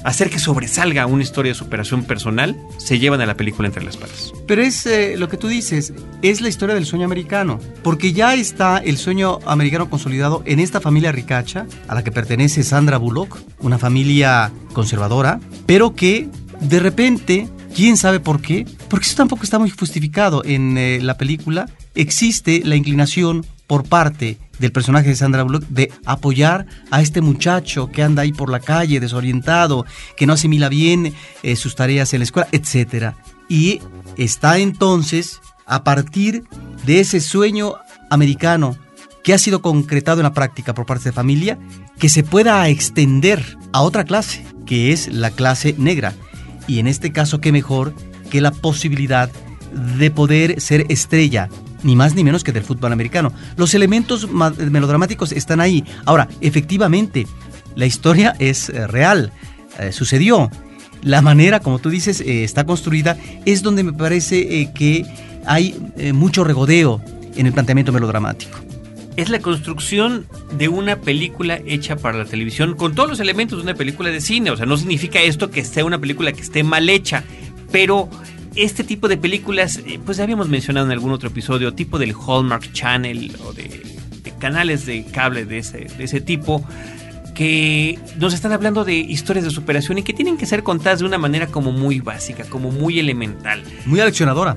hacer 0.07 0.31
que 0.31 0.39
sobresalga 0.39 1.05
una 1.07 1.25
historia 1.25 1.51
de 1.51 1.59
superación 1.59 2.05
personal, 2.05 2.57
se 2.79 3.01
llevan 3.01 3.21
a 3.21 3.27
la 3.27 3.37
película 3.37 3.67
entre 3.67 3.83
las 3.83 3.97
patas. 3.97 4.33
Pero 4.47 4.63
es 4.63 4.87
eh, 4.87 5.17
lo 5.17 5.29
que 5.29 5.37
tú 5.37 5.49
dices, 5.49 5.93
es 6.23 6.41
la 6.41 6.49
historia 6.49 6.77
del 6.77 6.87
sueño 6.87 7.05
americano, 7.05 7.59
porque 7.83 8.13
ya 8.13 8.35
está 8.35 8.79
el 8.79 8.99
sueño 8.99 9.41
americano 9.47 9.91
consolidado 9.91 10.45
en 10.47 10.61
esta 10.61 10.81
familia 10.81 11.11
ricacha, 11.11 11.67
a 11.89 11.95
la 11.97 12.05
que 12.05 12.13
pertenece 12.13 12.63
Sandra 12.63 12.99
Bullock, 12.99 13.37
una 13.59 13.79
familia 13.79 14.53
conservadora, 14.73 15.41
pero 15.67 15.97
que 15.97 16.29
de 16.61 16.79
repente, 16.79 17.49
quién 17.75 17.97
sabe 17.97 18.21
por 18.21 18.41
qué, 18.41 18.65
porque 18.89 19.07
eso 19.07 19.17
tampoco 19.17 19.43
está 19.43 19.59
muy 19.59 19.71
justificado 19.71 20.45
en 20.45 20.79
eh, 20.79 21.01
la 21.03 21.19
película, 21.19 21.69
existe 21.97 22.63
la 22.65 22.77
inclinación 22.77 23.45
por 23.67 23.89
parte 23.89 24.39
del 24.59 24.73
personaje 24.73 25.09
de 25.09 25.17
Sandra 25.17 25.43
Bullock 25.43 25.65
de 25.69 25.93
apoyar 26.05 26.67
a 26.91 27.03
este 27.03 27.21
muchacho 27.21 27.91
que 27.91 28.03
anda 28.03 28.23
ahí 28.23 28.33
por 28.33 28.51
la 28.51 28.61
calle 28.61 29.01
desorientado, 29.01 29.85
que 30.17 30.27
no 30.27 30.35
asimila 30.35 30.69
bien 30.69 31.15
eh, 31.43 31.57
sus 31.57 31.75
tareas 31.77 32.13
en 32.13 32.21
la 32.21 32.25
escuela, 32.25 32.49
etc. 32.53 33.15
Y 33.49 33.81
está 34.17 34.59
entonces, 34.59 35.41
a 35.67 35.85
partir 35.85 36.45
de 36.85 37.01
ese 37.01 37.21
sueño 37.21 37.75
americano 38.11 38.77
que 39.23 39.35
ha 39.35 39.39
sido 39.39 39.61
concretado 39.61 40.21
en 40.21 40.25
la 40.25 40.35
práctica 40.35 40.73
por 40.73 40.87
parte 40.87 41.09
de 41.09 41.13
familia, 41.13 41.59
que 41.99 42.09
se 42.09 42.23
pueda 42.23 42.69
extender 42.69 43.59
a 43.73 43.83
otra 43.83 44.05
clase, 44.05 44.47
que 44.67 44.93
es 44.93 45.09
la 45.09 45.31
clase 45.31 45.75
negra. 45.79 46.15
Y 46.69 46.79
en 46.79 46.87
este 46.87 47.13
caso, 47.13 47.41
qué 47.41 47.51
mejor 47.51 47.93
que 48.31 48.41
la 48.41 48.53
posibilidad 48.53 49.31
de 49.99 50.11
poder 50.11 50.61
ser 50.61 50.87
estrella 50.89 51.49
ni 51.83 51.97
más 51.97 52.15
ni 52.15 52.25
menos 52.25 52.45
que 52.45 52.53
del 52.53 52.65
fútbol 52.65 52.93
americano. 52.93 53.33
Los 53.57 53.75
elementos 53.75 54.29
melodramáticos 54.31 55.33
están 55.33 55.61
ahí. 55.61 55.85
Ahora, 56.05 56.29
efectivamente, 56.41 57.27
la 57.75 57.87
historia 57.87 58.35
es 58.39 58.69
eh, 58.69 58.87
real, 58.87 59.33
eh, 59.79 59.93
sucedió. 59.93 60.51
La 61.03 61.23
manera, 61.23 61.61
como 61.61 61.79
tú 61.79 61.91
dices, 61.91 62.21
eh, 62.21 62.43
está 62.43 62.65
construida, 62.65 63.17
es 63.45 63.63
donde 63.63 63.85
me 63.85 63.93
parece 63.93 64.73
que 64.73 65.05
hay 65.47 65.77
mucho 66.13 66.43
regodeo 66.43 67.01
en 67.37 67.47
el 67.47 67.53
planteamiento 67.53 67.93
melodramático 67.93 68.59
es 69.17 69.31
la 69.31 69.41
construcción 69.41 70.27
de 70.53 70.69
una 70.69 71.01
película 71.01 71.59
hecha 71.67 71.97
para 71.97 72.19
la 72.19 72.25
televisión 72.27 72.75
con 72.75 72.95
todos 72.95 73.09
los 73.09 73.21
elementos 73.21 73.59
de 73.59 73.63
una 73.63 73.75
película 73.75 74.11
de 74.11 74.21
cine. 74.21 74.51
O 74.51 74.57
sea, 74.57 74.67
no 74.67 74.77
significa 74.77 75.21
esto 75.21 75.51
que 75.51 75.65
sea 75.65 75.85
una 75.85 75.99
película 75.99 76.33
que 76.33 76.43
esté 76.43 76.63
mal 76.63 76.89
hecha, 76.91 77.25
pero 77.73 78.11
este 78.57 78.85
tipo 78.85 79.09
de 79.09 79.17
películas, 79.17 79.81
eh, 79.87 80.01
pues 80.05 80.17
ya 80.19 80.25
habíamos 80.25 80.49
mencionado 80.49 80.87
en 80.87 80.93
algún 80.93 81.13
otro 81.13 81.29
episodio, 81.29 81.75
tipo 81.75 81.99
del 81.99 82.15
Hallmark 82.15 82.73
Channel 82.73 83.37
o 83.45 83.53
de, 83.53 83.83
canales 84.39 84.85
de 84.87 85.05
cable 85.05 85.45
de 85.45 85.59
ese, 85.59 85.87
de 85.97 86.05
ese 86.05 86.21
tipo, 86.21 86.63
que 87.37 87.99
nos 88.19 88.33
están 88.33 88.53
hablando 88.53 88.85
de 88.85 88.95
historias 88.95 89.45
de 89.45 89.51
superación 89.51 89.99
y 89.99 90.03
que 90.03 90.15
tienen 90.15 90.39
que 90.39 90.47
ser 90.47 90.63
contadas 90.63 91.01
de 91.01 91.05
una 91.05 91.19
manera 91.19 91.47
como 91.47 91.71
muy 91.71 92.01
básica, 92.01 92.45
como 92.45 92.73
muy 92.73 92.99
elemental. 92.99 93.63
Muy 93.85 94.01
aleccionadora. 94.01 94.57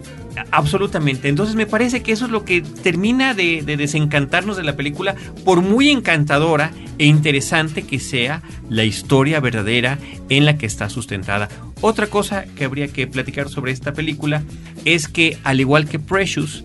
Absolutamente. 0.49 1.27
Entonces 1.27 1.55
me 1.55 1.65
parece 1.65 2.01
que 2.01 2.13
eso 2.13 2.25
es 2.25 2.31
lo 2.31 2.45
que 2.45 2.61
termina 2.61 3.33
de, 3.33 3.63
desencantarnos 3.65 4.55
de 4.55 4.63
la 4.63 4.77
película, 4.77 5.13
por 5.43 5.61
muy 5.61 5.89
encantadora 5.89 6.71
e 6.97 7.05
interesante 7.05 7.83
que 7.83 7.99
sea 7.99 8.41
la 8.69 8.85
historia 8.85 9.41
verdadera 9.41 9.99
en 10.29 10.45
la 10.45 10.57
que 10.57 10.65
está 10.65 10.89
sustentada. 10.89 11.49
Otra 11.81 12.07
cosa 12.07 12.45
que 12.55 12.63
habría 12.63 12.87
que 12.87 13.07
platicar 13.07 13.49
sobre 13.49 13.73
esta 13.73 13.91
película 13.91 14.41
es 14.85 15.09
que, 15.09 15.37
al 15.43 15.59
igual 15.59 15.89
que 15.89 15.99
Precious, 15.99 16.63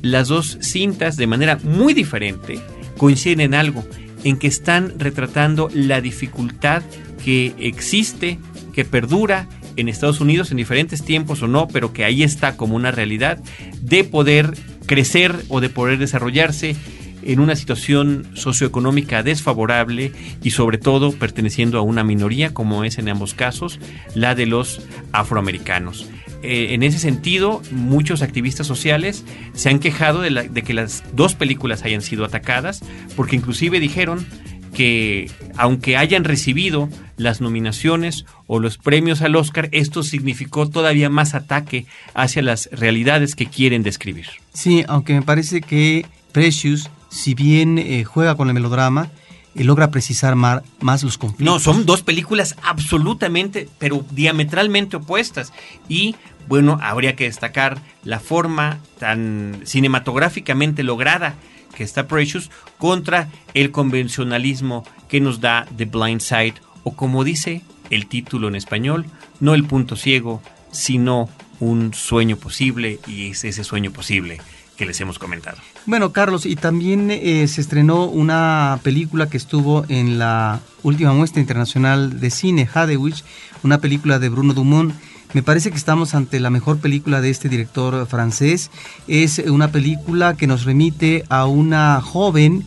las 0.00 0.28
dos 0.28 0.58
cintas 0.60 1.16
de 1.16 1.26
manera 1.26 1.58
muy 1.64 1.92
diferente 1.92 2.60
coinciden 2.96 3.40
en 3.40 3.54
algo 3.54 3.84
en 4.26 4.38
que 4.38 4.48
están 4.48 4.98
retratando 4.98 5.68
la 5.72 6.00
dificultad 6.00 6.82
que 7.24 7.54
existe, 7.60 8.40
que 8.72 8.84
perdura 8.84 9.48
en 9.76 9.88
Estados 9.88 10.20
Unidos 10.20 10.50
en 10.50 10.56
diferentes 10.56 11.04
tiempos 11.04 11.42
o 11.42 11.46
no, 11.46 11.68
pero 11.68 11.92
que 11.92 12.04
ahí 12.04 12.24
está 12.24 12.56
como 12.56 12.74
una 12.74 12.90
realidad 12.90 13.38
de 13.80 14.02
poder 14.02 14.54
crecer 14.84 15.36
o 15.48 15.60
de 15.60 15.68
poder 15.68 15.98
desarrollarse 15.98 16.74
en 17.22 17.38
una 17.38 17.54
situación 17.54 18.26
socioeconómica 18.34 19.22
desfavorable 19.22 20.10
y 20.42 20.50
sobre 20.50 20.78
todo 20.78 21.12
perteneciendo 21.12 21.78
a 21.78 21.82
una 21.82 22.02
minoría 22.02 22.52
como 22.52 22.82
es 22.82 22.98
en 22.98 23.08
ambos 23.08 23.32
casos 23.32 23.78
la 24.16 24.34
de 24.34 24.46
los 24.46 24.80
afroamericanos. 25.12 26.08
Eh, 26.46 26.74
en 26.74 26.82
ese 26.82 26.98
sentido, 26.98 27.60
muchos 27.72 28.22
activistas 28.22 28.66
sociales 28.66 29.24
se 29.54 29.68
han 29.68 29.78
quejado 29.78 30.20
de, 30.20 30.30
de 30.30 30.62
que 30.62 30.74
las 30.74 31.02
dos 31.14 31.34
películas 31.34 31.82
hayan 31.82 32.02
sido 32.02 32.24
atacadas, 32.24 32.82
porque 33.16 33.36
inclusive 33.36 33.80
dijeron 33.80 34.26
que 34.72 35.30
aunque 35.56 35.96
hayan 35.96 36.24
recibido 36.24 36.88
las 37.16 37.40
nominaciones 37.40 38.26
o 38.46 38.60
los 38.60 38.78
premios 38.78 39.22
al 39.22 39.34
Oscar, 39.34 39.68
esto 39.72 40.02
significó 40.02 40.68
todavía 40.68 41.08
más 41.08 41.34
ataque 41.34 41.86
hacia 42.14 42.42
las 42.42 42.68
realidades 42.72 43.34
que 43.34 43.46
quieren 43.46 43.82
describir. 43.82 44.26
Sí, 44.52 44.84
aunque 44.86 45.14
me 45.14 45.22
parece 45.22 45.62
que 45.62 46.06
Precious, 46.32 46.90
si 47.08 47.34
bien 47.34 47.78
eh, 47.78 48.04
juega 48.04 48.36
con 48.36 48.48
el 48.48 48.54
melodrama, 48.54 49.10
y 49.54 49.64
logra 49.64 49.90
precisar 49.90 50.36
más, 50.36 50.62
más 50.80 51.02
los 51.02 51.16
conflictos. 51.16 51.46
No, 51.46 51.58
son 51.58 51.86
dos 51.86 52.02
películas 52.02 52.56
absolutamente, 52.62 53.68
pero 53.78 54.04
diametralmente 54.10 54.96
opuestas. 54.96 55.52
Y 55.88 56.14
bueno, 56.48 56.78
habría 56.82 57.16
que 57.16 57.24
destacar 57.24 57.78
la 58.04 58.20
forma 58.20 58.78
tan 58.98 59.60
cinematográficamente 59.64 60.82
lograda 60.82 61.34
que 61.74 61.84
está 61.84 62.06
Precious 62.08 62.50
contra 62.78 63.28
el 63.54 63.70
convencionalismo 63.70 64.84
que 65.08 65.20
nos 65.20 65.40
da 65.40 65.66
The 65.76 65.84
Blind 65.84 66.20
Side 66.20 66.54
o 66.84 66.96
como 66.96 67.24
dice 67.24 67.62
el 67.90 68.06
título 68.06 68.48
en 68.48 68.56
español, 68.56 69.06
no 69.40 69.54
el 69.54 69.64
punto 69.64 69.96
ciego, 69.96 70.42
sino 70.72 71.28
un 71.60 71.94
sueño 71.94 72.36
posible 72.36 72.98
y 73.06 73.30
es 73.30 73.44
ese 73.44 73.64
sueño 73.64 73.90
posible 73.90 74.40
que 74.76 74.86
les 74.86 75.00
hemos 75.00 75.18
comentado. 75.18 75.56
Bueno, 75.86 76.12
Carlos, 76.12 76.46
y 76.46 76.54
también 76.54 77.10
eh, 77.10 77.46
se 77.48 77.60
estrenó 77.60 78.04
una 78.04 78.78
película 78.82 79.28
que 79.28 79.36
estuvo 79.36 79.84
en 79.88 80.18
la 80.18 80.60
última 80.82 81.12
muestra 81.12 81.40
internacional 81.40 82.20
de 82.20 82.30
cine, 82.30 82.68
Hadewich, 82.72 83.24
una 83.62 83.78
película 83.78 84.18
de 84.18 84.28
Bruno 84.28 84.52
Dumont. 84.52 84.94
Me 85.32 85.42
parece 85.42 85.70
que 85.70 85.76
estamos 85.76 86.14
ante 86.14 86.40
la 86.40 86.50
mejor 86.50 86.78
película 86.78 87.20
de 87.20 87.30
este 87.30 87.48
director 87.48 88.06
francés. 88.06 88.70
Es 89.06 89.38
una 89.38 89.70
película 89.70 90.36
que 90.36 90.46
nos 90.46 90.64
remite 90.64 91.24
a 91.28 91.46
una 91.46 92.00
joven 92.00 92.64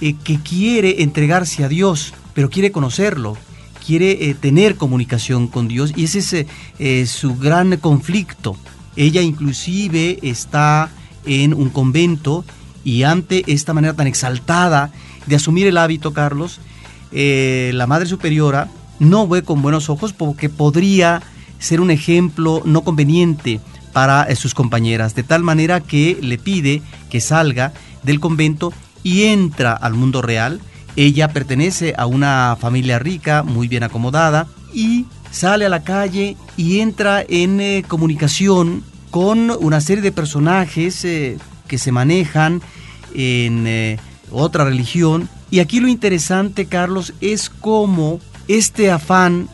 eh, 0.00 0.14
que 0.24 0.38
quiere 0.38 1.02
entregarse 1.02 1.64
a 1.64 1.68
Dios, 1.68 2.14
pero 2.34 2.50
quiere 2.50 2.72
conocerlo, 2.72 3.36
quiere 3.84 4.30
eh, 4.30 4.34
tener 4.34 4.76
comunicación 4.76 5.48
con 5.48 5.68
Dios 5.68 5.92
y 5.96 6.04
ese 6.04 6.46
es 6.78 7.10
su 7.10 7.36
gran 7.36 7.76
conflicto. 7.78 8.56
Ella 8.96 9.20
inclusive 9.20 10.18
está 10.22 10.90
en 11.26 11.52
un 11.52 11.68
convento 11.68 12.44
y 12.84 13.02
ante 13.02 13.44
esta 13.52 13.74
manera 13.74 13.94
tan 13.94 14.06
exaltada 14.06 14.90
de 15.26 15.36
asumir 15.36 15.66
el 15.66 15.76
hábito, 15.76 16.12
Carlos, 16.12 16.60
eh, 17.12 17.70
la 17.74 17.86
Madre 17.86 18.06
Superiora 18.06 18.68
no 18.98 19.28
ve 19.28 19.42
con 19.42 19.62
buenos 19.62 19.90
ojos 19.90 20.12
porque 20.12 20.48
podría 20.48 21.22
ser 21.58 21.80
un 21.80 21.90
ejemplo 21.90 22.62
no 22.64 22.82
conveniente 22.82 23.60
para 23.92 24.24
eh, 24.24 24.36
sus 24.36 24.54
compañeras, 24.54 25.14
de 25.14 25.22
tal 25.22 25.42
manera 25.42 25.80
que 25.80 26.18
le 26.20 26.38
pide 26.38 26.82
que 27.10 27.20
salga 27.20 27.72
del 28.02 28.20
convento 28.20 28.72
y 29.02 29.24
entra 29.24 29.72
al 29.72 29.94
mundo 29.94 30.22
real. 30.22 30.60
Ella 30.96 31.28
pertenece 31.28 31.94
a 31.96 32.06
una 32.06 32.56
familia 32.60 32.98
rica, 32.98 33.42
muy 33.42 33.68
bien 33.68 33.82
acomodada, 33.82 34.46
y 34.72 35.06
sale 35.30 35.66
a 35.66 35.68
la 35.68 35.82
calle 35.82 36.36
y 36.56 36.80
entra 36.80 37.24
en 37.28 37.60
eh, 37.60 37.84
comunicación 37.86 38.84
con 39.10 39.50
una 39.60 39.80
serie 39.80 40.02
de 40.02 40.12
personajes 40.12 41.04
eh, 41.04 41.38
que 41.66 41.78
se 41.78 41.92
manejan 41.92 42.60
en 43.14 43.98
otra 44.30 44.64
religión 44.64 45.28
Y 45.50 45.60
aquí 45.60 45.80
lo 45.80 45.88
interesante, 45.88 46.66
Carlos, 46.66 47.14
es 47.20 47.48
cómo 47.48 48.20
este 48.48 48.90
afán 48.90 49.48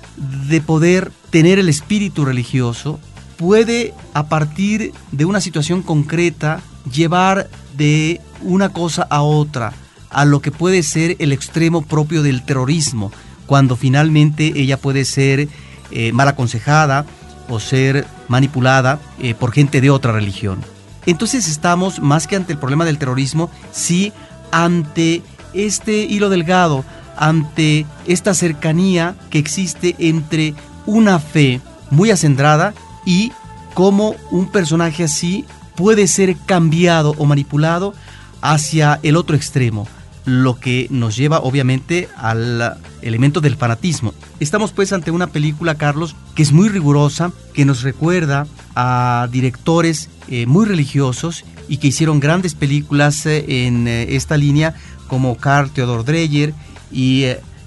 de 0.49 0.61
poder 0.61 1.11
tener 1.31 1.59
el 1.59 1.69
espíritu 1.69 2.25
religioso 2.25 3.01
puede, 3.37 3.93
a 4.15 4.29
partir 4.29 4.93
de 5.11 5.25
una 5.25 5.41
situación 5.41 5.83
concreta, 5.83 6.61
llevar 6.91 7.49
de 7.77 8.21
una 8.43 8.69
cosa 8.69 9.07
a 9.11 9.23
otra, 9.23 9.73
a 10.11 10.25
lo 10.25 10.41
que 10.41 10.53
puede 10.53 10.83
ser 10.83 11.17
el 11.19 11.33
extremo 11.33 11.83
propio 11.83 12.23
del 12.23 12.45
terrorismo, 12.45 13.11
cuando 13.47 13.77
finalmente 13.77 14.53
ella 14.55 14.79
puede 14.79 15.05
ser 15.05 15.49
eh, 15.91 16.13
mal 16.13 16.29
aconsejada 16.29 17.05
o 17.49 17.61
ser 17.61 18.07
manipulada 18.29 19.01
eh, 19.19 19.35
por 19.35 19.53
gente 19.53 19.81
de 19.81 19.91
otra 19.91 20.13
religión. 20.13 20.61
Entonces 21.07 21.49
estamos 21.49 22.01
más 22.01 22.27
que 22.27 22.37
ante 22.37 22.53
el 22.53 22.59
problema 22.59 22.85
del 22.85 22.99
terrorismo, 22.99 23.51
sí 23.73 24.13
ante 24.51 25.23
este 25.53 26.05
hilo 26.05 26.31
delgado, 26.31 26.85
ante 27.17 27.87
esta 28.07 28.35
cercanía 28.35 29.15
que 29.31 29.39
existe 29.39 29.95
entre 29.99 30.55
una 30.87 31.19
fe 31.19 31.61
muy 31.91 32.11
acendrada 32.11 32.75
y 33.05 33.33
cómo 33.75 34.15
un 34.31 34.51
personaje 34.51 35.05
así 35.05 35.45
puede 35.77 36.07
ser 36.07 36.37
cambiado 36.47 37.15
o 37.19 37.27
manipulado 37.27 37.95
hacia 38.41 39.01
el 39.03 39.17
otro 39.17 39.37
extremo, 39.37 39.89
lo 40.25 40.59
que 40.59 40.87
nos 40.91 41.17
lleva 41.17 41.41
obviamente 41.41 42.09
al 42.17 42.79
elemento 43.03 43.41
del 43.41 43.57
fanatismo. 43.57 44.15
Estamos 44.41 44.73
pues 44.73 44.93
ante 44.93 45.11
una 45.11 45.29
película, 45.29 45.77
Carlos, 45.77 46.15
que 46.35 46.43
es 46.43 46.53
muy 46.53 46.69
rigurosa, 46.69 47.33
que 47.53 47.65
nos 47.65 47.83
recuerda 47.83 48.47
a 48.75 49.29
directores 49.31 50.11
eh, 50.29 50.47
muy 50.47 50.67
religiosos 50.67 51.45
y 51.69 51.79
que 51.79 51.89
hicieron 51.89 52.21
grandes 52.21 52.55
películas 52.55 53.25
eh, 53.27 53.67
en 53.67 53.89
eh, 53.89 54.15
esta 54.17 54.37
línea 54.37 54.75
como 55.09 55.37
Carl 55.37 55.71
Theodor 55.71 56.05
Dreyer 56.05 56.55
y 56.93 57.25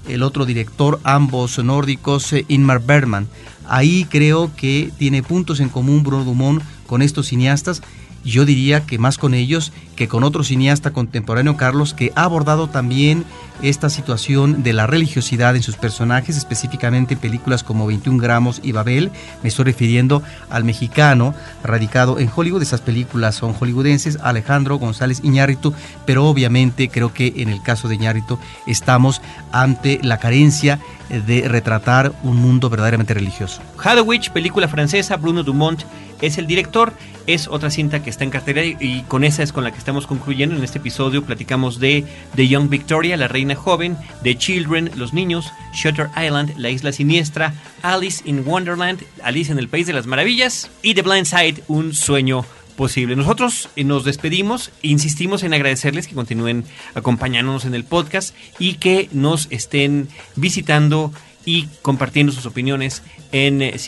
el 0.08 0.22
otro 0.22 0.46
director, 0.46 1.00
ambos 1.04 1.58
nórdicos, 1.58 2.34
Inmar 2.48 2.80
Bergman. 2.80 3.28
Ahí 3.68 4.06
creo 4.08 4.50
que 4.56 4.90
tiene 4.98 5.22
puntos 5.22 5.60
en 5.60 5.68
común 5.68 6.02
Bruno 6.02 6.24
Dumont 6.24 6.62
con 6.86 7.02
estos 7.02 7.26
cineastas 7.26 7.82
yo 8.24 8.44
diría 8.44 8.84
que 8.84 8.98
más 8.98 9.18
con 9.18 9.34
ellos 9.34 9.72
que 9.98 10.06
con 10.06 10.22
otro 10.22 10.44
cineasta 10.44 10.92
contemporáneo, 10.92 11.56
Carlos, 11.56 11.92
que 11.92 12.12
ha 12.14 12.22
abordado 12.22 12.68
también 12.68 13.24
esta 13.62 13.90
situación 13.90 14.62
de 14.62 14.72
la 14.72 14.86
religiosidad 14.86 15.56
en 15.56 15.62
sus 15.64 15.74
personajes, 15.74 16.36
específicamente 16.36 17.14
en 17.14 17.20
películas 17.20 17.64
como 17.64 17.84
21 17.88 18.22
gramos 18.22 18.60
y 18.62 18.70
Babel. 18.70 19.10
Me 19.42 19.48
estoy 19.48 19.64
refiriendo 19.64 20.22
al 20.50 20.62
mexicano 20.62 21.34
radicado 21.64 22.20
en 22.20 22.30
Hollywood. 22.32 22.62
Esas 22.62 22.80
películas 22.80 23.34
son 23.34 23.54
hollywoodenses, 23.54 24.18
Alejandro 24.22 24.78
González 24.78 25.20
Iñárritu, 25.24 25.74
pero 26.06 26.26
obviamente 26.26 26.88
creo 26.88 27.12
que 27.12 27.32
en 27.38 27.48
el 27.48 27.60
caso 27.60 27.88
de 27.88 27.96
Iñárritu 27.96 28.38
estamos 28.68 29.20
ante 29.50 29.98
la 30.04 30.18
carencia 30.18 30.78
de 31.08 31.48
retratar 31.48 32.12
un 32.22 32.36
mundo 32.36 32.70
verdaderamente 32.70 33.14
religioso. 33.14 33.62
Hadowich, 33.82 34.30
película 34.30 34.68
francesa, 34.68 35.16
Bruno 35.16 35.42
Dumont 35.42 35.82
es 36.20 36.38
el 36.38 36.46
director. 36.46 36.92
Es 37.26 37.46
otra 37.48 37.70
cinta 37.70 38.02
que 38.02 38.10
está 38.10 38.24
en 38.24 38.30
cartera 38.30 38.64
y, 38.64 39.04
con 39.06 39.24
esa 39.24 39.42
es 39.42 39.52
con 39.52 39.64
la 39.64 39.70
que 39.70 39.78
estamos 39.88 40.06
concluyendo. 40.06 40.54
En 40.54 40.62
este 40.62 40.80
episodio 40.80 41.24
platicamos 41.24 41.80
de 41.80 42.04
The 42.36 42.46
Young 42.46 42.68
Victoria, 42.68 43.16
la 43.16 43.26
reina 43.26 43.54
joven, 43.54 43.96
The 44.22 44.36
Children, 44.36 44.90
los 44.96 45.14
niños, 45.14 45.50
Shutter 45.72 46.10
Island, 46.14 46.52
la 46.58 46.68
isla 46.68 46.92
siniestra, 46.92 47.54
Alice 47.80 48.22
in 48.26 48.46
Wonderland, 48.46 49.02
Alice 49.22 49.50
en 49.50 49.58
el 49.58 49.70
País 49.70 49.86
de 49.86 49.94
las 49.94 50.06
Maravillas 50.06 50.70
y 50.82 50.92
The 50.92 51.00
Blind 51.00 51.24
Side, 51.24 51.62
un 51.68 51.94
sueño 51.94 52.44
posible. 52.76 53.16
Nosotros 53.16 53.70
eh, 53.76 53.84
nos 53.84 54.04
despedimos, 54.04 54.72
insistimos 54.82 55.42
en 55.42 55.54
agradecerles 55.54 56.06
que 56.06 56.14
continúen 56.14 56.64
acompañándonos 56.94 57.64
en 57.64 57.74
el 57.74 57.84
podcast 57.84 58.34
y 58.58 58.74
que 58.74 59.08
nos 59.12 59.46
estén 59.48 60.10
visitando 60.36 61.14
y 61.46 61.66
compartiendo 61.80 62.30
sus 62.30 62.44
opiniones 62.44 63.02
en 63.32 63.62
eh, 63.62 63.78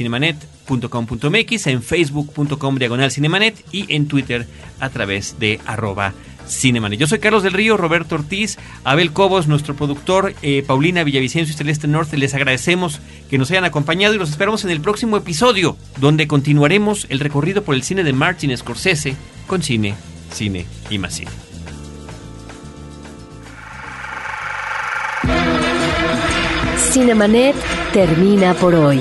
en 1.67 1.83
facebook.com 1.83 2.77
diagonal 2.77 3.11
cinemanet 3.11 3.65
y 3.73 3.93
en 3.95 4.07
Twitter 4.07 4.47
a 4.79 4.89
través 4.89 5.39
de 5.39 5.61
arroba 5.67 6.13
cinemanet. 6.47 6.99
Yo 6.99 7.07
soy 7.07 7.19
Carlos 7.19 7.43
del 7.43 7.53
Río, 7.53 7.77
Roberto 7.77 8.15
Ortiz, 8.15 8.59
Abel 8.85 9.13
Cobos, 9.13 9.47
nuestro 9.47 9.75
productor, 9.75 10.35
eh, 10.43 10.63
Paulina 10.67 11.05
Villavicencio 11.05 11.55
y 11.55 11.57
Celeste 11.57 11.89
Norte. 11.89 12.17
Les 12.17 12.35
agradecemos 12.35 13.01
que 13.29 13.39
nos 13.39 13.51
hayan 13.51 13.65
acompañado 13.65 14.15
y 14.15 14.19
los 14.19 14.31
esperamos 14.31 14.65
en 14.65 14.71
el 14.71 14.81
próximo 14.81 15.17
episodio, 15.17 15.77
donde 15.99 16.27
continuaremos 16.27 17.07
el 17.09 17.21
recorrido 17.21 17.63
por 17.63 17.75
el 17.75 17.83
cine 17.83 18.05
de 18.05 18.13
Martin 18.13 18.57
Scorsese 18.57 19.17
con 19.47 19.63
cine, 19.63 19.95
cine 20.33 20.67
y 20.89 20.99
más 20.99 21.15
cine. 21.15 21.31
Cinemanet 26.93 27.55
termina 27.93 28.55
por 28.55 28.75
hoy. 28.75 29.01